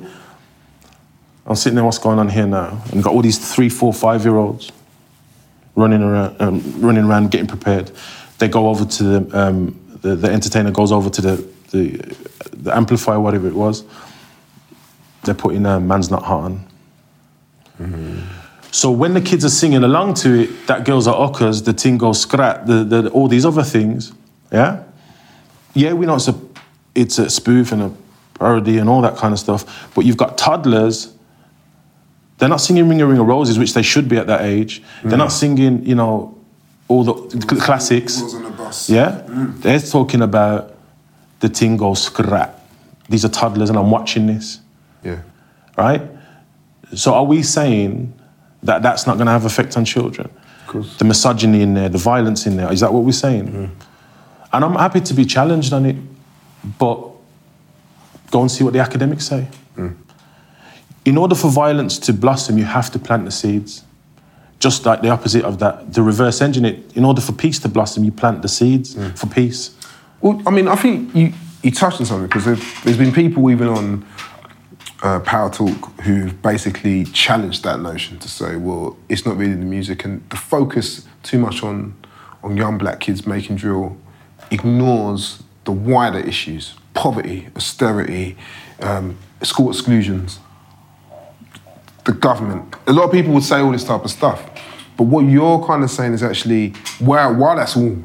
I'm 1.47 1.55
sitting 1.55 1.75
there, 1.75 1.83
what's 1.85 1.97
going 1.97 2.19
on 2.19 2.29
here 2.29 2.45
now? 2.45 2.81
And 2.85 2.93
you've 2.93 3.03
got 3.03 3.13
all 3.13 3.23
these 3.23 3.39
three, 3.55 3.67
four, 3.69 3.93
five 3.93 4.23
year 4.25 4.35
olds 4.37 4.71
running 5.75 6.03
around, 6.03 6.39
um, 6.39 6.61
running 6.81 7.05
around, 7.05 7.31
getting 7.31 7.47
prepared. 7.47 7.91
They 8.37 8.47
go 8.47 8.69
over 8.69 8.85
to 8.85 9.03
the, 9.03 9.37
um, 9.39 9.79
the, 10.01 10.15
the 10.15 10.29
entertainer 10.31 10.69
goes 10.71 10.91
over 10.91 11.09
to 11.09 11.21
the, 11.21 11.47
the, 11.71 12.15
the 12.63 12.75
amplifier, 12.75 13.19
whatever 13.19 13.47
it 13.47 13.53
was. 13.53 13.83
They're 15.23 15.35
putting 15.35 15.65
a 15.65 15.79
Man's 15.79 16.09
Not 16.09 16.23
Hot 16.23 16.43
on. 17.79 18.27
So 18.71 18.89
when 18.89 19.13
the 19.13 19.21
kids 19.21 19.45
are 19.45 19.49
singing 19.49 19.83
along 19.83 20.15
to 20.15 20.33
it, 20.41 20.67
that 20.67 20.83
girls 20.83 21.07
are 21.07 21.15
ockers, 21.15 21.61
the 21.61 21.73
ting 21.73 21.97
goes 21.97 22.19
scrat, 22.19 22.65
the, 22.65 22.83
the, 22.83 23.09
all 23.09 23.27
these 23.27 23.45
other 23.45 23.63
things, 23.63 24.13
yeah? 24.51 24.83
Yeah, 25.75 25.93
we 25.93 26.07
know 26.07 26.15
it's 26.15 26.27
a, 26.27 26.39
it's 26.95 27.19
a 27.19 27.29
spoof 27.29 27.71
and 27.71 27.83
a 27.83 27.91
parody 28.33 28.79
and 28.79 28.89
all 28.89 29.01
that 29.01 29.15
kind 29.15 29.31
of 29.31 29.39
stuff, 29.39 29.91
but 29.93 30.05
you've 30.05 30.17
got 30.17 30.39
toddlers, 30.39 31.13
they're 32.39 32.49
not 32.49 32.61
singing 32.61 32.89
Ring 32.89 32.99
a 33.01 33.05
Ring 33.05 33.19
of 33.19 33.27
Roses, 33.27 33.59
which 33.59 33.73
they 33.73 33.83
should 33.83 34.09
be 34.09 34.17
at 34.17 34.25
that 34.27 34.41
age. 34.41 34.81
They're 35.03 35.17
not 35.17 35.31
singing, 35.31 35.85
you 35.85 35.95
know, 35.95 36.35
all 36.87 37.03
the 37.03 37.13
cl- 37.29 37.61
classics. 37.61 38.19
Wheels 38.19 38.35
on 38.35 38.43
the 38.43 38.49
bus. 38.49 38.89
Yeah? 38.89 39.21
Mm. 39.27 39.61
They're 39.61 39.79
talking 39.79 40.21
about 40.21 40.73
the 41.43 41.49
ting 41.49 41.75
goes 41.75 42.01
scrat. 42.01 42.57
These 43.09 43.25
are 43.25 43.29
toddlers 43.29 43.69
and 43.69 43.77
I'm 43.77 43.91
watching 43.91 44.27
this 44.27 44.61
Yeah. 45.03 45.19
right? 45.77 46.01
So 46.95 47.13
are 47.13 47.25
we 47.25 47.43
saying 47.43 48.13
that 48.63 48.81
that's 48.81 49.05
not 49.05 49.17
going 49.17 49.25
to 49.25 49.33
have 49.33 49.43
effect 49.43 49.75
on 49.75 49.83
children? 49.83 50.29
course. 50.73 50.97
The 50.97 51.05
misogyny 51.05 51.61
in 51.61 51.73
there, 51.73 51.89
the 51.89 51.97
violence 51.97 52.45
in 52.45 52.57
there, 52.57 52.71
is 52.71 52.79
that 52.81 52.91
what 52.91 53.03
we're 53.03 53.11
saying? 53.11 53.71
And 54.51 54.65
I'm 54.65 54.75
happy 54.75 55.01
to 55.01 55.13
be 55.13 55.25
challenged 55.25 55.71
on 55.73 55.85
it, 55.85 55.95
but 56.79 56.97
go 58.31 58.41
and 58.41 58.51
see 58.51 58.63
what 58.63 58.73
the 58.73 58.79
academics 58.79 59.25
say. 59.25 59.47
Mm. 59.77 59.95
In 61.05 61.17
order 61.17 61.35
for 61.35 61.49
violence 61.49 61.99
to 61.99 62.13
blossom, 62.13 62.57
you 62.57 62.65
have 62.65 62.91
to 62.91 62.99
plant 62.99 63.25
the 63.25 63.31
seeds. 63.31 63.83
Just 64.59 64.85
like 64.85 65.01
the 65.01 65.09
opposite 65.09 65.43
of 65.43 65.59
that, 65.59 65.93
the 65.93 66.01
reverse 66.01 66.41
engine 66.41 66.65
it. 66.65 66.95
In 66.95 67.03
order 67.03 67.21
for 67.21 67.33
peace 67.33 67.59
to 67.59 67.69
blossom, 67.69 68.03
you 68.03 68.11
plant 68.11 68.41
the 68.41 68.47
seeds 68.47 68.95
mm. 68.95 69.17
for 69.17 69.27
peace. 69.27 69.72
Well, 70.23 70.41
I 70.47 70.51
mean, 70.51 70.69
I 70.69 70.77
think 70.77 71.13
you, 71.13 71.33
you 71.63 71.71
touched 71.71 71.99
on 71.99 72.05
something 72.05 72.27
because 72.27 72.45
there's, 72.45 72.97
been 72.97 73.11
people 73.11 73.51
even 73.51 73.67
on 73.67 74.05
uh, 75.01 75.19
Power 75.19 75.49
Talk 75.49 75.99
who've 75.99 76.41
basically 76.41 77.03
challenged 77.03 77.65
that 77.65 77.81
notion 77.81 78.19
to 78.19 78.29
say, 78.29 78.55
well, 78.55 78.95
it's 79.09 79.25
not 79.25 79.35
really 79.35 79.55
the 79.55 79.65
music, 79.65 80.05
and 80.05 80.27
the 80.29 80.37
focus 80.37 81.05
too 81.23 81.39
much 81.39 81.61
on 81.61 81.93
on 82.41 82.55
young 82.55 82.77
black 82.77 83.01
kids 83.01 83.27
making 83.27 83.57
drill 83.57 83.97
ignores 84.49 85.43
the 85.65 85.73
wider 85.73 86.19
issues: 86.19 86.75
poverty, 86.93 87.49
austerity, 87.57 88.37
um, 88.79 89.17
school 89.41 89.69
exclusions, 89.71 90.39
the 92.05 92.13
government. 92.13 92.75
A 92.87 92.93
lot 92.93 93.03
of 93.03 93.11
people 93.11 93.33
would 93.33 93.43
say 93.43 93.59
all 93.59 93.73
this 93.73 93.83
type 93.83 94.05
of 94.05 94.11
stuff, 94.11 94.41
but 94.95 95.03
what 95.03 95.25
you're 95.25 95.67
kind 95.67 95.83
of 95.83 95.91
saying 95.91 96.13
is 96.13 96.23
actually, 96.23 96.69
while 96.99 97.35
while 97.35 97.57
that's 97.57 97.75
all 97.75 98.01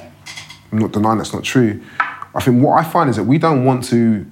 I'm 0.72 0.78
not 0.78 0.92
denying 0.92 1.18
that's 1.18 1.32
not 1.32 1.44
true. 1.44 1.80
I 2.34 2.40
think 2.40 2.62
what 2.62 2.78
I 2.78 2.88
find 2.88 3.08
is 3.10 3.16
that 3.16 3.24
we 3.24 3.38
don't 3.38 3.64
want 3.64 3.84
to, 3.84 4.26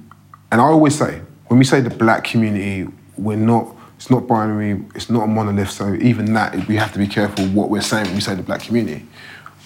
and 0.52 0.60
I 0.60 0.64
always 0.64 0.96
say, 0.96 1.20
when 1.46 1.58
we 1.58 1.64
say 1.64 1.80
the 1.80 1.90
black 1.90 2.24
community, 2.24 2.90
we're 3.16 3.36
not, 3.36 3.74
it's 3.96 4.10
not 4.10 4.26
binary, 4.26 4.84
it's 4.94 5.08
not 5.08 5.24
a 5.24 5.26
monolith, 5.26 5.70
so 5.70 5.94
even 5.94 6.34
that, 6.34 6.68
we 6.68 6.76
have 6.76 6.92
to 6.92 6.98
be 6.98 7.06
careful 7.06 7.46
what 7.48 7.70
we're 7.70 7.80
saying 7.80 8.06
when 8.06 8.14
we 8.16 8.20
say 8.20 8.34
the 8.34 8.42
black 8.42 8.62
community. 8.62 9.06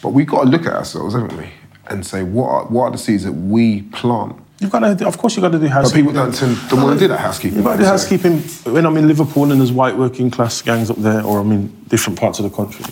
But 0.03 0.11
we've 0.11 0.27
got 0.27 0.45
to 0.45 0.49
look 0.49 0.66
at 0.66 0.73
ourselves, 0.73 1.14
haven't 1.14 1.37
we? 1.37 1.51
And 1.88 2.07
say, 2.07 2.23
what 2.23 2.49
are, 2.49 2.64
what 2.66 2.85
are 2.85 2.90
the 2.93 2.99
seeds 2.99 3.25
that 3.25 3.33
we 3.33 3.83
plant? 3.83 4.37
You've 4.61 4.71
got 4.71 4.81
to, 4.81 5.07
of 5.07 5.16
course, 5.16 5.37
you've 5.37 5.43
got 5.43 5.53
to 5.53 5.59
do 5.59 5.66
housekeeping. 5.66 6.05
But 6.05 6.11
people 6.11 6.25
don't, 6.25 6.35
tend, 6.35 6.69
don't 6.69 6.83
want 6.83 6.99
to 6.99 7.05
do 7.05 7.09
that 7.09 7.19
housekeeping. 7.19 7.57
You've 7.57 7.64
got 7.64 7.73
to 7.73 7.79
do 7.79 7.85
housekeeping 7.87 8.38
when 8.73 8.87
I'm 8.87 8.97
in 8.99 9.09
Liverpool 9.09 9.51
and 9.51 9.61
there's 9.61 9.73
white 9.73 9.97
working 9.97 10.31
class 10.31 10.61
gangs 10.61 10.90
up 10.90 10.99
there, 10.99 11.23
or 11.23 11.40
I'm 11.40 11.51
in 11.51 11.69
different 11.88 12.19
parts 12.19 12.38
of 12.38 12.45
the 12.45 12.55
country. 12.55 12.85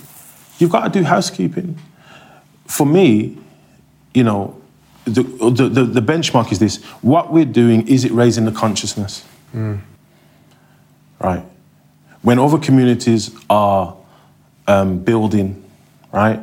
You've 0.59 0.71
got 0.71 0.85
to 0.85 0.99
do 0.99 1.05
housekeeping. 1.05 1.79
For 2.67 2.87
me, 2.87 3.37
you 4.15 4.25
know, 4.25 4.61
the, 5.09 5.69
the, 5.69 5.85
the, 5.85 6.01
benchmark 6.01 6.53
is 6.53 6.59
this 6.59 6.83
what 7.03 7.33
we're 7.33 7.45
doing, 7.45 7.87
is 7.89 8.05
it 8.05 8.13
raising 8.13 8.45
the 8.45 8.53
consciousness? 8.53 9.25
Right? 11.21 11.45
When 12.23 12.39
other 12.39 12.59
communities 12.59 13.31
are 13.49 13.97
um, 14.67 14.99
building, 14.99 15.65
right? 16.13 16.41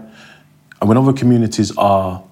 And 0.81 0.89
when 0.89 0.97
other 0.97 1.13
communities 1.13 1.75
are 1.77 2.23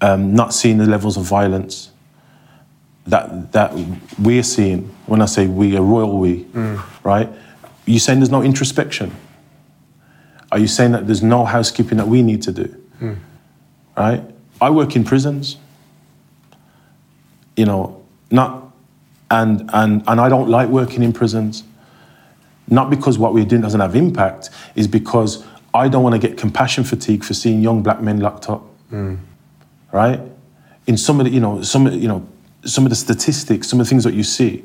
um, 0.00 0.34
not 0.34 0.52
seeing 0.52 0.78
the 0.78 0.86
levels 0.86 1.16
of 1.16 1.24
violence, 1.24 1.90
that 3.06 3.52
that 3.52 3.72
we're 4.18 4.42
seeing 4.42 4.94
when 5.06 5.22
I 5.22 5.26
say 5.26 5.46
we, 5.46 5.74
a 5.76 5.80
royal 5.82 6.18
we, 6.18 6.44
right? 7.02 7.28
You're 7.86 8.00
saying 8.00 8.20
there's 8.20 8.30
no 8.30 8.42
introspection? 8.42 9.14
Are 10.52 10.58
you 10.58 10.66
saying 10.66 10.92
that 10.92 11.06
there's 11.06 11.22
no 11.22 11.44
housekeeping 11.44 11.98
that 11.98 12.08
we 12.08 12.22
need 12.22 12.42
to 12.42 12.52
do? 12.52 12.74
Right? 13.96 14.22
I 14.60 14.70
work 14.70 14.96
in 14.96 15.04
prisons. 15.04 15.56
You 17.56 17.66
know, 17.66 18.04
not 18.30 18.72
and 19.30 19.68
and 19.72 20.02
and 20.06 20.20
I 20.20 20.28
don't 20.28 20.48
like 20.48 20.68
working 20.68 21.02
in 21.02 21.12
prisons. 21.12 21.64
Not 22.70 22.90
because 22.90 23.18
what 23.18 23.32
we're 23.32 23.46
doing 23.46 23.62
doesn't 23.62 23.80
have 23.80 23.96
impact, 23.96 24.50
is 24.74 24.86
because 24.86 25.44
I 25.72 25.88
don't 25.88 26.02
want 26.02 26.20
to 26.20 26.28
get 26.28 26.36
compassion 26.36 26.84
fatigue 26.84 27.24
for 27.24 27.32
seeing 27.32 27.62
young 27.62 27.82
black 27.82 28.02
men 28.02 28.20
locked 28.20 28.50
up 28.50 28.62
hmm. 28.90 29.16
right? 29.92 30.20
In 30.86 30.96
some 30.96 31.20
of 31.20 31.26
the, 31.26 31.32
you 31.32 31.40
know, 31.40 31.62
some, 31.62 31.86
you 31.88 32.08
know, 32.08 32.26
some 32.64 32.84
of 32.84 32.90
the 32.90 32.96
statistics, 32.96 33.68
some 33.68 33.80
of 33.80 33.86
the 33.86 33.90
things 33.90 34.04
that 34.04 34.14
you 34.14 34.22
see, 34.22 34.64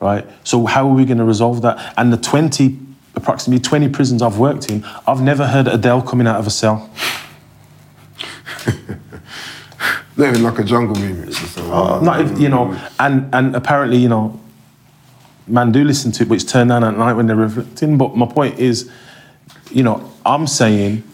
right? 0.00 0.26
So 0.44 0.66
how 0.66 0.88
are 0.88 0.92
we 0.92 1.04
going 1.04 1.18
to 1.18 1.24
resolve 1.24 1.62
that? 1.62 1.94
And 1.96 2.12
the 2.12 2.16
20, 2.16 2.78
approximately 3.14 3.62
20 3.62 3.88
prisons 3.90 4.22
I've 4.22 4.38
worked 4.38 4.68
in, 4.70 4.84
I've 5.06 5.22
never 5.22 5.46
heard 5.46 5.68
Adele 5.68 6.02
coming 6.02 6.26
out 6.26 6.38
of 6.38 6.46
a 6.46 6.50
cell. 6.50 6.90
Not 10.16 10.28
even 10.28 10.42
like 10.42 10.58
a 10.58 10.64
jungle 10.64 10.96
or 10.96 11.32
something. 11.32 11.70
Uh, 11.70 12.00
Not 12.00 12.20
if, 12.22 12.38
you 12.38 12.48
know, 12.48 12.78
and, 12.98 13.34
and 13.34 13.54
apparently, 13.54 13.98
you 13.98 14.08
know, 14.08 14.40
man 15.46 15.72
do 15.72 15.84
listen 15.84 16.10
to 16.12 16.22
it, 16.22 16.28
which 16.28 16.42
it's 16.42 16.52
turned 16.52 16.72
on 16.72 16.82
at 16.82 16.96
night 16.96 17.12
when 17.12 17.26
they're 17.26 17.36
reflecting. 17.36 17.98
But 17.98 18.16
my 18.16 18.26
point 18.26 18.58
is, 18.58 18.90
you 19.70 19.82
know, 19.82 20.10
I'm 20.24 20.46
saying, 20.46 21.04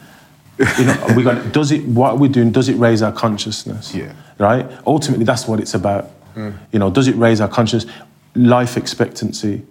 you 0.58 0.84
know, 0.84 1.06
we 1.16 1.22
got 1.22 1.52
does 1.52 1.72
it 1.72 1.84
what 1.84 2.18
we're 2.18 2.30
doing, 2.30 2.52
does 2.52 2.68
it 2.68 2.74
raise 2.74 3.02
our 3.02 3.12
consciousness? 3.12 3.94
Yeah. 3.94 4.12
Right? 4.38 4.70
Ultimately 4.86 5.24
that's 5.24 5.48
what 5.48 5.60
it's 5.60 5.74
about. 5.74 6.10
You 6.34 6.78
know, 6.78 6.90
does 6.90 7.08
it 7.08 7.16
raise 7.16 7.40
our 7.42 7.48
consciousness? 7.48 7.94
Life 8.34 8.78
expectancy, 8.78 9.62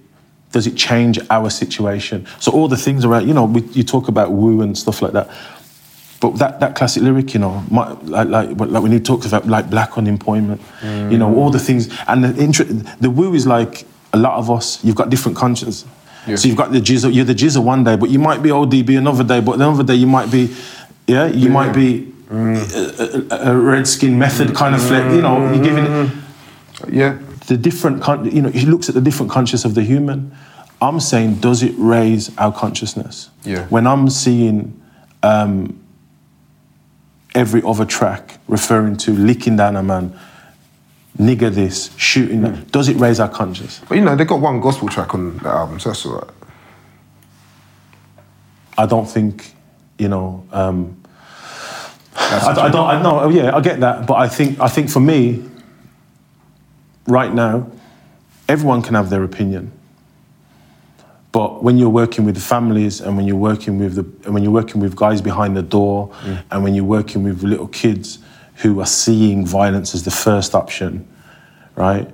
does 0.52 0.68
it 0.68 0.76
change 0.76 1.18
our 1.32 1.50
situation? 1.50 2.28
So 2.40 2.52
all 2.52 2.68
the 2.68 2.78
things 2.78 3.04
around, 3.04 3.28
you 3.28 3.34
know, 3.34 3.46
we, 3.46 3.62
you 3.72 3.84
talk 3.84 4.08
about 4.08 4.32
Wu 4.32 4.62
and 4.62 4.78
stuff 4.78 5.02
like 5.02 5.14
that. 5.14 5.28
But 6.22 6.38
that, 6.38 6.60
that 6.60 6.76
classic 6.76 7.04
lyric, 7.04 7.34
you 7.34 7.40
know, 7.40 7.64
my, 7.70 7.92
like, 8.04 8.28
like 8.30 8.50
like 8.58 8.84
when 8.84 8.92
he 8.92 9.00
talks 9.00 9.26
about 9.26 9.48
like 9.48 9.70
black 9.70 9.98
unemployment, 9.98 10.62
you 10.84 11.18
know, 11.18 11.36
all 11.36 11.50
the 11.50 11.58
mm. 11.58 11.66
things, 11.66 11.90
and 12.08 12.24
the 12.24 12.96
the 13.02 13.10
Wu 13.10 13.34
is 13.34 13.46
like 13.46 13.86
a 14.14 14.18
lot 14.18 14.38
of 14.38 14.50
us. 14.50 14.84
You've 14.84 14.96
got 14.96 15.10
different 15.10 15.38
conscience. 15.38 15.84
Yeah. 16.28 16.36
So 16.36 16.48
you've 16.48 16.58
got 16.58 16.72
the 16.72 16.80
jizzle, 16.80 17.12
you're 17.14 17.26
the 17.26 17.34
jizzle 17.34 17.64
one 17.64 17.84
day, 17.84 17.96
but 17.96 18.12
you 18.12 18.20
might 18.20 18.44
be 18.44 18.50
ODB 18.50 18.98
another 18.98 19.24
day, 19.24 19.42
but 19.42 19.54
another 19.54 19.84
day 19.84 19.96
you 19.96 20.06
might 20.06 20.32
be, 20.32 20.56
yeah, 21.08 21.26
you 21.26 21.50
might 21.50 21.74
be 21.74 22.14
mm. 22.30 23.30
a, 23.32 23.50
a, 23.50 23.54
a 23.54 23.58
redskin 23.58 24.20
method 24.20 24.56
kind 24.56 24.76
of 24.76 24.82
flip. 24.84 25.12
You 25.12 25.22
know, 25.22 25.40
you're 25.52 25.56
mm. 25.56 25.64
giving 25.64 25.86
it. 25.86 26.94
Yeah. 26.94 27.18
the 27.48 27.58
different, 27.58 28.02
con- 28.02 28.30
you 28.32 28.42
know, 28.42 28.50
he 28.50 28.66
looks 28.66 28.88
at 28.88 28.96
the 28.96 29.02
different 29.02 29.32
conscious 29.32 29.66
of 29.66 29.76
the 29.76 29.84
human. 29.84 30.36
I'm 30.82 31.00
saying, 31.00 31.36
does 31.36 31.64
it 31.64 31.74
raise 31.78 32.36
our 32.38 32.54
consciousness? 32.54 33.30
Yeah. 33.44 33.68
When 33.68 33.86
I'm 33.86 34.10
seeing 34.10 34.80
um, 35.24 35.81
every 37.34 37.62
other 37.64 37.86
track 37.86 38.40
referring 38.48 38.98
to 38.98 39.12
licking 39.12 39.56
down 39.56 39.76
a 39.76 39.84
man, 39.84 40.18
nigger 41.18 41.54
this, 41.54 41.96
shooting 41.98 42.42
that, 42.42 42.72
does 42.72 42.90
it 42.90 42.98
raise 42.98 43.20
our 43.20 43.30
conscious? 43.30 43.82
But 43.88 43.96
you 43.96 44.04
know, 44.04 44.16
they 44.16 44.26
got 44.26 44.40
one 44.40 44.60
gospel 44.62 44.90
track 44.90 45.14
on 45.14 45.38
the 45.38 45.50
album, 45.50 45.80
so 45.80 45.90
that's 45.90 46.06
all 46.06 46.20
right. 46.20 46.30
I 48.78 48.86
don't 48.86 49.06
think, 49.06 49.54
you 49.98 50.08
know, 50.08 50.46
um, 50.52 51.02
I, 52.16 52.66
I 52.66 52.70
don't. 52.70 52.88
I 52.88 53.02
know. 53.02 53.30
Yeah, 53.30 53.56
I 53.56 53.62
get 53.62 53.80
that, 53.80 54.06
but 54.06 54.16
I 54.16 54.28
think. 54.28 54.60
I 54.60 54.68
think 54.68 54.90
for 54.90 55.00
me, 55.00 55.44
right 57.08 57.34
now, 57.34 57.72
everyone 58.48 58.82
can 58.82 58.96
have 58.96 59.10
their 59.10 59.24
opinion. 59.24 59.72
But 61.32 61.64
when 61.64 61.78
you're 61.78 61.90
working 61.90 62.26
with 62.26 62.42
families, 62.42 63.00
and 63.00 63.16
when 63.16 63.26
you're 63.26 63.38
working 63.38 63.80
with 63.80 63.96
the, 63.96 64.04
and 64.26 64.34
when 64.34 64.44
you're 64.44 64.52
working 64.52 64.82
with 64.82 64.96
guys 64.96 65.22
behind 65.22 65.56
the 65.56 65.62
door, 65.62 66.10
mm. 66.24 66.44
and 66.52 66.64
when 66.64 66.76
you're 66.76 66.84
working 66.84 67.24
with 67.24 67.42
little 67.44 67.68
kids 67.68 68.20
who 68.56 68.80
are 68.82 68.86
seeing 68.86 69.46
violence 69.46 69.96
as 69.96 70.04
the 70.04 70.12
first 70.12 70.54
option, 70.54 71.08
right? 71.76 72.10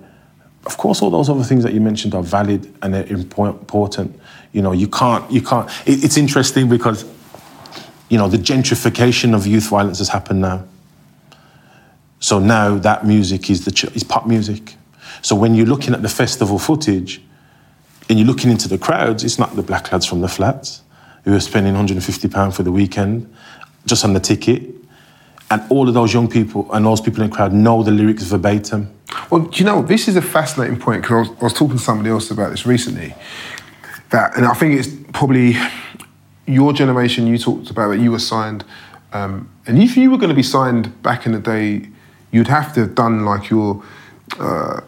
Of 0.66 0.78
course, 0.78 1.02
all 1.02 1.10
those 1.10 1.30
other 1.30 1.44
things 1.44 1.64
that 1.64 1.74
you 1.74 1.82
mentioned 1.82 2.14
are 2.14 2.22
valid 2.22 2.72
and 2.82 2.94
they're 2.94 3.08
important. 3.08 4.20
You 4.52 4.62
know, 4.62 4.72
you 4.72 4.88
can't. 4.88 5.30
You 5.32 5.42
can't. 5.42 5.70
It, 5.88 6.04
it's 6.04 6.18
interesting 6.18 6.70
because 6.70 7.06
you 8.10 8.18
know, 8.18 8.28
the 8.28 8.38
gentrification 8.38 9.34
of 9.34 9.46
youth 9.46 9.68
violence 9.68 9.98
has 9.98 10.10
happened 10.10 10.42
now. 10.42 10.64
So 12.20 12.40
now 12.40 12.78
that 12.80 13.06
music 13.06 13.50
is 13.50 13.66
the 13.66 13.72
ch- 13.72 13.96
is 13.96 14.04
pop 14.04 14.26
music. 14.26 14.76
So 15.22 15.36
when 15.36 15.56
you're 15.56 15.66
looking 15.66 15.94
at 15.94 16.02
the 16.02 16.10
festival 16.10 16.58
footage 16.58 17.22
and 18.10 18.18
you're 18.18 18.28
looking 18.28 18.52
into 18.52 18.70
the 18.70 18.78
crowds, 18.78 19.24
it's 19.24 19.38
not 19.38 19.56
the 19.56 19.64
black 19.64 19.92
lads 19.92 20.06
from 20.06 20.22
the 20.22 20.28
flats 20.28 20.82
who 21.24 21.34
are 21.34 21.40
spending 21.40 21.74
150 21.74 22.28
pound 22.30 22.56
for 22.56 22.64
the 22.64 22.72
weekend 22.72 23.34
just 23.86 24.06
on 24.06 24.14
the 24.14 24.20
ticket. 24.20 24.64
And 25.50 25.64
all 25.70 25.88
of 25.88 25.94
those 25.94 26.14
young 26.14 26.28
people 26.28 26.72
and 26.74 26.86
those 26.86 27.02
people 27.02 27.24
in 27.24 27.30
the 27.30 27.36
crowd 27.36 27.54
know 27.54 27.84
the 27.84 27.92
lyrics 27.92 28.24
verbatim. 28.24 28.94
Well, 29.30 29.44
do 29.44 29.60
you 29.60 29.66
know, 29.66 29.82
this 29.82 30.08
is 30.08 30.16
a 30.16 30.22
fascinating 30.22 30.80
point 30.80 31.02
because 31.02 31.28
I 31.28 31.32
was, 31.32 31.42
I 31.42 31.44
was 31.46 31.54
talking 31.54 31.78
to 31.78 31.84
somebody 31.84 32.10
else 32.10 32.32
about 32.32 32.52
this 32.52 32.66
recently. 32.66 33.16
That, 34.12 34.36
and 34.38 34.46
I 34.46 34.54
think 34.54 34.80
it's 34.80 34.90
probably 35.14 35.56
your 36.46 36.74
generation. 36.74 37.28
You 37.28 37.38
talked 37.38 37.70
about 37.70 37.90
that 37.90 38.00
you 38.00 38.12
were 38.12 38.20
signed, 38.20 38.64
um, 39.14 39.50
and 39.66 39.82
if 39.82 39.98
you 39.98 40.10
were 40.10 40.18
going 40.18 40.30
to 40.30 40.36
be 40.36 40.44
signed 40.44 41.02
back 41.02 41.26
in 41.26 41.34
the 41.34 41.40
day, 41.40 41.88
you'd 42.32 42.48
have 42.48 42.74
to 42.76 42.82
have 42.82 42.96
done 42.96 43.26
like 43.26 43.50
your 43.50 43.84
uh, 44.40 44.82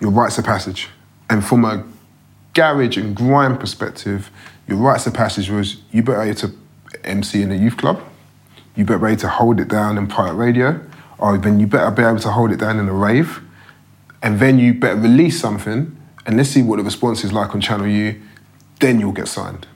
your 0.00 0.10
rites 0.10 0.38
of 0.38 0.44
passage. 0.44 0.88
And 1.30 1.44
from 1.44 1.64
a 1.64 1.84
garage 2.58 2.96
and 2.96 3.14
grind 3.14 3.60
perspective, 3.60 4.30
your 4.66 4.78
rites 4.78 5.06
of 5.06 5.14
passage 5.14 5.48
was 5.48 5.76
you 5.92 6.02
better 6.02 6.22
able 6.22 6.34
to 6.34 6.52
MC 7.04 7.40
in 7.42 7.52
a 7.52 7.54
youth 7.54 7.76
club, 7.76 8.02
you 8.74 8.84
better 8.84 8.98
be 8.98 9.06
able 9.12 9.20
to 9.20 9.28
hold 9.28 9.60
it 9.60 9.68
down 9.68 9.96
in 9.96 10.08
pirate 10.08 10.34
radio, 10.34 10.80
or 11.18 11.38
then 11.38 11.60
you 11.60 11.68
better 11.68 11.90
be 11.92 12.02
able 12.02 12.18
to 12.18 12.30
hold 12.30 12.50
it 12.50 12.58
down 12.58 12.80
in 12.80 12.88
a 12.88 12.92
rave, 12.92 13.40
and 14.22 14.40
then 14.40 14.58
you 14.58 14.74
better 14.74 14.96
release 14.96 15.40
something, 15.40 15.96
and 16.26 16.36
let's 16.36 16.50
see 16.50 16.62
what 16.62 16.78
the 16.78 16.82
response 16.82 17.22
is 17.22 17.32
like 17.32 17.54
on 17.54 17.60
Channel 17.60 17.86
U, 17.86 18.20
then 18.80 18.98
you'll 18.98 19.12
get 19.12 19.28
signed. 19.28 19.68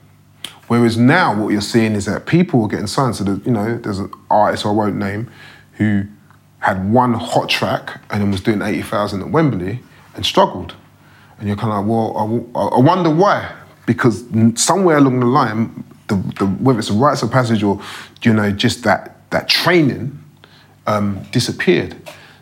Whereas 0.67 0.97
now, 0.97 1.41
what 1.41 1.53
you're 1.53 1.61
seeing 1.61 1.93
is 1.93 2.05
that 2.05 2.25
people 2.25 2.63
are 2.63 2.67
getting 2.67 2.87
signed. 2.87 3.15
So, 3.15 3.23
that, 3.23 3.45
you 3.45 3.51
know, 3.51 3.77
there's 3.77 3.99
an 3.99 4.11
artist 4.29 4.65
I 4.65 4.71
won't 4.71 4.95
name 4.95 5.31
who 5.73 6.05
had 6.59 6.91
one 6.91 7.13
hot 7.13 7.49
track 7.49 8.01
and 8.09 8.21
then 8.21 8.31
was 8.31 8.41
doing 8.41 8.61
80,000 8.61 9.21
at 9.21 9.29
Wembley 9.29 9.79
and 10.15 10.25
struggled. 10.25 10.75
And 11.39 11.47
you're 11.47 11.57
kind 11.57 11.73
of 11.73 11.85
like, 11.85 11.89
well, 11.89 12.51
I, 12.55 12.75
I 12.75 12.79
wonder 12.79 13.09
why. 13.09 13.53
Because 13.85 14.23
somewhere 14.55 14.97
along 14.97 15.19
the 15.19 15.25
line, 15.25 15.83
the, 16.07 16.15
the, 16.39 16.45
whether 16.45 16.79
it's 16.79 16.89
a 16.89 16.93
rites 16.93 17.21
of 17.21 17.31
passage 17.31 17.63
or, 17.63 17.81
you 18.21 18.33
know, 18.33 18.51
just 18.51 18.83
that, 18.83 19.29
that 19.31 19.49
training 19.49 20.19
um, 20.87 21.21
disappeared. 21.31 21.95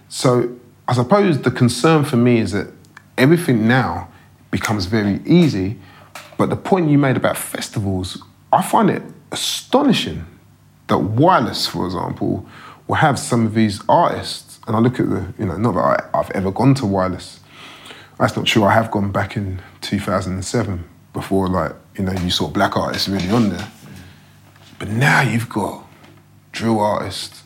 So 0.10 0.56
I 0.88 0.94
suppose 0.94 1.42
the 1.42 1.52
concern 1.52 2.06
for 2.06 2.18
me 2.18 2.40
is 2.40 2.52
that 2.52 2.68
everything 3.18 3.68
now 3.68 4.10
becomes 4.52 4.86
very 4.86 5.22
easy. 5.26 5.78
But 6.38 6.50
the 6.50 6.56
point 6.56 6.90
you 6.90 6.98
made 6.98 7.18
about 7.18 7.38
festivals, 7.38 8.22
I 8.52 8.62
find 8.62 8.90
it 8.90 9.04
astonishing 9.32 10.26
that 10.88 10.98
Wireless, 10.98 11.68
for 11.68 11.86
example, 11.86 12.46
will 12.88 12.96
have 12.96 13.18
some 13.18 13.46
of 13.46 13.54
these 13.54 13.82
artists. 13.88 14.60
And 14.68 14.76
I 14.76 14.80
look 14.80 15.00
at 15.00 15.10
the, 15.10 15.34
you 15.40 15.46
know, 15.46 15.58
not 15.58 15.74
that 15.74 16.10
I, 16.14 16.20
I've 16.20 16.32
ever 16.32 16.52
gone 16.52 16.76
to 16.76 16.86
Wireless. 16.86 17.40
That's 18.22 18.36
not 18.36 18.46
true. 18.46 18.64
I 18.64 18.72
have 18.72 18.92
gone 18.92 19.12
back 19.12 19.36
in 19.36 19.60
2007 19.82 20.88
before, 21.12 21.48
like, 21.48 21.72
you 21.98 22.04
know, 22.04 22.12
you 22.12 22.30
saw 22.30 22.48
black 22.48 22.78
artists 22.78 23.10
really 23.10 23.32
on 23.32 23.50
there. 23.50 23.68
But 24.78 24.90
now 24.90 25.22
you've 25.22 25.50
got 25.50 25.84
drill 26.52 26.80
artists. 26.80 27.42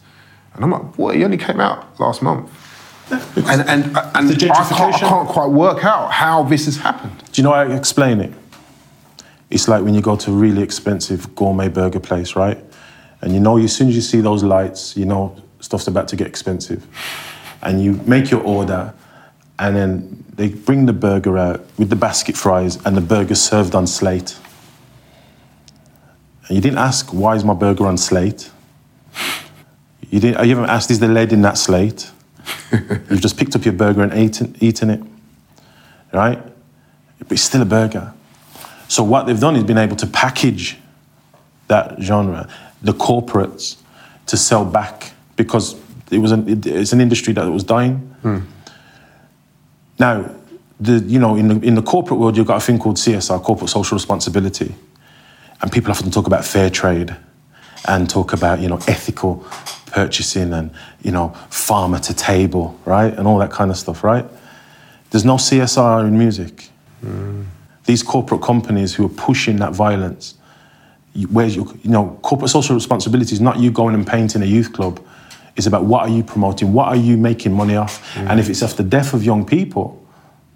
And 0.54 0.66
I'm 0.66 0.72
like, 0.72 0.98
what? 0.98 1.16
He 1.16 1.24
only 1.24 1.38
came 1.38 1.62
out 1.62 1.98
last 1.98 2.22
month. 2.22 2.52
And, 3.10 3.62
and, 3.62 3.98
and 3.98 4.30
The 4.30 4.52
I, 4.52 4.68
can't, 4.68 4.96
I 4.96 5.00
can't 5.00 5.30
quite 5.30 5.50
work 5.50 5.86
out 5.86 6.12
how 6.12 6.44
this 6.44 6.66
has 6.66 6.76
happened. 6.76 7.24
Do 7.32 7.42
you 7.42 7.44
know 7.44 7.54
how 7.54 7.62
I 7.62 7.74
explain 7.74 8.20
it? 8.20 8.34
It's 9.50 9.70
like 9.70 9.82
when 9.82 9.94
you 9.94 10.02
go 10.02 10.18
to 10.18 10.32
a 10.32 10.34
really 10.34 10.62
expensive 10.62 11.34
gourmet 11.36 11.70
burger 11.70 12.02
place, 12.02 12.36
right? 12.36 12.58
And 13.22 13.34
you 13.34 13.40
know, 13.40 13.58
as 13.58 13.74
soon 13.74 13.88
as 13.88 13.96
you 13.96 14.02
see 14.02 14.20
those 14.20 14.44
lights, 14.44 14.98
you 14.98 15.06
know 15.06 15.42
stuff's 15.62 15.88
about 15.88 16.10
to 16.10 16.18
get 16.18 16.28
expensive. 16.28 16.86
And 17.62 17.82
you 17.82 17.94
make 18.06 18.30
your 18.30 18.42
order, 18.42 18.94
and 19.60 19.76
then 19.76 20.24
they 20.36 20.50
bring 20.50 20.86
the 20.86 20.94
burger 20.94 21.38
out 21.38 21.66
with 21.78 21.90
the 21.90 21.96
basket 21.96 22.36
fries, 22.38 22.78
and 22.86 22.96
the 22.98 23.02
burger 23.02 23.36
served 23.36 23.74
on 23.76 23.88
slate. 23.88 24.38
And 26.48 26.56
you 26.56 26.62
didn't 26.62 26.78
ask, 26.78 27.14
why 27.14 27.36
is 27.36 27.44
my 27.44 27.54
burger 27.54 27.88
on 27.88 27.98
slate? 27.98 28.52
You 30.10 30.20
didn't. 30.20 30.46
You 30.48 30.56
haven't 30.56 30.70
asked, 30.70 30.92
is 30.92 31.00
the 31.00 31.08
lead 31.08 31.34
in 31.34 31.42
that 31.42 31.58
slate? 31.58 32.12
You've 32.72 33.22
just 33.22 33.38
picked 33.38 33.56
up 33.56 33.66
your 33.66 33.74
burger 33.74 34.04
and 34.04 34.14
eaten, 34.14 34.56
eaten 34.60 34.90
it, 34.90 35.02
right? 36.14 36.40
But 37.20 37.32
it's 37.32 37.42
still 37.42 37.62
a 37.64 37.66
burger. 37.66 38.14
So 38.88 39.04
what 39.04 39.26
they've 39.26 39.40
done 39.40 39.56
is 39.56 39.64
been 39.64 39.80
able 39.80 39.96
to 39.96 40.06
package 40.08 40.78
that 41.68 42.00
genre, 42.00 42.48
the 42.84 42.92
corporates, 42.94 43.78
to 44.28 44.38
sell 44.38 44.64
back 44.64 45.14
because 45.36 45.76
it 46.12 46.20
was 46.20 46.32
an, 46.32 46.48
it- 46.48 46.66
it's 46.68 46.94
an 46.94 47.02
industry 47.02 47.34
that 47.34 47.50
was 47.50 47.64
dying. 47.64 47.96
Hmm. 48.22 48.40
Now, 50.00 50.30
the, 50.80 51.00
you 51.00 51.20
know, 51.20 51.36
in 51.36 51.48
the, 51.48 51.66
in 51.66 51.76
the 51.76 51.82
corporate 51.82 52.20
world, 52.20 52.36
you've 52.36 52.48
got 52.48 52.58
a 52.58 52.66
thing 52.66 52.80
called 52.80 52.98
CSR, 52.98 53.42
corporate 53.42 53.70
social 53.70 53.96
responsibility, 53.96 54.76
and 55.62 55.72
people 55.72 55.92
often 55.92 56.12
talk 56.12 56.28
about 56.28 56.44
fair 56.44 56.70
trade 56.70 57.16
and 57.88 58.10
talk 58.10 58.34
about 58.34 58.60
you 58.60 58.68
know 58.68 58.80
ethical 58.88 59.46
purchasing 59.88 60.54
and 60.54 60.72
you 61.02 61.12
know 61.12 61.30
farmer 61.50 62.00
to 62.00 62.14
table, 62.14 62.78
right, 62.86 63.14
and 63.14 63.28
all 63.28 63.38
that 63.40 63.52
kind 63.52 63.72
of 63.72 63.78
stuff, 63.78 64.04
right? 64.04 64.26
There's 65.12 65.26
no 65.26 65.36
CSR 65.36 66.08
in 66.08 66.18
music. 66.18 66.70
Hmm. 67.02 67.44
These 67.86 68.04
corporate 68.04 68.42
companies 68.42 68.96
who 68.96 69.06
are 69.06 69.10
pushing 69.10 69.58
that 69.58 69.74
violence, 69.74 70.36
where's 71.30 71.56
your, 71.56 71.68
you 71.84 71.92
know, 71.92 72.20
corporate 72.24 72.50
social 72.50 72.76
responsibility 72.76 73.34
is 73.34 73.40
not 73.40 73.60
you 73.60 73.72
going 73.72 73.94
and 73.94 74.06
painting 74.06 74.42
a 74.42 74.46
youth 74.46 74.74
club. 74.74 75.00
It's 75.56 75.68
about 75.68 75.86
what 75.86 76.02
are 76.02 76.10
you 76.10 76.24
promoting, 76.24 76.74
what 76.74 76.88
are 76.88 76.96
you 76.96 77.18
making 77.18 77.54
money 77.54 77.76
off, 77.76 78.16
and 78.18 78.40
if 78.40 78.50
it's 78.50 78.62
off 78.62 78.76
the 78.76 78.84
death 78.84 79.14
of 79.14 79.24
young 79.24 79.46
people, 79.46 80.06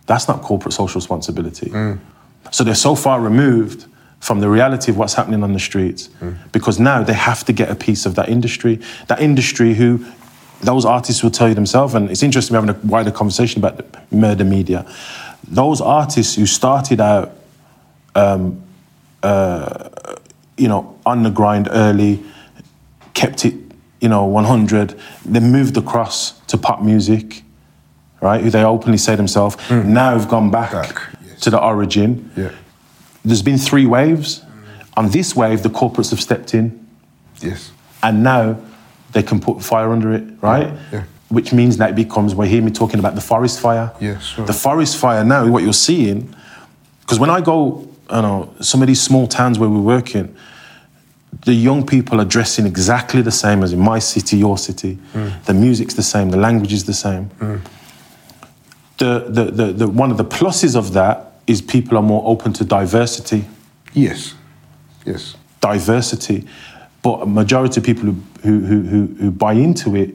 that's 0.06 0.28
not 0.28 0.42
corporate 0.42 0.74
social 0.74 1.00
responsibility. 1.00 1.70
So 2.52 2.64
they're 2.64 2.76
so 2.76 2.96
far 2.96 3.22
removed 3.22 3.86
from 4.20 4.42
the 4.42 4.50
reality 4.50 4.92
of 4.92 4.98
what's 4.98 5.14
happening 5.14 5.44
on 5.44 5.54
the 5.54 5.60
streets 5.60 6.10
because 6.52 6.80
now 6.80 7.04
they 7.04 7.14
have 7.14 7.46
to 7.46 7.54
get 7.54 7.70
a 7.70 7.76
piece 7.76 8.06
of 8.06 8.16
that 8.16 8.28
industry. 8.28 8.80
That 9.08 9.22
industry 9.22 9.74
who 9.74 10.06
those 10.62 10.84
artists 10.84 11.24
will 11.24 11.32
tell 11.32 11.48
you 11.48 11.56
themselves, 11.56 11.94
and 11.94 12.12
it's 12.12 12.22
interesting 12.24 12.54
we're 12.54 12.66
having 12.66 12.84
a 12.84 12.88
wider 12.88 13.12
conversation 13.12 13.64
about 13.64 13.78
the 13.78 14.16
murder 14.16 14.44
media. 14.44 14.86
Those 15.48 15.80
artists 15.80 16.36
who 16.36 16.46
started 16.46 17.00
out, 17.00 17.32
um, 18.16 18.62
uh, 19.24 19.90
you 20.58 20.68
know, 20.68 20.98
on 21.06 21.24
the 21.24 21.30
grind 21.30 21.70
early, 21.72 22.22
kept 23.14 23.46
it, 23.46 23.54
you 24.00 24.10
know, 24.10 24.26
100, 24.26 24.96
They 25.26 25.40
moved 25.40 25.78
across 25.78 26.40
to 26.48 26.58
pop 26.58 26.82
music, 26.82 27.44
right? 28.22 28.42
Who 28.42 28.50
they 28.50 28.64
openly 28.64 28.98
say 28.98 29.16
themselves, 29.16 29.56
hmm. 29.68 29.94
now 29.94 30.12
have 30.18 30.30
gone 30.30 30.52
back, 30.52 30.72
Back, 30.72 31.02
yes. 31.26 31.40
to 31.42 31.50
the 31.50 31.62
origin. 31.62 32.32
Yeah. 32.36 32.52
there's 33.26 33.42
been 33.42 33.58
three 33.58 33.86
waves. 33.86 34.44
On 34.96 35.10
this 35.10 35.36
wave, 35.36 35.62
the 35.64 35.70
corporates 35.70 36.10
have 36.12 36.22
stepped 36.22 36.54
in, 36.54 36.88
Yes. 37.42 37.72
and 38.04 38.24
now 38.24 38.58
they 39.12 39.24
can 39.24 39.40
put 39.40 39.64
fire 39.64 39.92
under 39.92 40.14
it, 40.14 40.24
right? 40.42 40.72
Yeah. 40.92 41.04
Which 41.30 41.54
means 41.54 41.78
that 41.78 41.92
it 41.92 41.96
becomes, 41.96 42.34
we 42.34 42.48
hear 42.48 42.62
me 42.62 42.72
talking 42.72 43.00
about 43.00 43.16
the 43.16 43.22
forest 43.22 43.60
fire. 43.60 43.92
Yeah, 44.00 44.20
sure. 44.20 44.46
The 44.46 44.54
forest 44.54 44.98
fire 44.98 45.24
now, 45.24 45.48
what 45.48 45.64
you're 45.64 45.74
seeing, 45.74 46.34
because 47.02 47.20
when 47.20 47.30
I 47.30 47.42
go, 47.42 47.88
I 48.10 48.22
know, 48.22 48.54
some 48.62 48.82
of 48.82 48.88
these 48.88 49.02
small 49.02 49.28
towns 49.28 49.60
where 49.60 49.70
we're 49.70 49.80
working, 49.80 50.36
the 51.46 51.54
young 51.54 51.86
people 51.86 52.20
are 52.20 52.26
dressing 52.26 52.66
exactly 52.66 53.22
the 53.22 53.32
same 53.32 53.64
as 53.64 53.74
in 53.74 53.80
my 53.80 54.00
city, 54.00 54.38
your 54.38 54.58
city. 54.58 54.98
Mm. 55.14 55.44
The 55.46 55.54
music's 55.54 55.94
the 55.94 56.04
same, 56.04 56.30
the 56.30 56.38
language 56.38 56.74
is 56.74 56.86
the 56.86 56.94
same. 56.94 57.30
Mm. 57.40 57.62
The, 58.98 59.26
the, 59.30 59.44
the, 59.46 59.66
the, 59.74 59.88
one 59.88 60.12
of 60.12 60.18
the 60.18 60.26
pluses 60.26 60.76
of 60.76 60.94
that 60.94 61.34
is 61.48 61.62
people 61.62 61.98
are 61.98 62.04
more 62.04 62.22
open 62.26 62.52
to 62.54 62.66
diversity 62.66 63.46
Yes. 63.94 64.36
Yes. 65.06 65.36
diversity, 65.62 66.46
but 67.02 67.22
a 67.22 67.26
majority 67.26 67.80
of 67.80 67.86
people 67.86 68.04
who, 68.04 68.16
who, 68.42 68.60
who, 68.60 69.06
who, 69.20 69.32
buy 69.32 69.54
into 69.54 69.96
it, 69.96 70.14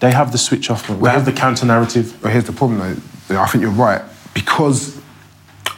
they 0.00 0.10
have 0.10 0.32
the 0.32 0.38
switch 0.38 0.70
off. 0.70 0.88
They 0.88 1.10
have 1.10 1.24
the 1.24 1.32
counter 1.32 1.66
narrative. 1.66 2.18
But 2.20 2.32
here's 2.32 2.44
the 2.44 2.52
problem, 2.52 2.78
though. 3.28 3.40
I 3.40 3.46
think 3.46 3.62
you're 3.62 3.70
right 3.70 4.02
because 4.34 5.00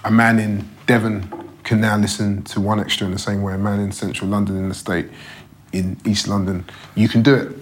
a 0.05 0.11
man 0.11 0.39
in 0.39 0.67
Devon 0.87 1.29
can 1.65 1.81
now 1.81 1.97
listen 1.97 2.43
to 2.45 2.61
1Xtra 2.61 3.03
in 3.03 3.11
the 3.11 3.19
same 3.19 3.43
way 3.43 3.55
a 3.55 3.59
man 3.59 3.81
in 3.81 3.91
central 3.93 4.29
London 4.31 4.57
in 4.57 4.69
the 4.69 4.75
state, 4.75 5.07
in 5.73 5.97
East 6.05 6.29
London, 6.29 6.65
you 6.95 7.09
can 7.09 7.23
do 7.23 7.35
it. 7.35 7.57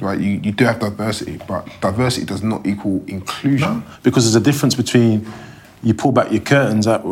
Right, 0.00 0.18
you, 0.18 0.40
you 0.42 0.52
do 0.52 0.64
have 0.64 0.78
diversity, 0.78 1.38
but 1.46 1.68
diversity 1.82 2.24
does 2.24 2.42
not 2.42 2.66
equal 2.66 3.04
inclusion. 3.06 3.82
Because 4.02 4.24
there's 4.24 4.36
a 4.36 4.40
difference 4.40 4.74
between 4.74 5.30
you 5.82 5.92
pull 5.92 6.12
back 6.12 6.30
your 6.32 6.40
curtains 6.40 6.86
at, 6.86 7.04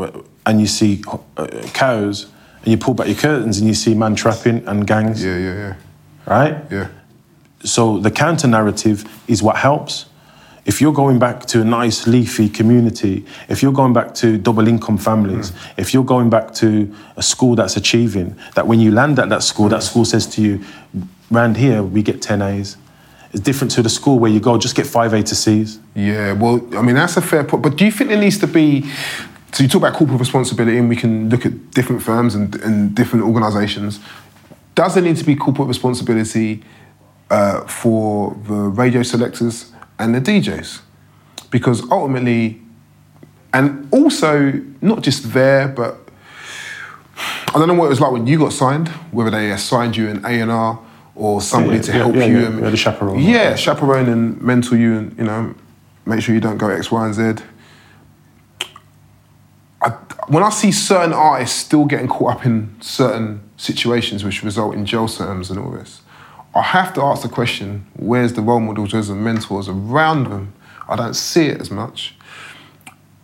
and 0.46 0.60
you 0.60 0.66
see 0.66 1.02
uh, 1.36 1.46
cows, 1.74 2.30
and 2.62 2.68
you 2.68 2.78
pull 2.78 2.94
back 2.94 3.08
your 3.08 3.16
curtains 3.16 3.58
and 3.58 3.66
you 3.68 3.74
see 3.74 3.94
man 3.94 4.14
trapping 4.14 4.66
and 4.66 4.86
gangs, 4.86 5.22
Yeah, 5.22 5.36
yeah, 5.36 5.54
yeah, 5.54 5.74
right? 6.26 6.64
yeah. 6.70 6.88
So 7.62 7.98
the 7.98 8.10
counter 8.10 8.46
narrative 8.48 9.04
is 9.28 9.42
what 9.42 9.56
helps. 9.56 10.06
If 10.68 10.82
you're 10.82 10.92
going 10.92 11.18
back 11.18 11.46
to 11.46 11.62
a 11.62 11.64
nice 11.64 12.06
leafy 12.06 12.46
community, 12.50 13.24
if 13.48 13.62
you're 13.62 13.72
going 13.72 13.94
back 13.94 14.14
to 14.16 14.36
double 14.36 14.68
income 14.68 14.98
families, 14.98 15.50
if 15.78 15.94
you're 15.94 16.04
going 16.04 16.28
back 16.28 16.52
to 16.56 16.94
a 17.16 17.22
school 17.22 17.56
that's 17.56 17.78
achieving, 17.78 18.36
that 18.54 18.66
when 18.66 18.78
you 18.78 18.92
land 18.92 19.18
at 19.18 19.30
that 19.30 19.42
school, 19.42 19.70
that 19.70 19.82
school 19.82 20.04
says 20.04 20.26
to 20.26 20.42
you, 20.42 20.62
round 21.30 21.56
here 21.56 21.82
we 21.82 22.02
get 22.02 22.20
10 22.20 22.42
A's. 22.42 22.76
It's 23.32 23.40
different 23.40 23.70
to 23.72 23.82
the 23.82 23.88
school 23.88 24.18
where 24.18 24.30
you 24.30 24.40
go, 24.40 24.58
just 24.58 24.76
get 24.76 24.86
five 24.86 25.14
A 25.14 25.22
to 25.22 25.34
C's. 25.34 25.80
Yeah, 25.94 26.32
well, 26.32 26.62
I 26.76 26.82
mean, 26.82 26.96
that's 26.96 27.16
a 27.16 27.22
fair 27.22 27.44
point. 27.44 27.62
But 27.62 27.76
do 27.76 27.86
you 27.86 27.90
think 27.90 28.10
there 28.10 28.20
needs 28.20 28.38
to 28.38 28.46
be. 28.46 28.90
So 29.52 29.62
you 29.62 29.70
talk 29.70 29.80
about 29.80 29.94
corporate 29.94 30.20
responsibility, 30.20 30.76
and 30.76 30.90
we 30.90 30.96
can 30.96 31.30
look 31.30 31.46
at 31.46 31.70
different 31.70 32.02
firms 32.02 32.34
and, 32.34 32.54
and 32.56 32.94
different 32.94 33.24
organisations. 33.24 34.00
Does 34.74 34.94
there 34.94 35.02
need 35.02 35.16
to 35.16 35.24
be 35.24 35.34
corporate 35.34 35.68
responsibility 35.68 36.62
uh, 37.30 37.62
for 37.62 38.36
the 38.46 38.52
radio 38.54 39.02
selectors 39.02 39.72
and 39.98 40.14
the 40.14 40.20
DJs? 40.20 40.80
Because 41.50 41.82
ultimately, 41.90 42.60
and 43.52 43.88
also 43.92 44.52
not 44.80 45.02
just 45.02 45.32
there, 45.32 45.68
but 45.68 45.98
I 47.48 47.52
don't 47.58 47.68
know 47.68 47.74
what 47.74 47.86
it 47.86 47.88
was 47.90 48.00
like 48.00 48.12
when 48.12 48.26
you 48.26 48.38
got 48.38 48.52
signed, 48.52 48.88
whether 49.10 49.30
they 49.30 49.50
assigned 49.50 49.96
you 49.96 50.08
an 50.08 50.24
A 50.24 50.40
and 50.40 50.50
R 50.50 50.78
or 51.14 51.40
somebody 51.40 51.76
Yeah, 51.78 51.82
to 51.82 51.92
yeah, 51.92 51.98
help 51.98 52.14
yeah, 52.14 52.24
you. 52.26 52.38
yeah, 52.40 52.46
and- 52.46 52.60
yeah, 52.60 52.70
the 52.70 52.76
chaperone. 52.76 53.18
Yeah, 53.20 53.54
chaperone 53.56 54.08
and 54.08 54.40
mentor 54.40 54.76
you, 54.76 54.96
and 54.98 55.18
you 55.18 55.24
know, 55.24 55.54
make 56.06 56.20
sure 56.22 56.34
you 56.34 56.40
don't 56.40 56.58
go 56.58 56.68
X, 56.68 56.90
Y, 56.92 57.04
and 57.06 57.14
Z. 57.14 57.44
I, 59.80 59.90
when 60.28 60.42
I 60.42 60.50
see 60.50 60.72
certain 60.72 61.12
artists 61.12 61.56
still 61.58 61.84
getting 61.84 62.08
caught 62.08 62.36
up 62.38 62.46
in 62.46 62.74
certain 62.80 63.40
situations 63.56 64.24
which 64.24 64.42
result 64.42 64.74
in 64.74 64.84
jail 64.86 65.08
terms 65.08 65.50
and 65.50 65.58
all 65.58 65.70
this, 65.70 66.02
I 66.58 66.62
have 66.62 66.92
to 66.94 67.02
ask 67.02 67.22
the 67.22 67.28
question: 67.28 67.86
Where's 67.96 68.32
the 68.32 68.42
role 68.42 68.60
models, 68.60 68.92
where's 68.92 69.08
the 69.08 69.14
mentors 69.14 69.68
around 69.68 70.24
them? 70.24 70.52
I 70.88 70.96
don't 70.96 71.14
see 71.14 71.46
it 71.46 71.60
as 71.60 71.70
much. 71.70 72.14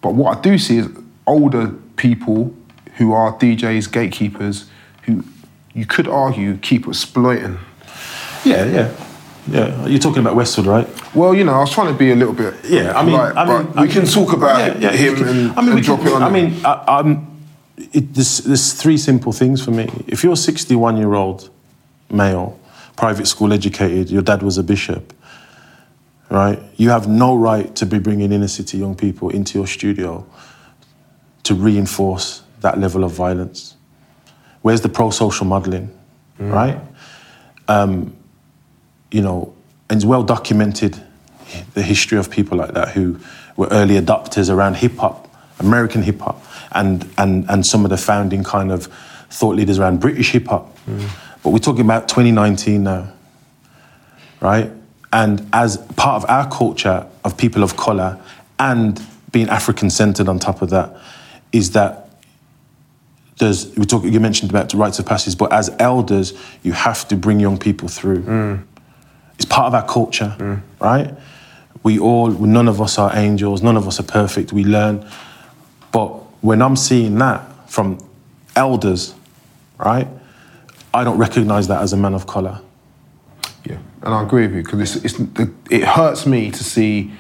But 0.01 0.15
what 0.15 0.39
I 0.39 0.41
do 0.41 0.59
see 0.59 0.79
is 0.79 0.89
older 1.27 1.69
people 1.97 2.55
who 2.97 3.13
are 3.13 3.33
DJs, 3.39 3.91
gatekeepers, 3.91 4.67
who 5.03 5.25
you 5.75 5.87
could 5.87 6.07
argue 6.07 6.57
keep 6.59 6.87
exploiting. 6.87 7.59
Yeah, 8.45 8.65
yeah. 8.67 8.95
Yeah, 9.47 9.87
you're 9.87 9.99
talking 9.99 10.21
about 10.21 10.37
Westwood, 10.37 10.67
right? 10.67 11.15
Well, 11.15 11.35
you 11.35 11.45
know, 11.45 11.53
I 11.53 11.59
was 11.59 11.71
trying 11.71 11.93
to 11.93 11.99
be 11.99 12.11
a 12.13 12.15
little 12.17 12.33
bit. 12.33 12.55
Yeah, 12.65 12.99
I 12.99 13.03
mean, 13.05 13.15
polite, 13.15 13.37
I 13.37 13.45
mean, 13.45 13.73
we 13.73 13.83
I 13.83 13.87
can 13.89 14.03
mean- 14.05 14.11
talk 14.13 14.33
about 14.33 14.59
Yeah, 14.59 14.79
yeah, 14.91 14.97
him 14.97 15.17
can- 15.17 15.29
and, 15.29 15.53
I 15.53 15.61
mean, 15.61 15.67
and 15.71 15.75
we 15.75 15.81
drop 15.83 15.99
can- 16.01 16.09
it 16.09 16.15
on. 16.15 16.23
I 16.23 16.27
him. 16.29 16.33
mean, 16.55 16.65
I, 16.65 16.85
I'm. 16.99 17.27
It, 17.93 18.15
there's, 18.15 18.39
there's 18.39 18.73
three 18.73 18.97
simple 18.97 19.33
things 19.33 19.63
for 19.63 19.71
me. 19.71 19.89
If 20.07 20.23
you're 20.25 20.33
a 20.33 20.37
61 20.37 20.97
year 20.97 21.13
old 21.15 21.51
male, 22.11 22.59
private 22.97 23.27
school 23.27 23.53
educated, 23.53 24.11
your 24.11 24.23
dad 24.23 24.43
was 24.43 24.59
a 24.59 24.63
bishop, 24.63 25.13
right? 26.31 26.61
You 26.77 26.91
have 26.91 27.09
no 27.09 27.35
right 27.37 27.75
to 27.77 27.87
be 27.87 27.99
bringing 27.99 28.33
inner 28.33 28.49
city 28.49 28.79
young 28.79 28.95
people 28.95 29.31
into 29.31 29.59
your 29.59 29.67
studio 29.67 30.27
to 31.45 31.55
reinforce 31.55 32.43
that 32.61 32.79
level 32.79 33.05
of 33.05 33.13
violence. 33.13 33.77
Where's 34.63 34.81
the 34.81 34.89
pro 34.89 35.11
social 35.11 35.47
modeling, 35.47 35.91
right? 36.39 36.81
Um, 37.69 38.17
you 39.11 39.21
know, 39.23 39.55
and 39.91 39.99
it's 39.99 40.07
well 40.07 40.23
documented 40.23 41.01
the 41.75 41.83
history 41.83 42.19
of 42.19 42.31
people 42.31 42.59
like 42.59 42.73
that 42.73 42.89
who 42.91 43.19
were 43.57 43.69
early 43.71 44.01
adopters 44.01 44.53
around 44.53 44.77
hip 44.77 44.97
hop, 44.97 45.29
American 45.61 46.03
hip 46.03 46.21
hop, 46.21 46.43
and, 46.73 47.09
and, 47.19 47.49
and 47.49 47.67
some 47.67 47.85
of 47.85 47.91
the 47.91 47.97
founding 47.99 48.43
kind 48.43 48.73
of 48.73 48.89
thought 49.31 49.55
leaders 49.57 49.79
around 49.79 50.01
British 50.01 50.33
hip 50.33 50.47
hop. 50.47 50.77
But 51.45 51.51
we're 51.51 51.59
talking 51.59 51.83
about 51.83 52.09
2019 52.09 52.83
now, 52.83 53.13
right? 54.41 54.71
And 55.13 55.47
as 55.53 55.77
part 55.95 56.23
of 56.23 56.29
our 56.29 56.51
culture 56.51 57.07
of 57.23 57.37
people 57.37 57.63
of 57.63 57.77
color 57.77 58.19
and 58.59 59.01
being 59.31 59.49
African 59.51 59.91
centered 59.91 60.27
on 60.27 60.39
top 60.39 60.63
of 60.63 60.71
that, 60.71 60.97
is 61.53 61.73
that 61.73 62.09
there's 63.39 63.77
we 63.77 63.85
talk 63.85 64.05
you 64.05 64.21
mentioned 64.21 64.51
about 64.51 64.71
the 64.71 64.79
rites 64.79 64.99
of 64.99 65.07
passage, 65.07 65.37
but 65.37 65.53
as 65.53 65.71
elders, 65.79 66.33
you 66.63 66.73
have 66.73 67.07
to 67.09 67.17
bring 67.17 67.39
young 67.41 67.59
people 67.59 67.89
through. 67.89 68.23
Mm. 68.23 68.65
It's 69.35 69.45
part 69.45 69.67
of 69.67 69.75
our 69.75 69.87
culture, 69.87 70.35
mm. 70.39 70.63
right? 70.81 71.15
We 71.83 71.99
all, 71.99 72.31
none 72.31 72.69
of 72.69 72.81
us 72.81 72.99
are 72.99 73.15
angels, 73.15 73.63
none 73.63 73.77
of 73.77 73.87
us 73.87 74.01
are 74.01 74.05
perfect. 74.05 74.53
We 74.53 74.65
learn, 74.65 75.07
but 75.93 76.09
when 76.43 76.63
I'm 76.63 76.77
seeing 76.77 77.19
that 77.19 77.71
from 77.71 77.99
elders, 78.57 79.15
right, 79.79 80.09
I 80.95 81.05
don't 81.05 81.19
recognize 81.19 81.69
that 81.69 81.83
as 81.83 81.93
a 81.93 81.97
man 81.97 82.15
of 82.15 82.27
color. 82.27 82.61
Yeah, 83.69 83.79
and 84.03 84.15
I 84.15 84.23
agree 84.23 84.47
with 84.47 84.57
you 84.57 84.63
because 84.63 84.97
it's, 84.97 85.19
it's 85.19 85.51
it 85.71 85.85
hurts 85.85 86.27
me 86.27 86.51
to 86.51 86.65
see 86.65 87.13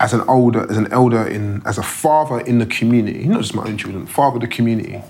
as 0.00 0.12
an 0.12 0.22
older 0.22 0.68
as 0.70 0.76
an 0.76 0.92
elder 0.92 1.26
in 1.26 1.62
as 1.66 1.78
a 1.78 1.82
father 1.82 2.40
in 2.40 2.58
the 2.58 2.66
community, 2.66 3.26
not 3.26 3.40
just 3.42 3.54
my 3.54 3.64
own 3.64 3.76
children, 3.76 4.06
father 4.06 4.36
of 4.36 4.40
the 4.40 4.48
community, 4.48 5.02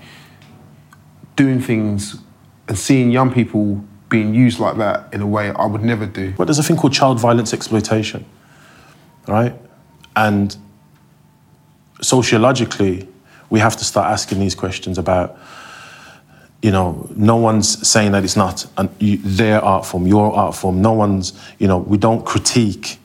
doing 1.35 1.61
things 1.61 2.17
and 2.67 2.77
seeing 2.77 3.11
young 3.11 3.31
people 3.31 3.83
being 4.09 4.35
used 4.35 4.59
like 4.59 4.77
that 4.77 5.13
in 5.13 5.21
a 5.21 5.27
way 5.27 5.51
I 5.51 5.65
would 5.65 5.83
never 5.83 6.05
do. 6.05 6.33
But 6.33 6.45
there's 6.45 6.59
a 6.59 6.63
thing 6.63 6.77
called 6.77 6.93
child 6.93 7.19
violence 7.19 7.53
exploitation, 7.53 8.25
right? 9.27 9.53
And 10.15 10.55
sociologically, 12.01 13.07
we 13.49 13.59
have 13.59 13.75
to 13.77 13.85
start 13.85 14.11
asking 14.11 14.39
these 14.39 14.55
questions 14.55 14.97
about, 14.97 15.37
you 16.65 16.71
know, 16.71 17.07
no 17.15 17.35
one's 17.35 17.87
saying 17.87 18.13
that 18.13 18.23
it's 18.23 18.35
not 18.35 18.65
an, 18.79 18.89
you, 18.97 19.17
their 19.17 19.63
art 19.63 19.85
form, 19.85 20.07
your 20.07 20.33
art 20.35 20.55
form. 20.55 20.81
No 20.81 20.93
one's, 20.93 21.39
you 21.59 21.67
know, 21.67 21.77
we 21.77 21.95
don't 21.95 22.25
critique 22.25 22.97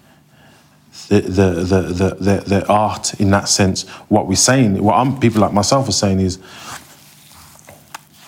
the, 1.09 1.21
the, 1.21 1.51
the, 1.51 1.83
the, 1.83 2.15
the, 2.15 2.45
the 2.47 2.67
art 2.69 3.21
in 3.21 3.29
that 3.33 3.51
sense. 3.51 3.87
What 4.09 4.27
we're 4.29 4.37
saying, 4.37 4.83
what 4.83 4.95
I'm, 4.95 5.21
people 5.21 5.43
like 5.43 5.53
myself 5.53 5.87
are 5.91 5.93
saying 5.93 6.21
is, 6.21 6.39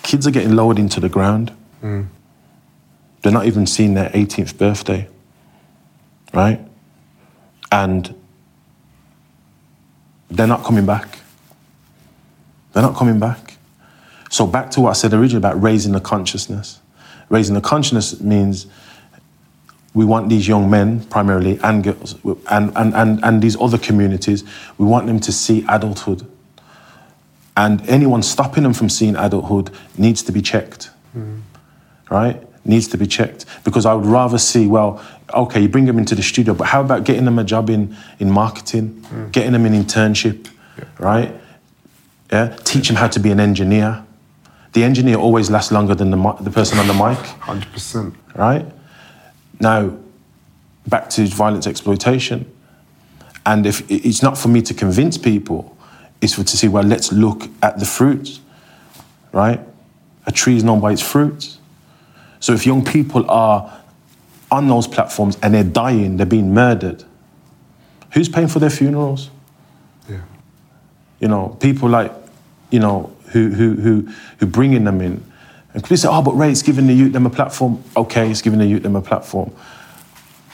kids 0.03 0.27
are 0.27 0.29
getting 0.29 0.55
lowered 0.55 0.77
into 0.77 0.99
the 0.99 1.09
ground. 1.09 1.51
Mm. 1.81 2.09
They're 3.23 3.31
not 3.31 3.47
even 3.47 3.65
seeing 3.65 3.95
their 3.95 4.09
18th 4.09 4.55
birthday, 4.59 5.07
right? 6.31 6.59
And 7.71 8.13
they're 10.29 10.45
not 10.45 10.63
coming 10.63 10.85
back. 10.85 11.17
They're 12.73 12.83
not 12.83 12.95
coming 12.95 13.17
back. 13.17 13.42
So 14.33 14.47
back 14.47 14.71
to 14.71 14.81
what 14.81 14.89
I 14.89 14.93
said 14.93 15.13
originally 15.13 15.37
about 15.37 15.61
raising 15.61 15.93
the 15.93 16.01
consciousness. 16.01 16.79
Raising 17.29 17.53
the 17.53 17.61
consciousness 17.61 18.19
means 18.19 18.65
we 19.93 20.05
want 20.05 20.29
these 20.29 20.47
young 20.47 20.71
men 20.71 21.05
primarily 21.05 21.59
and 21.61 21.83
girls 21.83 22.15
and, 22.49 22.71
and, 22.75 22.95
and, 22.95 23.23
and 23.23 23.41
these 23.43 23.55
other 23.61 23.77
communities, 23.77 24.43
we 24.79 24.87
want 24.87 25.05
them 25.05 25.19
to 25.19 25.31
see 25.31 25.63
adulthood. 25.69 26.27
And 27.55 27.87
anyone 27.87 28.23
stopping 28.23 28.63
them 28.63 28.73
from 28.73 28.89
seeing 28.89 29.15
adulthood 29.15 29.69
needs 29.99 30.23
to 30.23 30.31
be 30.31 30.41
checked 30.41 30.89
mm-hmm. 31.15 31.39
right? 32.09 32.41
Needs 32.65 32.87
to 32.87 32.97
be 32.97 33.05
checked 33.05 33.45
because 33.63 33.85
I 33.85 33.93
would 33.93 34.05
rather 34.05 34.39
see, 34.39 34.65
well, 34.65 35.03
okay, 35.33 35.61
you 35.61 35.67
bring 35.67 35.85
them 35.85 35.99
into 35.99 36.15
the 36.15 36.23
studio, 36.23 36.55
but 36.55 36.65
how 36.65 36.81
about 36.81 37.03
getting 37.03 37.25
them 37.25 37.37
a 37.37 37.43
job 37.43 37.69
in, 37.69 37.95
in 38.19 38.31
marketing, 38.31 39.05
mm. 39.09 39.31
getting 39.31 39.51
them 39.51 39.65
an 39.65 39.73
internship, 39.73 40.49
right? 40.97 41.31
Yeah, 42.31 42.55
teach 42.63 42.87
them 42.87 42.95
how 42.95 43.09
to 43.09 43.19
be 43.19 43.31
an 43.31 43.39
engineer. 43.39 44.03
The 44.73 44.83
engineer 44.83 45.17
always 45.17 45.49
lasts 45.51 45.71
longer 45.71 45.93
than 45.95 46.09
the, 46.11 46.33
the 46.41 46.49
person 46.51 46.79
on 46.79 46.87
the 46.87 46.93
mic, 46.93 47.17
Hundred 47.39 47.71
percent. 47.71 48.15
right? 48.35 48.65
Now, 49.59 49.95
back 50.87 51.09
to 51.11 51.25
violence 51.27 51.67
exploitation. 51.67 52.49
And 53.45 53.65
if 53.65 53.89
it's 53.91 54.23
not 54.23 54.37
for 54.37 54.47
me 54.47 54.61
to 54.63 54.73
convince 54.73 55.17
people, 55.17 55.77
it's 56.21 56.33
for 56.33 56.43
to 56.43 56.57
say, 56.57 56.67
well, 56.69 56.83
let's 56.83 57.11
look 57.11 57.49
at 57.61 57.77
the 57.79 57.85
fruits, 57.85 58.39
right? 59.31 59.59
A 60.25 60.31
tree 60.31 60.55
is 60.55 60.63
known 60.63 60.79
by 60.79 60.93
its 60.93 61.01
fruits. 61.01 61.59
So 62.39 62.53
if 62.53 62.65
young 62.65 62.83
people 62.83 63.29
are 63.29 63.79
on 64.51 64.67
those 64.67 64.87
platforms 64.87 65.37
and 65.43 65.53
they're 65.53 65.63
dying, 65.63 66.17
they're 66.17 66.25
being 66.25 66.53
murdered, 66.53 67.03
who's 68.13 68.29
paying 68.29 68.47
for 68.47 68.59
their 68.59 68.69
funerals? 68.69 69.29
Yeah. 70.09 70.21
You 71.19 71.27
know, 71.27 71.57
people 71.59 71.89
like, 71.89 72.11
you 72.71 72.79
know, 72.79 73.12
who 73.33 73.49
who 73.49 73.75
who 73.75 74.09
who 74.37 74.45
bringing 74.45 74.85
them 74.85 75.01
in. 75.01 75.23
And 75.73 75.83
people 75.83 75.97
say, 75.97 76.07
oh, 76.07 76.21
but 76.21 76.33
Ray, 76.33 76.51
it's 76.51 76.61
giving 76.61 76.87
the 76.87 76.93
youth 76.93 77.13
them 77.13 77.25
a 77.25 77.29
platform. 77.29 77.83
Okay, 77.97 78.29
it's 78.29 78.41
giving 78.41 78.59
the 78.59 78.65
youth 78.65 78.83
them 78.83 78.95
a 78.95 79.01
platform. 79.01 79.51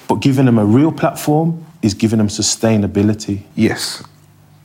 But 0.07 0.21
giving 0.21 0.45
them 0.45 0.57
a 0.57 0.65
real 0.65 0.91
platform 0.91 1.65
is 1.81 1.93
giving 1.93 2.17
them 2.17 2.29
sustainability. 2.29 3.43
Yes. 3.55 4.03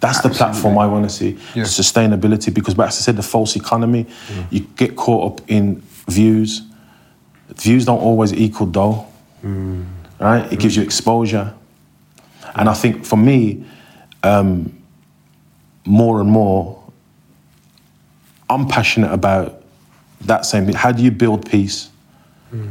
That's 0.01 0.21
the 0.21 0.29
platform 0.29 0.79
I 0.79 0.87
want 0.87 1.05
to 1.05 1.11
see. 1.11 1.39
Yeah. 1.55 1.65
Sustainability, 1.65 2.53
because 2.53 2.75
as 2.75 2.87
I 2.87 2.91
said, 2.91 3.17
the 3.17 3.23
false 3.23 3.57
economy, 3.57 4.07
you 4.51 4.61
get 4.77 4.97
caught 4.97 5.33
up 5.33 5.51
in 5.51 5.83
views. 6.09 6.63
Views 7.57 7.85
don't 7.87 8.01
always 8.01 8.33
equal 8.33 8.67
dough, 8.67 9.07
right? 10.21 10.53
It 10.53 10.59
gives 10.59 10.77
you 10.77 10.83
exposure. 10.83 11.55
And 12.55 12.69
I 12.69 12.75
think 12.75 13.05
for 13.05 13.17
me, 13.17 13.65
um, 14.23 14.83
more 15.87 16.21
and 16.21 16.31
more, 16.31 16.84
I'm 18.49 18.67
passionate 18.67 19.13
about 19.13 19.63
that 20.23 20.45
same 20.47 20.67
thing. 20.67 20.75
How 20.75 20.93
do 20.93 21.03
you 21.03 21.11
build 21.11 21.49
peace? 21.51 21.91
Hmm. 22.51 22.71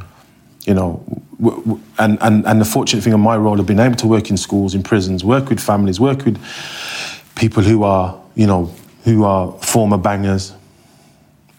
you 0.65 0.73
know, 0.73 1.03
w- 1.41 1.61
w- 1.63 1.81
and, 1.99 2.17
and, 2.21 2.45
and 2.47 2.61
the 2.61 2.65
fortunate 2.65 3.01
thing 3.01 3.11
of 3.11 3.19
my 3.19 3.35
role 3.35 3.59
of 3.59 3.65
being 3.65 3.79
able 3.79 3.95
to 3.97 4.07
work 4.07 4.29
in 4.29 4.37
schools, 4.37 4.75
in 4.75 4.81
prisons, 4.81 5.23
work 5.25 5.49
with 5.49 5.59
families, 5.59 5.99
work 5.99 6.23
with 6.23 6.41
people 7.35 7.61
who 7.63 7.83
are, 7.83 8.17
you 8.35 8.47
know, 8.47 8.73
who 9.03 9.25
are 9.25 9.51
former 9.59 9.97
bangers. 9.97 10.53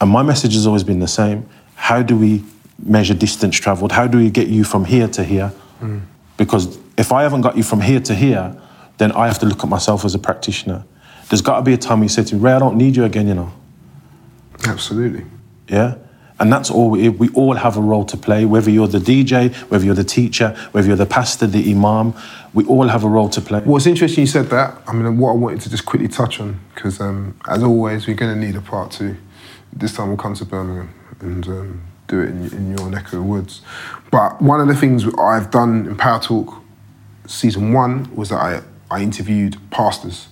And 0.01 0.11
my 0.11 0.23
message 0.23 0.55
has 0.55 0.67
always 0.67 0.85
been 0.85 1.01
the 1.01 1.09
same. 1.09 1.47
How 1.75 2.03
do 2.03 2.17
we 2.17 2.43
measure 2.83 3.13
distance 3.13 3.57
traveled? 3.57 3.93
How 3.93 4.07
do 4.07 4.17
we 4.17 4.31
get 4.31 4.49
you 4.49 4.65
from 4.65 4.87
here 4.87 5.09
to 5.09 5.23
here? 5.23 5.49
Hmm. 5.81 5.99
Because 6.39 6.79
if 6.97 7.13
I 7.13 7.23
haven't 7.25 7.43
got 7.43 7.57
you 7.59 7.63
from 7.63 7.81
here 7.83 8.01
to 8.01 8.15
here, 8.15 8.57
then 8.97 9.13
I 9.13 9.27
have 9.27 9.39
to 9.41 9.47
look 9.47 9.63
at 9.63 9.69
myself 9.69 10.05
as 10.07 10.15
a 10.15 10.19
practitioner. 10.19 10.85
There's 11.29 11.43
got 11.43 11.57
to 11.57 11.63
be 11.63 11.75
a 11.75 11.77
time 11.77 11.99
where 11.99 12.05
you 12.05 12.09
say 12.09 12.25
to 12.25 12.35
me, 12.37 12.41
Ray, 12.41 12.53
I 12.53 12.59
don't 12.59 12.77
need 12.77 12.97
you 12.97 13.05
again, 13.05 13.29
you 13.29 13.35
know. 13.35 13.53
Absolutely. 14.67 15.25
Yeah? 15.69 15.97
And 16.41 16.53
that's 16.53 16.71
all 16.71 16.91
we, 16.91 17.09
we 17.09 17.29
all 17.31 17.55
have 17.55 17.77
a 17.77 17.81
role 17.81 18.05
to 18.07 18.17
play, 18.17 18.45
whether 18.45 18.69
you're 18.69 18.89
the 18.89 18.99
DJ, 18.99 19.55
whether 19.71 19.85
you're 19.85 19.95
the 19.95 20.03
teacher, 20.03 20.51
whether 20.73 20.89
you're 20.89 20.97
the 20.97 21.07
pastor, 21.07 21.47
the 21.47 21.71
imam, 21.71 22.13
we 22.53 22.65
all 22.65 22.89
have 22.89 23.05
a 23.05 23.09
role 23.09 23.29
to 23.29 23.41
play. 23.41 23.63
It's 23.65 23.87
interesting 23.87 24.23
you 24.23 24.27
said 24.27 24.47
that. 24.47 24.83
I 24.87 24.93
mean, 24.93 25.19
what 25.19 25.31
I 25.31 25.35
wanted 25.37 25.61
to 25.63 25.71
just 25.71 25.87
quickly 25.87 26.09
touch 26.09 26.41
on, 26.41 26.61
because 26.75 27.01
um, 27.01 27.39
as 27.49 27.63
always, 27.63 28.07
we're 28.07 28.17
going 28.17 28.35
to 28.39 28.47
need 28.47 28.57
a 28.57 28.61
part 28.61 28.91
two. 28.91 29.17
This 29.73 29.95
time 29.95 30.09
we'll 30.09 30.17
come 30.17 30.35
to 30.35 30.45
Birmingham 30.45 30.93
and 31.21 31.47
um, 31.47 31.83
do 32.09 32.21
it 32.21 32.31
in, 32.31 32.53
in 32.53 32.77
your 32.77 32.91
neck 32.91 33.07
of 33.07 33.13
the 33.13 33.23
woods. 33.23 33.63
But 34.11 34.43
one 34.43 34.61
of 34.61 34.67
the 34.67 34.75
things 34.75 35.07
I've 35.19 35.51
done 35.51 35.87
in 35.87 35.97
Power 35.97 36.21
Talk 36.21 36.63
season 37.27 37.73
one 37.73 38.15
was 38.15 38.29
that 38.31 38.37
I, 38.41 38.63
I 38.95 39.03
interviewed 39.03 39.57
pastors 39.71 40.29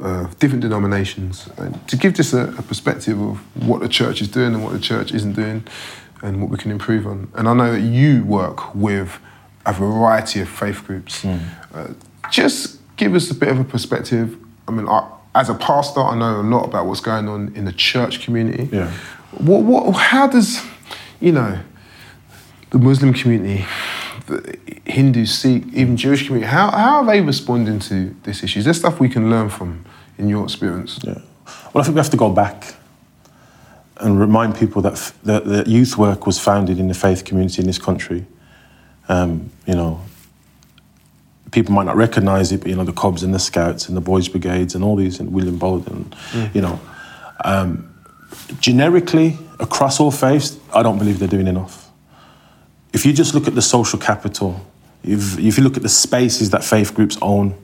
of 0.00 0.38
different 0.38 0.62
denominations 0.62 1.48
and 1.58 1.72
to 1.88 1.96
give 1.96 2.14
just 2.14 2.32
a, 2.32 2.44
a 2.56 2.62
perspective 2.62 3.20
of 3.20 3.36
what 3.68 3.80
the 3.80 3.88
church 3.88 4.22
is 4.22 4.28
doing 4.28 4.54
and 4.54 4.62
what 4.64 4.72
the 4.72 4.80
church 4.80 5.12
isn't 5.12 5.34
doing 5.34 5.62
and 6.22 6.40
what 6.40 6.50
we 6.50 6.56
can 6.56 6.70
improve 6.70 7.06
on. 7.06 7.30
And 7.34 7.46
I 7.48 7.54
know 7.54 7.70
that 7.72 7.80
you 7.80 8.24
work 8.24 8.74
with 8.74 9.10
a 9.66 9.72
variety 9.72 10.40
of 10.40 10.48
faith 10.48 10.80
groups. 10.86 11.22
Mm. 11.22 11.40
Uh, 11.74 11.88
just 12.30 12.80
give 12.96 13.14
us 13.14 13.30
a 13.30 13.34
bit 13.34 13.50
of 13.50 13.60
a 13.60 13.64
perspective. 13.64 14.36
I 14.66 14.70
mean, 14.72 14.88
I, 14.88 15.00
as 15.34 15.50
a 15.50 15.54
pastor, 15.54 16.00
I 16.00 16.14
know 16.16 16.40
a 16.40 16.48
lot 16.54 16.64
about 16.64 16.86
what's 16.86 17.00
going 17.00 17.28
on 17.28 17.54
in 17.54 17.64
the 17.66 17.72
church 17.72 18.20
community. 18.24 18.68
Yeah. 18.72 18.90
What, 19.32 19.62
what, 19.64 19.92
how 19.92 20.26
does, 20.26 20.62
you 21.20 21.32
know, 21.32 21.60
the 22.70 22.78
Muslim 22.78 23.12
community, 23.12 23.66
the 24.28 24.58
Hindu, 24.84 25.26
Sikh, 25.26 25.64
even 25.72 25.96
Jewish 25.96 26.26
community, 26.26 26.50
how, 26.50 26.70
how 26.70 26.98
are 26.98 27.06
they 27.06 27.20
responding 27.20 27.78
to 27.80 28.14
this 28.22 28.42
issue? 28.42 28.60
Is 28.60 28.64
there 28.64 28.74
stuff 28.74 29.00
we 29.00 29.08
can 29.08 29.30
learn 29.30 29.48
from 29.48 29.84
in 30.18 30.28
your 30.28 30.44
experience? 30.44 31.00
Yeah. 31.02 31.18
Well, 31.72 31.82
I 31.82 31.82
think 31.82 31.94
we 31.94 32.00
have 32.00 32.10
to 32.10 32.16
go 32.16 32.30
back 32.30 32.74
and 33.98 34.20
remind 34.20 34.56
people 34.56 34.82
that, 34.82 34.92
f- 34.92 35.18
that, 35.24 35.44
that 35.46 35.66
youth 35.66 35.96
work 35.96 36.26
was 36.26 36.38
founded 36.38 36.78
in 36.78 36.88
the 36.88 36.94
faith 36.94 37.24
community 37.24 37.60
in 37.60 37.66
this 37.66 37.78
country. 37.78 38.26
Um, 39.08 39.50
you 39.66 39.74
know, 39.74 40.00
people 41.50 41.74
might 41.74 41.86
not 41.86 41.96
recognise 41.96 42.52
it, 42.52 42.60
but 42.60 42.68
you 42.68 42.76
know, 42.76 42.84
the 42.84 42.92
Cubs 42.92 43.22
and 43.22 43.34
the 43.34 43.38
Scouts 43.38 43.88
and 43.88 43.96
the 43.96 44.00
Boys 44.00 44.28
Brigades 44.28 44.74
and 44.74 44.84
all 44.84 44.96
these, 44.96 45.18
and 45.18 45.32
William 45.32 45.58
Bowden, 45.58 46.12
you 46.52 46.60
know, 46.60 46.78
um, 47.44 47.92
generically 48.60 49.38
across 49.58 50.00
all 50.00 50.10
faiths, 50.10 50.58
I 50.74 50.82
don't 50.82 50.98
believe 50.98 51.18
they're 51.18 51.28
doing 51.28 51.46
enough. 51.46 51.87
If 52.92 53.04
you 53.04 53.12
just 53.12 53.34
look 53.34 53.46
at 53.46 53.54
the 53.54 53.62
social 53.62 53.98
capital, 53.98 54.64
if, 55.02 55.38
if 55.38 55.58
you 55.58 55.64
look 55.64 55.76
at 55.76 55.82
the 55.82 55.88
spaces 55.88 56.50
that 56.50 56.64
faith 56.64 56.94
groups 56.94 57.18
own, 57.22 57.54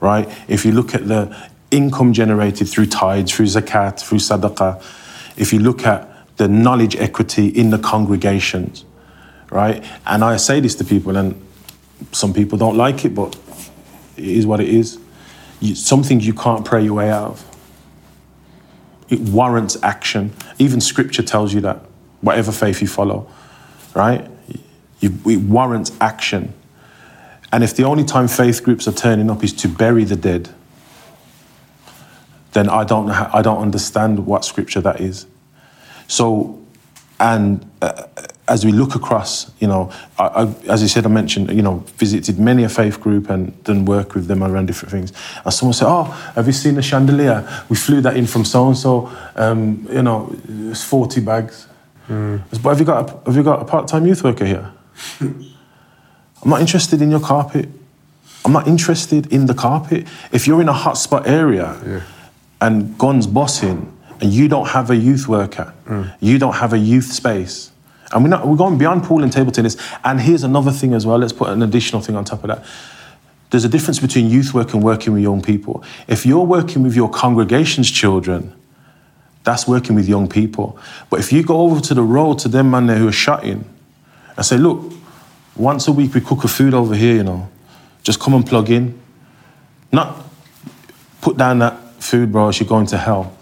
right? 0.00 0.28
If 0.48 0.64
you 0.64 0.72
look 0.72 0.94
at 0.94 1.06
the 1.06 1.48
income 1.70 2.12
generated 2.12 2.68
through 2.68 2.86
tithes, 2.86 3.32
through 3.32 3.46
zakat, 3.46 4.00
through 4.00 4.18
sadaqah, 4.18 4.82
if 5.36 5.52
you 5.52 5.58
look 5.58 5.86
at 5.86 6.08
the 6.36 6.48
knowledge 6.48 6.96
equity 6.96 7.48
in 7.48 7.70
the 7.70 7.78
congregations, 7.78 8.84
right? 9.50 9.84
And 10.06 10.24
I 10.24 10.36
say 10.36 10.60
this 10.60 10.74
to 10.76 10.84
people, 10.84 11.16
and 11.16 11.40
some 12.12 12.32
people 12.32 12.58
don't 12.58 12.76
like 12.76 13.04
it, 13.04 13.14
but 13.14 13.36
it 14.16 14.24
is 14.24 14.46
what 14.46 14.60
it 14.60 14.68
is. 14.68 14.98
You, 15.60 15.74
some 15.74 16.02
things 16.02 16.26
you 16.26 16.34
can't 16.34 16.64
pray 16.64 16.82
your 16.82 16.94
way 16.94 17.10
out 17.10 17.30
of. 17.30 17.48
It 19.08 19.20
warrants 19.20 19.76
action. 19.82 20.32
Even 20.58 20.80
scripture 20.80 21.22
tells 21.22 21.52
you 21.52 21.60
that, 21.62 21.84
whatever 22.22 22.50
faith 22.50 22.80
you 22.80 22.88
follow, 22.88 23.28
right? 23.94 24.28
You, 25.02 25.10
it 25.26 25.40
warrants 25.40 25.92
action. 26.00 26.54
And 27.52 27.62
if 27.62 27.76
the 27.76 27.84
only 27.84 28.04
time 28.04 28.28
faith 28.28 28.64
groups 28.64 28.88
are 28.88 28.92
turning 28.92 29.30
up 29.30 29.44
is 29.44 29.52
to 29.54 29.68
bury 29.68 30.04
the 30.04 30.16
dead, 30.16 30.48
then 32.52 32.68
I 32.68 32.84
don't 32.84 33.06
know 33.06 33.12
how, 33.12 33.30
I 33.34 33.42
don't 33.42 33.60
understand 33.60 34.26
what 34.26 34.44
scripture 34.44 34.80
that 34.80 35.00
is. 35.00 35.26
So, 36.08 36.58
and 37.18 37.68
uh, 37.82 38.04
as 38.48 38.64
we 38.64 38.72
look 38.72 38.94
across, 38.94 39.50
you 39.60 39.66
know, 39.66 39.90
I, 40.18 40.24
I, 40.26 40.54
as 40.68 40.82
you 40.82 40.88
said, 40.88 41.06
I 41.06 41.08
mentioned, 41.08 41.50
you 41.50 41.62
know, 41.62 41.84
visited 41.96 42.38
many 42.38 42.64
a 42.64 42.68
faith 42.68 43.00
group 43.00 43.30
and 43.30 43.62
done 43.64 43.84
work 43.84 44.14
with 44.14 44.26
them 44.26 44.42
around 44.42 44.66
different 44.66 44.92
things. 44.92 45.12
And 45.44 45.52
someone 45.54 45.74
said, 45.74 45.88
"Oh, 45.88 46.04
have 46.34 46.46
you 46.46 46.52
seen 46.52 46.74
the 46.74 46.82
chandelier? 46.82 47.48
We 47.68 47.76
flew 47.76 48.00
that 48.02 48.16
in 48.16 48.26
from 48.26 48.44
so 48.44 48.66
and 48.66 48.76
so. 48.76 49.10
You 49.36 50.02
know, 50.02 50.36
it's 50.70 50.84
forty 50.84 51.20
bags." 51.20 51.66
Said, 52.50 52.62
But 52.62 52.70
have 52.70 52.80
you 52.80 52.84
got 52.84 53.10
a, 53.10 53.24
have 53.26 53.36
you 53.36 53.42
got 53.42 53.62
a 53.62 53.64
part-time 53.64 54.06
youth 54.06 54.24
worker 54.24 54.44
here? 54.44 54.70
I'm 55.20 56.50
not 56.50 56.60
interested 56.60 57.00
in 57.00 57.10
your 57.10 57.20
carpet. 57.20 57.68
I'm 58.44 58.52
not 58.52 58.66
interested 58.66 59.32
in 59.32 59.46
the 59.46 59.54
carpet. 59.54 60.06
If 60.32 60.46
you're 60.46 60.60
in 60.60 60.68
a 60.68 60.74
hotspot 60.74 61.26
area 61.26 62.04
and 62.60 62.98
guns 62.98 63.26
bossing 63.26 63.96
and 64.20 64.32
you 64.32 64.48
don't 64.48 64.68
have 64.68 64.90
a 64.90 64.96
youth 64.96 65.28
worker, 65.28 65.72
mm. 65.86 66.12
you 66.20 66.38
don't 66.38 66.54
have 66.54 66.72
a 66.72 66.78
youth 66.78 67.12
space, 67.12 67.70
and 68.12 68.22
we're, 68.22 68.30
not, 68.30 68.46
we're 68.46 68.56
going 68.56 68.78
beyond 68.78 69.04
pool 69.04 69.22
and 69.22 69.32
table 69.32 69.52
tennis. 69.52 69.76
And 70.04 70.20
here's 70.20 70.42
another 70.42 70.70
thing 70.70 70.92
as 70.92 71.06
well. 71.06 71.18
Let's 71.18 71.32
put 71.32 71.48
an 71.48 71.62
additional 71.62 72.02
thing 72.02 72.16
on 72.16 72.24
top 72.24 72.44
of 72.44 72.48
that. 72.48 72.64
There's 73.50 73.64
a 73.64 73.68
difference 73.68 73.98
between 73.98 74.28
youth 74.28 74.54
work 74.54 74.74
and 74.74 74.82
working 74.82 75.12
with 75.12 75.22
young 75.22 75.42
people. 75.42 75.84
If 76.08 76.26
you're 76.26 76.44
working 76.44 76.82
with 76.82 76.96
your 76.96 77.08
congregation's 77.08 77.90
children, 77.90 78.54
that's 79.44 79.66
working 79.66 79.94
with 79.94 80.08
young 80.08 80.28
people. 80.28 80.78
But 81.10 81.20
if 81.20 81.32
you 81.32 81.42
go 81.42 81.60
over 81.62 81.80
to 81.80 81.94
the 81.94 82.02
road 82.02 82.38
to 82.40 82.48
them 82.48 82.70
man 82.70 82.86
there 82.86 82.96
who 82.96 83.08
are 83.08 83.12
shutting 83.12 83.64
and 84.36 84.44
say, 84.44 84.56
look, 84.56 84.92
once 85.56 85.88
a 85.88 85.92
week 85.92 86.14
we 86.14 86.20
cook 86.20 86.44
a 86.44 86.48
food 86.48 86.74
over 86.74 86.94
here, 86.94 87.16
you 87.16 87.22
know, 87.22 87.48
just 88.02 88.20
come 88.20 88.34
and 88.34 88.46
plug 88.46 88.70
in. 88.70 88.98
Not 89.92 90.24
put 91.20 91.36
down 91.36 91.58
that 91.60 91.78
food, 92.02 92.32
bro, 92.32 92.46
else 92.46 92.60
you're 92.60 92.68
going 92.68 92.86
to 92.86 92.98
hell. 92.98 93.36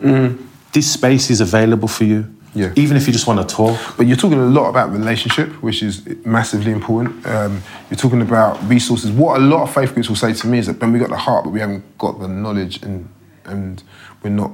This 0.70 0.92
space 0.92 1.30
is 1.30 1.40
available 1.40 1.88
for 1.88 2.04
you. 2.04 2.32
Yeah. 2.54 2.72
Even 2.76 2.96
if 2.96 3.06
you 3.06 3.12
just 3.12 3.26
want 3.26 3.46
to 3.46 3.54
talk. 3.54 3.78
But 3.96 4.06
you're 4.06 4.16
talking 4.16 4.38
a 4.38 4.46
lot 4.46 4.68
about 4.68 4.92
relationship, 4.92 5.50
which 5.62 5.82
is 5.82 6.06
massively 6.26 6.72
important. 6.72 7.26
Um, 7.26 7.62
you're 7.90 7.96
talking 7.96 8.20
about 8.20 8.62
resources. 8.68 9.10
What 9.10 9.40
a 9.40 9.42
lot 9.42 9.62
of 9.62 9.74
faith 9.74 9.94
groups 9.94 10.08
will 10.08 10.16
say 10.16 10.34
to 10.34 10.46
me 10.46 10.58
is 10.58 10.66
that 10.66 10.80
when 10.80 10.92
we 10.92 10.98
got 10.98 11.08
the 11.08 11.16
heart, 11.16 11.44
but 11.44 11.50
we 11.50 11.60
haven't 11.60 11.98
got 11.98 12.20
the 12.20 12.28
knowledge 12.28 12.82
and 12.82 13.08
and 13.44 13.82
we're 14.22 14.30
not 14.30 14.50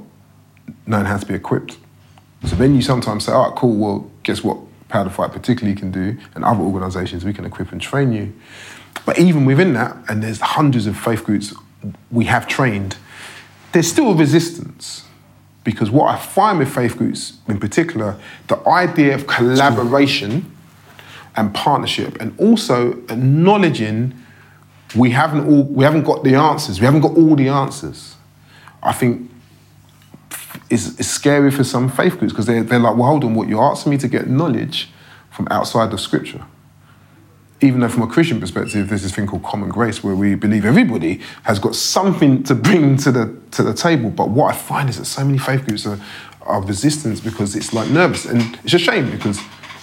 knowing 0.86 1.04
how 1.04 1.18
to 1.18 1.26
be 1.26 1.34
equipped. 1.34 1.76
So 2.44 2.56
then 2.56 2.74
you 2.74 2.82
sometimes 2.82 3.24
say, 3.24 3.32
all 3.32 3.48
right, 3.48 3.56
cool, 3.56 3.74
well, 3.76 4.10
guess 4.22 4.44
what 4.44 4.58
Power 4.94 5.02
the 5.02 5.10
Fight 5.10 5.32
particularly 5.32 5.74
can 5.74 5.90
do, 5.90 6.16
and 6.36 6.44
other 6.44 6.60
organisations, 6.60 7.24
we 7.24 7.32
can 7.32 7.44
equip 7.44 7.72
and 7.72 7.80
train 7.80 8.12
you. 8.12 8.32
But 9.04 9.18
even 9.18 9.44
within 9.44 9.72
that, 9.72 9.96
and 10.08 10.22
there's 10.22 10.40
hundreds 10.40 10.86
of 10.86 10.96
faith 10.96 11.24
groups 11.24 11.52
we 12.12 12.26
have 12.26 12.46
trained, 12.46 12.96
there's 13.72 13.90
still 13.90 14.14
resistance 14.14 15.04
because 15.64 15.90
what 15.90 16.14
I 16.14 16.16
find 16.16 16.60
with 16.60 16.72
faith 16.72 16.96
groups 16.96 17.38
in 17.48 17.58
particular, 17.58 18.16
the 18.46 18.56
idea 18.68 19.16
of 19.16 19.26
collaboration 19.26 20.48
and 21.34 21.52
partnership, 21.52 22.16
and 22.20 22.32
also 22.38 22.92
acknowledging 22.92 24.14
we 24.94 25.10
haven't 25.10 25.48
all 25.48 25.64
we 25.64 25.82
haven't 25.82 26.04
got 26.04 26.22
the 26.22 26.36
answers, 26.36 26.78
we 26.78 26.84
haven't 26.84 27.00
got 27.00 27.16
all 27.16 27.34
the 27.34 27.48
answers. 27.48 28.14
I 28.80 28.92
think 28.92 29.28
is 30.74 31.08
scary 31.08 31.50
for 31.50 31.64
some 31.64 31.88
faith 31.88 32.18
groups 32.18 32.32
because 32.32 32.46
they're, 32.46 32.62
they're 32.62 32.78
like, 32.78 32.96
well, 32.96 33.08
hold 33.08 33.24
on, 33.24 33.34
what 33.34 33.48
you're 33.48 33.62
asking 33.62 33.90
me 33.90 33.98
to 33.98 34.08
get 34.08 34.28
knowledge 34.28 34.90
from 35.30 35.48
outside 35.50 35.92
of 35.92 36.00
Scripture. 36.00 36.44
Even 37.60 37.80
though, 37.80 37.88
from 37.88 38.02
a 38.02 38.06
Christian 38.06 38.40
perspective, 38.40 38.88
there's 38.88 39.02
this 39.02 39.14
thing 39.14 39.26
called 39.26 39.42
common 39.42 39.68
grace 39.68 40.02
where 40.04 40.14
we 40.14 40.34
believe 40.34 40.64
everybody 40.64 41.20
has 41.44 41.58
got 41.58 41.74
something 41.74 42.42
to 42.42 42.54
bring 42.54 42.96
to 42.98 43.12
the 43.12 43.34
to 43.52 43.62
the 43.62 43.72
table. 43.72 44.10
But 44.10 44.28
what 44.28 44.54
I 44.54 44.56
find 44.56 44.88
is 44.90 44.98
that 44.98 45.06
so 45.06 45.24
many 45.24 45.38
faith 45.38 45.64
groups 45.64 45.86
are, 45.86 45.98
are 46.42 46.62
resistant 46.62 47.22
because 47.24 47.56
it's 47.56 47.72
like 47.72 47.88
nervous, 47.90 48.26
and 48.26 48.58
it's 48.64 48.74
a 48.74 48.78
shame 48.78 49.10
because 49.10 49.38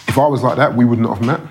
if 0.08 0.18
I 0.18 0.28
was 0.28 0.44
like 0.44 0.58
that, 0.58 0.76
we 0.76 0.86
would 0.86 1.00
not 1.00 1.18
have 1.18 1.26
met. 1.26 1.42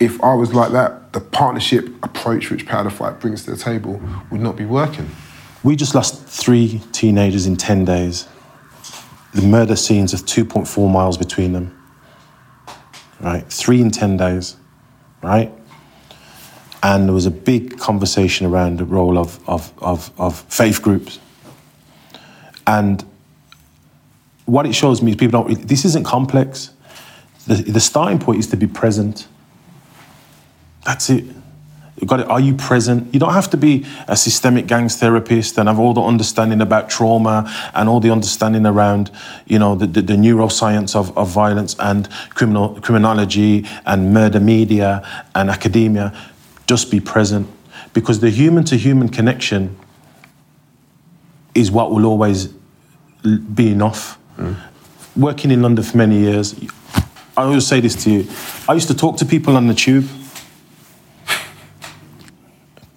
If 0.00 0.20
I 0.22 0.34
was 0.34 0.52
like 0.52 0.72
that, 0.72 1.12
the 1.12 1.20
partnership 1.20 1.86
approach 2.02 2.50
which 2.50 2.66
Power 2.66 2.84
the 2.84 2.90
Fight 2.90 3.20
brings 3.20 3.44
to 3.44 3.52
the 3.52 3.56
table 3.56 4.00
would 4.30 4.40
not 4.40 4.56
be 4.56 4.64
working. 4.64 5.08
We 5.62 5.76
just 5.76 5.94
lost 5.94 6.26
three 6.26 6.80
teenagers 6.90 7.46
in 7.46 7.56
10 7.56 7.84
days. 7.84 8.26
The 9.34 9.42
murder 9.42 9.76
scenes 9.76 10.12
are 10.12 10.18
2.4 10.18 10.90
miles 10.90 11.16
between 11.16 11.52
them. 11.52 11.78
Right? 13.20 13.44
Three 13.50 13.80
in 13.80 13.90
10 13.90 14.16
days. 14.16 14.56
Right? 15.22 15.52
And 16.82 17.06
there 17.06 17.14
was 17.14 17.26
a 17.26 17.30
big 17.30 17.78
conversation 17.78 18.46
around 18.46 18.78
the 18.78 18.84
role 18.84 19.16
of, 19.16 19.38
of, 19.48 19.72
of, 19.78 20.10
of 20.18 20.40
faith 20.40 20.82
groups. 20.82 21.20
And 22.66 23.04
what 24.44 24.66
it 24.66 24.74
shows 24.74 25.00
me 25.00 25.12
is 25.12 25.16
people 25.16 25.44
don't, 25.44 25.68
this 25.68 25.84
isn't 25.84 26.04
complex. 26.04 26.70
The, 27.46 27.54
the 27.54 27.80
starting 27.80 28.18
point 28.18 28.40
is 28.40 28.48
to 28.48 28.56
be 28.56 28.66
present. 28.66 29.28
That's 30.84 31.08
it. 31.10 31.24
You've 32.02 32.08
got 32.08 32.18
it. 32.18 32.26
Are 32.26 32.40
you 32.40 32.54
present? 32.54 33.14
You 33.14 33.20
don't 33.20 33.32
have 33.32 33.48
to 33.50 33.56
be 33.56 33.86
a 34.08 34.16
systemic 34.16 34.66
gangs 34.66 34.96
therapist 34.96 35.56
and 35.56 35.68
have 35.68 35.78
all 35.78 35.94
the 35.94 36.02
understanding 36.02 36.60
about 36.60 36.90
trauma 36.90 37.48
and 37.76 37.88
all 37.88 38.00
the 38.00 38.10
understanding 38.10 38.66
around, 38.66 39.12
you 39.46 39.56
know, 39.60 39.76
the, 39.76 39.86
the, 39.86 40.02
the 40.02 40.14
neuroscience 40.14 40.96
of, 40.96 41.16
of 41.16 41.28
violence 41.30 41.76
and 41.78 42.10
criminal 42.30 42.80
criminology 42.80 43.64
and 43.86 44.12
murder 44.12 44.40
media 44.40 45.08
and 45.36 45.48
academia. 45.48 46.12
Just 46.66 46.90
be 46.90 46.98
present. 46.98 47.48
Because 47.94 48.18
the 48.18 48.30
human 48.30 48.64
to 48.64 48.76
human 48.76 49.08
connection 49.08 49.78
is 51.54 51.70
what 51.70 51.92
will 51.92 52.04
always 52.04 52.48
be 53.54 53.70
enough. 53.70 54.18
Working 55.14 55.52
in 55.52 55.62
London 55.62 55.84
for 55.84 55.96
many 55.98 56.18
years, 56.18 56.58
I 57.36 57.44
always 57.44 57.64
say 57.64 57.78
this 57.78 57.94
to 58.02 58.10
you. 58.10 58.28
I 58.68 58.74
used 58.74 58.88
to 58.88 58.94
talk 58.94 59.18
to 59.18 59.24
people 59.24 59.56
on 59.56 59.68
the 59.68 59.74
tube. 59.74 60.08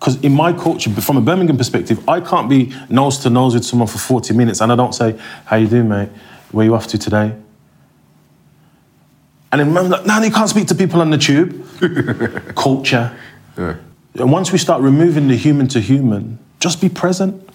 Because 0.05 0.21
in 0.21 0.33
my 0.33 0.53
culture, 0.53 0.91
from 1.01 1.17
a 1.17 1.21
Birmingham 1.21 1.57
perspective, 1.57 2.07
I 2.07 2.21
can't 2.21 2.47
be 2.47 2.71
nose 2.89 3.17
to 3.23 3.31
nose 3.31 3.55
with 3.55 3.65
someone 3.65 3.87
for 3.87 3.97
40 3.97 4.35
minutes 4.35 4.61
and 4.61 4.71
I 4.71 4.75
don't 4.75 4.93
say, 4.93 5.19
how 5.45 5.55
you 5.55 5.67
doing, 5.67 5.89
mate? 5.89 6.09
Where 6.51 6.63
you 6.63 6.75
off 6.75 6.85
to 6.89 6.99
today? 6.99 7.35
And 9.51 9.61
then 9.61 9.75
I'm 9.75 9.89
like, 9.89 10.05
no, 10.05 10.21
you 10.21 10.29
can't 10.29 10.47
speak 10.47 10.67
to 10.67 10.75
people 10.75 11.01
on 11.01 11.09
the 11.09 11.17
tube. 11.17 11.59
culture. 12.55 13.17
Yeah. 13.57 13.77
And 14.13 14.31
once 14.31 14.51
we 14.51 14.59
start 14.59 14.83
removing 14.83 15.27
the 15.27 15.35
human 15.35 15.67
to 15.69 15.79
human, 15.79 16.37
just 16.59 16.81
be 16.81 16.89
present. 16.89 17.49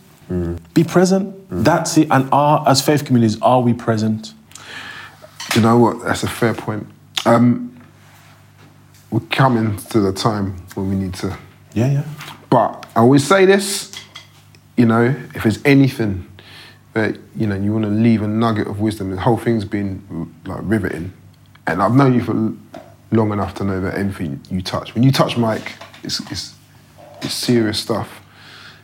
Be 0.74 0.82
present. 0.82 1.36
That's 1.50 1.96
it. 1.98 2.08
And 2.10 2.28
are, 2.32 2.68
as 2.68 2.82
faith 2.84 3.04
communities, 3.04 3.40
are 3.42 3.60
we 3.60 3.74
present? 3.74 4.34
You 5.54 5.60
know 5.60 5.78
what? 5.78 6.02
That's 6.02 6.24
a 6.24 6.28
fair 6.28 6.54
point. 6.54 6.88
Um, 7.24 7.80
we're 9.12 9.20
coming 9.30 9.76
to 9.76 10.00
the 10.00 10.12
time 10.12 10.56
when 10.74 10.90
we 10.90 10.96
need 10.96 11.14
to. 11.14 11.38
Yeah, 11.74 11.92
yeah. 11.92 12.04
But 12.50 12.86
I 12.96 13.00
always 13.00 13.26
say 13.26 13.46
this, 13.46 13.92
you 14.76 14.84
know, 14.84 15.14
if 15.34 15.44
there's 15.44 15.64
anything 15.64 16.26
that 16.92 17.16
you 17.36 17.46
know 17.46 17.54
you 17.54 17.72
want 17.72 17.84
to 17.84 17.90
leave 17.90 18.22
a 18.22 18.28
nugget 18.28 18.66
of 18.66 18.80
wisdom, 18.80 19.10
the 19.10 19.20
whole 19.20 19.36
thing's 19.36 19.64
been 19.64 20.34
like 20.44 20.60
riveting, 20.62 21.12
and 21.66 21.80
I've 21.80 21.94
known 21.94 22.14
you 22.14 22.22
for 22.22 22.34
long 23.12 23.32
enough 23.32 23.54
to 23.54 23.64
know 23.64 23.80
that 23.80 23.94
anything 23.96 24.40
you 24.50 24.62
touch, 24.62 24.94
when 24.94 25.04
you 25.04 25.12
touch 25.12 25.36
Mike, 25.36 25.74
it's 26.02 26.20
it's, 26.30 26.54
it's 27.22 27.32
serious 27.34 27.78
stuff. 27.78 28.20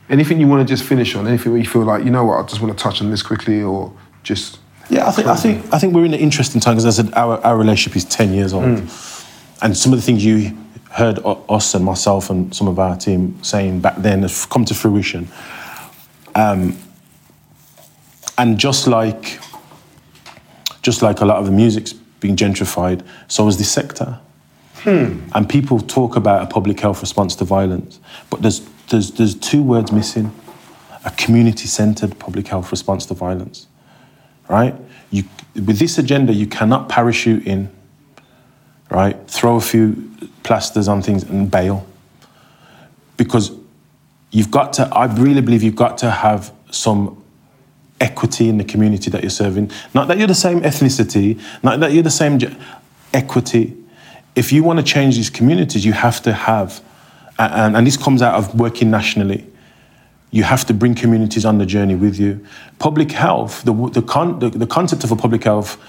Anything 0.09 0.39
you 0.39 0.47
want 0.47 0.67
to 0.67 0.73
just 0.73 0.89
finish 0.89 1.17
on, 1.17 1.27
anything 1.27 1.51
where 1.51 1.61
you 1.61 1.67
feel 1.67 1.83
like 1.83 2.05
you 2.05 2.11
know 2.11 2.25
what, 2.25 2.45
I 2.45 2.47
just 2.47 2.61
want 2.61 2.77
to 2.77 2.81
touch 2.81 3.03
on 3.03 3.11
this 3.11 3.23
quickly, 3.23 3.61
or 3.63 3.93
just 4.23 4.61
Yeah, 4.89 5.09
I 5.09 5.11
think 5.11 5.27
I 5.27 5.35
think 5.35 5.75
I 5.75 5.81
think 5.81 5.93
we're 5.93 6.05
in 6.05 6.15
an 6.15 6.21
interesting 6.21 6.61
time 6.61 6.75
because 6.75 6.87
as 6.87 7.01
I 7.01 7.03
said, 7.03 7.15
our 7.15 7.39
our 7.45 7.57
relationship 7.57 7.97
is 7.97 8.05
ten 8.05 8.33
years 8.33 8.53
old, 8.53 8.65
mm. 8.65 9.63
and 9.63 9.77
some 9.77 9.93
of 9.93 9.99
the 9.99 10.05
things 10.05 10.25
you 10.25 10.57
heard 10.97 11.19
us 11.25 11.75
and 11.75 11.85
myself 11.85 12.31
and 12.31 12.55
some 12.55 12.69
of 12.69 12.79
our 12.79 12.97
team 12.97 13.43
saying 13.43 13.81
back 13.81 13.97
then 13.99 14.23
have 14.23 14.49
come 14.49 14.65
to 14.65 14.75
fruition. 14.75 15.29
Um, 16.35 16.77
and 18.39 18.59
just 18.59 18.87
like 18.87 19.41
just 20.83 21.03
like 21.03 21.21
a 21.21 21.25
lot 21.25 21.39
of 21.39 21.47
the 21.47 21.53
music's 21.53 21.93
being 21.93 22.37
gentrified, 22.37 23.05
so 23.29 23.49
is 23.49 23.59
this 23.59 23.71
sector. 23.71 24.19
And 25.35 25.49
people 25.49 25.81
talk 25.81 26.15
about 26.17 26.43
a 26.43 26.47
public 26.47 26.79
health 26.79 27.01
response 27.01 27.35
to 27.37 27.45
violence, 27.45 27.99
but 28.31 28.43
there's 28.43 28.61
there's 28.89 29.11
there's 29.13 29.35
two 29.35 29.63
words 29.63 29.91
missing: 29.91 30.31
a 31.05 31.11
community-centered 31.11 32.19
public 32.19 32.47
health 32.49 32.71
response 32.71 33.07
to 33.07 33.15
violence 33.15 33.67
right? 34.49 34.75
You, 35.11 35.25
with 35.55 35.79
this 35.79 35.99
agenda, 35.99 36.33
you 36.33 36.47
cannot 36.47 36.89
parachute 36.89 37.47
in, 37.47 37.71
right? 38.91 39.17
Throw 39.29 39.57
a 39.57 39.61
few 39.61 40.11
plasters 40.43 40.89
on 40.89 41.03
things 41.03 41.23
and 41.25 41.51
bail. 41.51 41.87
Because 43.17 43.53
you've 44.31 44.51
got 44.51 44.75
to, 44.75 44.87
I 44.95 45.07
really 45.07 45.41
believe 45.41 45.63
you've 45.63 45.77
got 45.77 45.99
to 45.99 46.11
have 46.11 46.53
some 46.71 47.23
equity 48.01 48.49
in 48.49 48.59
the 48.59 48.65
community 48.65 49.11
that 49.11 49.23
you're 49.23 49.31
serving. 49.31 49.71
Not 49.95 50.09
that 50.09 50.19
you're 50.19 50.27
the 50.27 50.35
same 50.35 50.61
ethnicity, 50.61 51.41
not 51.63 51.81
that 51.81 51.93
you're 51.93 52.03
the 52.03 52.11
same 52.11 52.39
ge- 52.39 52.55
equity. 53.15 53.77
If 54.35 54.53
you 54.53 54.63
want 54.63 54.79
to 54.79 54.85
change 54.85 55.17
these 55.17 55.31
communities, 55.31 55.85
you 55.85 55.95
have 55.95 56.21
to 56.23 56.33
have, 56.33 56.83
and, 57.39 57.77
and 57.77 57.87
this 57.87 57.97
comes 57.97 58.21
out 58.21 58.35
of 58.35 58.59
working 58.59 58.91
nationally 58.91 59.47
you 60.31 60.43
have 60.43 60.67
to 60.67 60.75
bring 60.75 60.95
communities 60.95 61.45
on 61.45 61.59
the 61.59 61.67
journey 61.67 61.95
with 61.95 62.19
you. 62.19 62.45
Public 62.79 63.13
health, 63.13 63.63
the, 63.63 63.73
the, 63.91 64.03
con, 64.03 64.39
the, 64.39 64.51
the 64.51 64.67
concept 64.67 65.05
of 65.05 65.11
a 65.11 65.17
public 65.17 65.45
health 65.45 65.83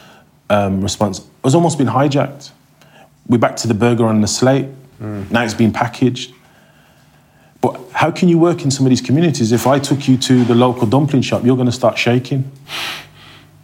um, 0.50 0.82
response 0.82 1.28
has 1.44 1.56
almost 1.56 1.78
been 1.78 1.88
hijacked. 1.88 2.52
We're 3.30 3.38
back 3.38 3.56
to 3.58 3.68
the 3.68 3.74
burger 3.74 4.06
on 4.06 4.22
the 4.22 4.28
slate. 4.28 4.68
Mm. 5.02 5.30
Now 5.32 5.44
it's 5.44 5.54
been 5.54 5.74
packaged. 5.74 6.34
But 7.60 7.80
how 7.92 8.12
can 8.12 8.30
you 8.30 8.38
work 8.38 8.64
in 8.64 8.72
some 8.72 8.86
of 8.86 8.90
these 8.90 9.02
communities? 9.02 9.52
If 9.52 9.68
I 9.68 9.80
took 9.80 10.08
you 10.08 10.18
to 10.18 10.44
the 10.46 10.56
local 10.56 10.88
dumpling 10.88 11.24
shop, 11.24 11.44
you're 11.44 11.56
going 11.56 11.68
to 11.68 11.72
start 11.72 11.98
shaking. 11.98 12.50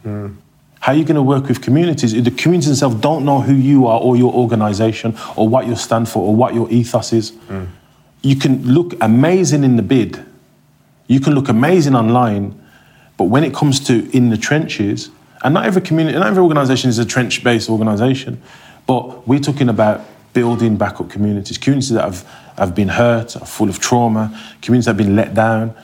Mm. 0.04 0.36
How 0.80 0.92
are 0.92 0.96
you 0.96 1.04
going 1.04 1.16
to 1.16 1.22
work 1.22 1.48
with 1.48 1.62
communities? 1.62 2.12
If 2.12 2.24
The 2.24 2.30
communities 2.30 2.68
themselves 2.68 2.96
don't 2.96 3.24
know 3.24 3.40
who 3.40 3.54
you 3.54 3.86
are 3.86 3.98
or 3.98 4.16
your 4.16 4.34
organization 4.34 5.16
or 5.34 5.48
what 5.48 5.66
you 5.66 5.76
stand 5.76 6.10
for 6.10 6.26
or 6.26 6.36
what 6.36 6.54
your 6.54 6.70
ethos 6.70 7.12
is. 7.12 7.32
Mm. 7.48 7.68
You 8.20 8.36
can 8.36 8.66
look 8.66 8.94
amazing 9.00 9.64
in 9.64 9.76
the 9.76 9.82
bid, 9.82 10.24
you 11.06 11.20
can 11.20 11.34
look 11.34 11.48
amazing 11.48 11.94
online, 11.94 12.58
but 13.16 13.24
when 13.24 13.44
it 13.44 13.54
comes 13.54 13.80
to 13.80 14.10
in 14.16 14.30
the 14.30 14.36
trenches, 14.36 15.10
and 15.42 15.54
not 15.54 15.66
every 15.66 15.82
community, 15.82 16.18
not 16.18 16.26
every 16.26 16.42
organization 16.42 16.90
is 16.90 16.98
a 16.98 17.04
trench 17.04 17.44
based 17.44 17.68
organization, 17.68 18.42
but 18.86 19.26
we're 19.26 19.40
talking 19.40 19.68
about 19.68 20.02
building 20.32 20.76
backup 20.76 21.08
communities, 21.10 21.58
communities 21.58 21.90
that 21.90 22.04
have, 22.04 22.22
have 22.58 22.74
been 22.74 22.88
hurt, 22.88 23.36
are 23.36 23.46
full 23.46 23.68
of 23.68 23.78
trauma, 23.78 24.28
communities 24.60 24.86
that 24.86 24.90
have 24.90 24.96
been 24.96 25.16
let 25.16 25.34
down, 25.34 25.74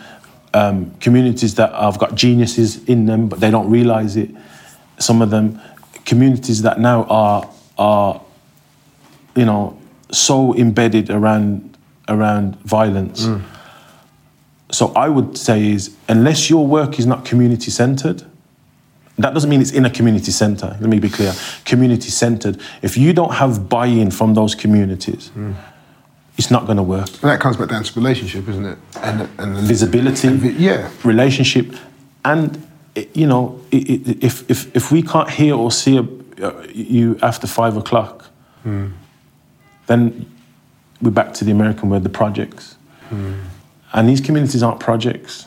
um, 0.53 0.91
communities 1.01 1.55
that 1.55 1.73
have 1.73 1.99
got 1.99 2.15
geniuses 2.15 2.85
in 2.85 3.07
them, 3.07 3.29
but 3.29 3.41
they 3.41 3.51
don't 3.51 3.71
realize 3.71 4.17
it. 4.17 4.31
Some 4.99 5.23
of 5.23 5.31
them, 5.31 5.61
communities 6.05 6.63
that 6.63 6.81
now 6.81 7.05
are, 7.05 7.49
are 7.79 8.21
you 9.37 9.45
know, 9.45 9.79
so 10.11 10.55
embedded 10.57 11.09
around, 11.09 11.77
around 12.09 12.57
violence. 12.63 13.27
So 14.73 14.93
I 14.95 15.09
would 15.09 15.39
say 15.39 15.71
is 15.71 15.97
unless 16.09 16.51
your 16.51 16.67
work 16.67 16.99
is 16.99 17.07
not 17.07 17.25
community 17.25 17.71
centered, 17.71 18.25
that 19.23 19.35
doesn't 19.35 19.51
mean 19.51 19.61
it's 19.61 19.73
in 19.73 19.85
a 19.85 19.91
community 19.91 20.31
center. 20.31 20.77
Let 20.81 20.89
me 20.89 20.99
be 20.99 21.09
clear. 21.09 21.33
Community 21.65 22.11
centered. 22.11 22.61
If 22.83 22.97
you 22.97 23.13
don't 23.13 23.33
have 23.35 23.69
buy-in 23.69 24.11
from 24.11 24.35
those 24.35 24.55
communities, 24.55 25.31
it's 26.39 26.51
not 26.51 26.65
going 26.67 26.77
to 26.79 26.83
work. 26.83 27.09
and 27.23 27.31
that 27.31 27.41
comes 27.41 27.57
back 27.57 27.69
down 27.69 27.83
to 27.85 27.93
relationship, 28.01 28.49
isn't 28.49 28.65
it? 28.67 28.79
And 29.03 29.29
and 29.39 29.57
Visibility, 29.59 30.29
yeah. 30.59 30.89
relationship, 31.05 31.75
and 32.25 32.67
you 33.15 33.27
know, 33.27 33.61
if 33.71 34.51
if 34.51 34.75
if 34.77 34.91
we 34.93 35.03
can't 35.03 35.31
hear 35.31 35.55
or 35.55 35.71
see 35.71 35.97
a, 35.99 36.03
uh, 36.43 36.67
you 36.75 37.19
after 37.23 37.47
five 37.47 37.77
o'clock, 37.77 38.25
then 39.87 40.27
we're 41.03 41.11
back 41.11 41.33
to 41.35 41.45
the 41.45 41.51
American 41.51 41.91
word, 41.91 42.03
the 42.05 42.09
projects. 42.09 42.77
And 43.93 44.09
these 44.09 44.21
communities 44.21 44.63
aren't 44.63 44.81
projects. 44.81 45.47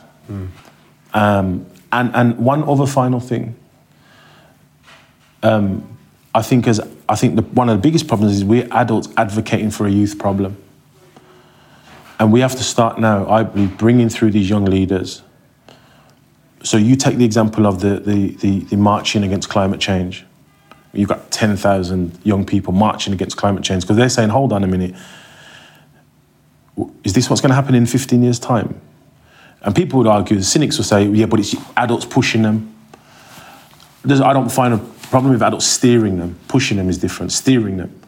Um, 1.14 1.66
and 1.92 2.14
and 2.14 2.38
one 2.38 2.62
other 2.64 2.86
final 2.86 3.20
thing. 3.20 3.54
Um, 5.44 5.98
I 6.34 6.42
think 6.42 6.66
as 6.66 6.80
I 7.08 7.14
think 7.14 7.36
the, 7.36 7.42
one 7.42 7.68
of 7.68 7.76
the 7.76 7.82
biggest 7.82 8.08
problems 8.08 8.32
is 8.34 8.44
we're 8.44 8.66
adults 8.72 9.08
advocating 9.16 9.70
for 9.70 9.86
a 9.86 9.90
youth 9.90 10.18
problem, 10.18 10.56
and 12.18 12.32
we 12.32 12.40
have 12.40 12.56
to 12.56 12.64
start 12.64 12.98
now. 12.98 13.28
I 13.28 13.44
believe 13.44 13.76
bringing 13.76 14.08
through 14.08 14.32
these 14.32 14.48
young 14.48 14.64
leaders. 14.64 15.22
So 16.62 16.78
you 16.78 16.96
take 16.96 17.18
the 17.18 17.26
example 17.26 17.66
of 17.66 17.80
the 17.80 18.00
the, 18.00 18.30
the, 18.36 18.60
the 18.60 18.76
marching 18.76 19.22
against 19.22 19.50
climate 19.50 19.80
change. 19.80 20.24
You've 20.94 21.10
got 21.10 21.30
ten 21.30 21.56
thousand 21.56 22.18
young 22.24 22.46
people 22.46 22.72
marching 22.72 23.12
against 23.12 23.36
climate 23.36 23.62
change 23.62 23.84
because 23.84 23.98
they're 23.98 24.08
saying, 24.08 24.30
"Hold 24.30 24.52
on 24.52 24.64
a 24.64 24.66
minute, 24.66 24.94
is 27.04 27.12
this 27.12 27.28
what's 27.28 27.42
going 27.42 27.50
to 27.50 27.54
happen 27.54 27.74
in 27.74 27.84
15 27.84 28.22
years' 28.22 28.38
time?" 28.38 28.80
And 29.60 29.74
people 29.74 29.98
would 29.98 30.08
argue, 30.08 30.36
the 30.36 30.42
cynics 30.42 30.78
will 30.78 30.84
say, 30.84 31.04
"Yeah, 31.04 31.26
but 31.26 31.38
it's 31.38 31.54
adults 31.76 32.06
pushing 32.06 32.42
them." 32.42 32.74
There's, 34.02 34.20
I 34.20 34.32
don't 34.32 34.50
find 34.50 34.74
a 34.74 34.93
problem 35.14 35.32
with 35.32 35.42
adults 35.42 35.64
steering 35.64 36.18
them. 36.18 36.36
Pushing 36.48 36.76
them 36.76 36.88
is 36.88 36.98
different. 36.98 37.30
Steering 37.30 37.76
them. 37.76 38.00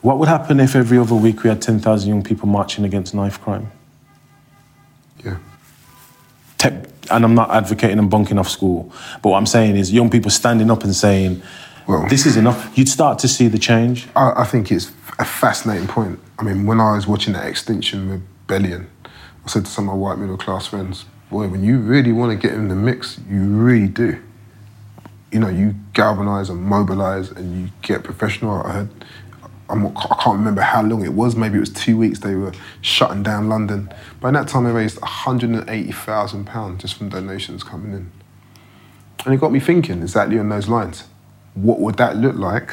What 0.00 0.20
would 0.20 0.28
happen 0.28 0.60
if 0.60 0.76
every 0.76 0.96
other 0.96 1.16
week 1.16 1.42
we 1.42 1.48
had 1.48 1.60
10,000 1.60 2.08
young 2.08 2.22
people 2.22 2.46
marching 2.46 2.84
against 2.84 3.16
knife 3.16 3.40
crime? 3.40 3.72
Yeah. 5.24 5.38
Te- 6.58 6.68
and 7.10 7.24
I'm 7.24 7.34
not 7.34 7.50
advocating 7.50 7.96
them 7.96 8.08
bunking 8.08 8.38
off 8.38 8.48
school, 8.48 8.92
but 9.22 9.30
what 9.30 9.38
I'm 9.38 9.46
saying 9.46 9.76
is 9.76 9.92
young 9.92 10.08
people 10.08 10.30
standing 10.30 10.70
up 10.70 10.84
and 10.84 10.94
saying, 10.94 11.42
Well- 11.88 12.06
this 12.08 12.26
is 12.26 12.36
enough. 12.36 12.70
You'd 12.78 12.88
start 12.88 13.18
to 13.18 13.26
see 13.26 13.48
the 13.48 13.58
change. 13.58 14.06
I, 14.14 14.42
I 14.42 14.44
think 14.44 14.70
it's 14.70 14.92
a 15.18 15.24
fascinating 15.24 15.88
point. 15.88 16.20
I 16.38 16.44
mean, 16.44 16.64
when 16.64 16.78
I 16.80 16.92
was 16.94 17.08
watching 17.08 17.32
that 17.32 17.48
Extinction 17.48 18.08
Rebellion, 18.08 18.88
I 19.44 19.48
said 19.48 19.64
to 19.64 19.70
some 19.72 19.88
of 19.88 19.96
my 19.96 20.00
white 20.00 20.18
middle 20.18 20.36
class 20.36 20.68
friends, 20.68 21.06
boy, 21.28 21.48
when 21.48 21.64
you 21.64 21.78
really 21.78 22.12
want 22.12 22.30
to 22.30 22.48
get 22.48 22.56
in 22.56 22.68
the 22.68 22.76
mix, 22.76 23.18
you 23.28 23.40
really 23.40 23.88
do. 23.88 24.22
You 25.34 25.40
know, 25.40 25.48
you 25.48 25.74
galvanize 25.94 26.48
and 26.48 26.62
mobilize 26.62 27.32
and 27.32 27.60
you 27.60 27.72
get 27.82 28.04
professional. 28.04 28.62
I 28.62 28.72
heard, 28.72 28.88
I'm 29.68 29.84
I 29.84 30.16
can't 30.22 30.38
remember 30.38 30.60
how 30.60 30.80
long 30.82 31.04
it 31.04 31.12
was, 31.12 31.34
maybe 31.34 31.56
it 31.56 31.60
was 31.60 31.70
two 31.70 31.96
weeks 31.96 32.20
they 32.20 32.36
were 32.36 32.52
shutting 32.82 33.24
down 33.24 33.48
London. 33.48 33.92
By 34.20 34.30
that 34.30 34.46
time, 34.46 34.62
they 34.62 34.70
raised 34.70 34.98
£180,000 35.00 36.78
just 36.78 36.94
from 36.94 37.08
donations 37.08 37.64
coming 37.64 37.92
in. 37.92 38.12
And 39.24 39.34
it 39.34 39.40
got 39.40 39.50
me 39.50 39.58
thinking 39.58 40.02
exactly 40.02 40.38
on 40.38 40.50
those 40.50 40.68
lines. 40.68 41.02
What 41.54 41.80
would 41.80 41.96
that 41.96 42.16
look 42.16 42.36
like 42.36 42.70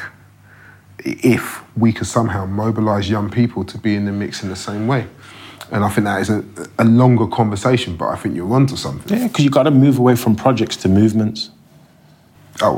if 0.98 1.64
we 1.76 1.92
could 1.92 2.06
somehow 2.06 2.46
mobilize 2.46 3.10
young 3.10 3.28
people 3.28 3.64
to 3.64 3.76
be 3.76 3.96
in 3.96 4.04
the 4.04 4.12
mix 4.12 4.44
in 4.44 4.50
the 4.50 4.56
same 4.56 4.86
way? 4.86 5.08
And 5.72 5.84
I 5.84 5.88
think 5.88 6.04
that 6.04 6.20
is 6.20 6.30
a, 6.30 6.44
a 6.78 6.84
longer 6.84 7.26
conversation, 7.26 7.96
but 7.96 8.06
I 8.06 8.16
think 8.16 8.36
you're 8.36 8.54
onto 8.54 8.76
something. 8.76 9.18
Yeah, 9.18 9.26
because 9.26 9.42
you've 9.42 9.52
got 9.52 9.64
to 9.64 9.72
move 9.72 9.98
away 9.98 10.14
from 10.14 10.36
projects 10.36 10.76
to 10.78 10.88
movements. 10.88 11.50
Oh, 12.60 12.76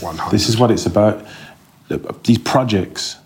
100. 0.00 0.30
This 0.30 0.48
is 0.48 0.56
what 0.58 0.70
it's 0.70 0.86
about. 0.86 1.24
These 2.24 2.38
projects, 2.38 3.16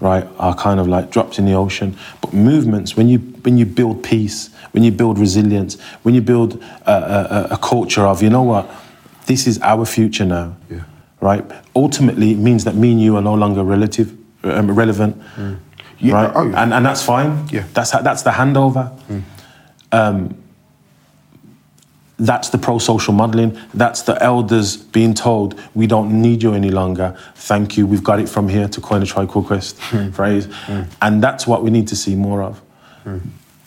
right, 0.00 0.26
are 0.38 0.54
kind 0.54 0.80
of 0.80 0.88
like 0.88 1.10
drops 1.10 1.38
in 1.38 1.44
the 1.46 1.54
ocean. 1.54 1.96
But 2.20 2.32
movements, 2.32 2.96
when 2.96 3.08
you 3.08 3.18
when 3.44 3.56
you 3.56 3.64
build 3.66 4.02
peace, 4.02 4.50
when 4.72 4.82
you 4.84 4.90
build 4.92 5.18
resilience, 5.18 5.78
when 6.02 6.14
you 6.14 6.20
build 6.22 6.62
a, 6.86 6.92
a, 6.92 7.54
a 7.54 7.58
culture 7.58 8.02
of, 8.06 8.22
you 8.22 8.28
know 8.30 8.42
what, 8.42 8.68
this 9.26 9.46
is 9.46 9.58
our 9.62 9.86
future 9.86 10.26
now, 10.26 10.56
Yeah. 10.68 10.80
right? 11.20 11.44
Ultimately, 11.74 12.32
it 12.32 12.38
means 12.38 12.64
that 12.64 12.74
me 12.74 12.90
and 12.92 13.00
you 13.00 13.16
are 13.16 13.22
no 13.22 13.34
longer 13.34 13.62
relative, 13.64 14.12
um, 14.44 14.70
relevant, 14.72 15.16
Yeah, 16.00 16.14
right? 16.14 16.32
oh, 16.34 16.42
yeah. 16.48 16.62
and 16.62 16.74
and 16.74 16.84
that's 16.84 17.02
fine. 17.02 17.46
Yeah. 17.52 17.64
that's 17.74 17.92
that's 17.92 18.22
the 18.22 18.30
handover. 18.30 18.90
Um, 19.92 20.34
that's 22.20 22.50
the 22.50 22.58
pro-social 22.58 23.14
modelling. 23.14 23.58
That's 23.72 24.02
the 24.02 24.22
elders 24.22 24.76
being 24.76 25.14
told, 25.14 25.60
we 25.74 25.86
don't 25.86 26.20
need 26.20 26.42
you 26.42 26.52
any 26.52 26.70
longer. 26.70 27.16
Thank 27.34 27.76
you. 27.76 27.86
We've 27.86 28.04
got 28.04 28.20
it 28.20 28.28
from 28.28 28.48
here 28.48 28.68
to 28.68 28.80
coin 28.80 29.02
a 29.02 29.06
triquest 29.06 30.12
phrase. 30.14 30.46
And 31.00 31.22
that's 31.22 31.46
what 31.46 31.62
we 31.62 31.70
need 31.70 31.88
to 31.88 31.96
see 31.96 32.14
more 32.14 32.42
of. 32.42 32.60
Hmm. 33.04 33.18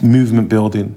Movement 0.02 0.50
building, 0.50 0.96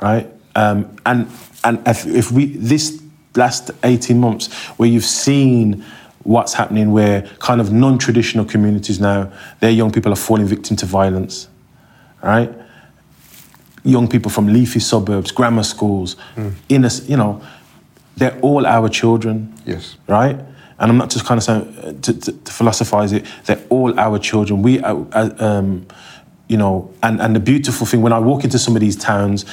right? 0.00 0.26
Um, 0.56 0.96
and 1.06 1.28
and 1.62 1.86
if, 1.86 2.06
if 2.06 2.32
we 2.32 2.46
this 2.46 3.00
last 3.36 3.70
18 3.84 4.18
months 4.18 4.52
where 4.78 4.88
you've 4.88 5.04
seen 5.04 5.84
what's 6.24 6.54
happening 6.54 6.92
where 6.92 7.22
kind 7.38 7.60
of 7.60 7.72
non-traditional 7.72 8.44
communities 8.44 8.98
now, 9.00 9.32
their 9.60 9.70
young 9.70 9.92
people 9.92 10.12
are 10.12 10.16
falling 10.16 10.46
victim 10.46 10.76
to 10.76 10.86
violence, 10.86 11.48
right? 12.22 12.52
Young 13.84 14.08
people 14.08 14.30
from 14.30 14.46
leafy 14.52 14.80
suburbs, 14.80 15.32
grammar 15.32 15.62
schools, 15.62 16.16
inner, 16.68 16.90
you 17.06 17.16
know, 17.16 17.42
they're 18.16 18.38
all 18.40 18.66
our 18.66 18.88
children. 18.88 19.54
Yes. 19.64 19.96
Right? 20.06 20.38
And 20.78 20.90
I'm 20.90 20.96
not 20.96 21.10
just 21.10 21.26
kind 21.26 21.38
of 21.38 21.44
saying 21.44 21.78
uh, 21.78 21.92
to, 22.02 22.20
to, 22.20 22.32
to 22.32 22.52
philosophize 22.52 23.12
it. 23.12 23.26
They're 23.44 23.62
all 23.68 23.98
our 23.98 24.18
children. 24.18 24.62
We, 24.62 24.80
uh, 24.80 24.96
uh, 25.12 25.30
um, 25.38 25.86
you 26.48 26.56
know, 26.56 26.92
and, 27.02 27.20
and 27.20 27.36
the 27.36 27.40
beautiful 27.40 27.86
thing 27.86 28.02
when 28.02 28.12
I 28.12 28.18
walk 28.18 28.44
into 28.44 28.58
some 28.58 28.76
of 28.76 28.80
these 28.80 28.96
towns 28.96 29.44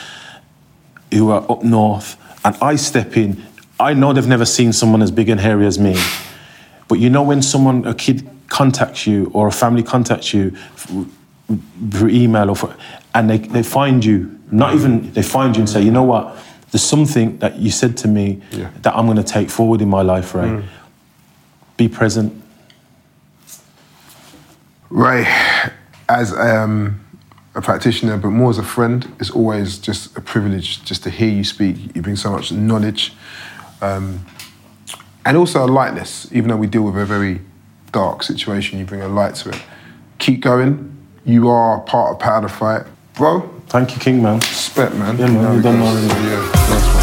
who 1.14 1.32
are 1.32 1.50
up 1.52 1.64
north, 1.64 2.18
and 2.46 2.56
I 2.62 2.76
step 2.78 3.18
in, 3.18 3.44
I 3.80 3.94
know 3.94 4.14
they've 4.14 4.28
never 4.28 4.46
seen 4.46 4.74
someone 4.74 5.02
as 5.02 5.12
big 5.12 5.30
and 5.30 5.40
hairy 5.40 5.66
as 5.68 5.78
me. 5.78 5.98
But 6.88 7.00
you 7.00 7.10
know 7.10 7.24
when 7.24 7.42
someone, 7.42 7.86
a 7.86 7.94
kid 7.94 8.28
contacts 8.48 9.06
you 9.06 9.30
or 9.34 9.48
a 9.48 9.52
family 9.52 9.84
contacts 9.84 10.34
you 10.34 10.52
through 11.92 12.10
email 12.10 12.50
or 12.50 12.56
for, 12.56 12.76
and 13.18 13.28
they, 13.28 13.40
they 13.40 13.64
find 13.64 14.06
you, 14.06 14.40
not 14.52 14.76
even, 14.76 15.12
they 15.14 15.24
find 15.24 15.56
you 15.56 15.62
and 15.62 15.70
say, 15.70 15.82
you 15.82 15.90
know 15.90 16.04
what, 16.04 16.38
there's 16.70 16.84
something 16.84 17.36
that 17.40 17.58
you 17.58 17.72
said 17.72 17.98
to 17.98 18.08
me 18.08 18.40
Yeah. 18.52 18.70
that 18.84 18.96
I'm 18.96 19.06
going 19.08 19.18
to 19.18 19.24
take 19.24 19.50
forward 19.50 19.82
in 19.82 19.90
my 19.90 20.04
life, 20.04 20.36
Ray. 20.36 20.64
Be 21.78 21.88
present. 21.88 22.32
Ray, 24.92 25.26
as 26.08 26.32
um, 26.32 27.04
a 27.56 27.62
practitioner, 27.62 28.18
but 28.18 28.30
more 28.30 28.52
as 28.52 28.60
a 28.60 28.64
friend, 28.64 29.12
it's 29.20 29.32
always 29.32 29.80
just 29.80 30.16
a 30.16 30.22
privilege 30.22 30.84
just 30.84 31.02
to 31.04 31.10
hear 31.10 31.30
you 31.30 31.44
speak. 31.44 31.96
You 31.96 32.04
bring 32.04 32.18
so 32.18 32.30
much 32.32 32.52
knowledge 32.52 33.14
um, 33.82 34.24
and 35.26 35.36
also 35.38 35.66
a 35.66 35.70
lightness. 35.80 36.32
Even 36.32 36.50
though 36.50 36.58
we 36.58 36.68
deal 36.68 36.84
with 36.84 36.96
a 36.98 37.06
very 37.06 37.42
dark 37.92 38.22
situation, 38.22 38.78
you 38.78 38.86
bring 38.86 39.02
a 39.02 39.08
light 39.08 39.34
to 39.36 39.50
it. 39.50 39.62
Keep 40.20 40.42
going. 40.42 40.96
You 41.26 41.50
are 41.50 41.80
part 41.80 42.14
of 42.14 42.20
Power 42.20 42.42
the 42.42 42.48
Fight. 42.50 42.86
Bro, 43.18 43.50
Thank 43.68 43.94
you, 43.96 44.00
King 44.00 44.22
Man. 44.22 44.40
spec, 44.42 44.94
man. 44.94 45.18
Yeah, 45.18 45.28
man, 45.28 45.56
You 45.56 45.62
done 45.62 45.80
goes. 45.80 45.88
already. 45.90 46.30
Yeah, 46.30 46.40
nice 46.70 46.88
one. 46.88 46.97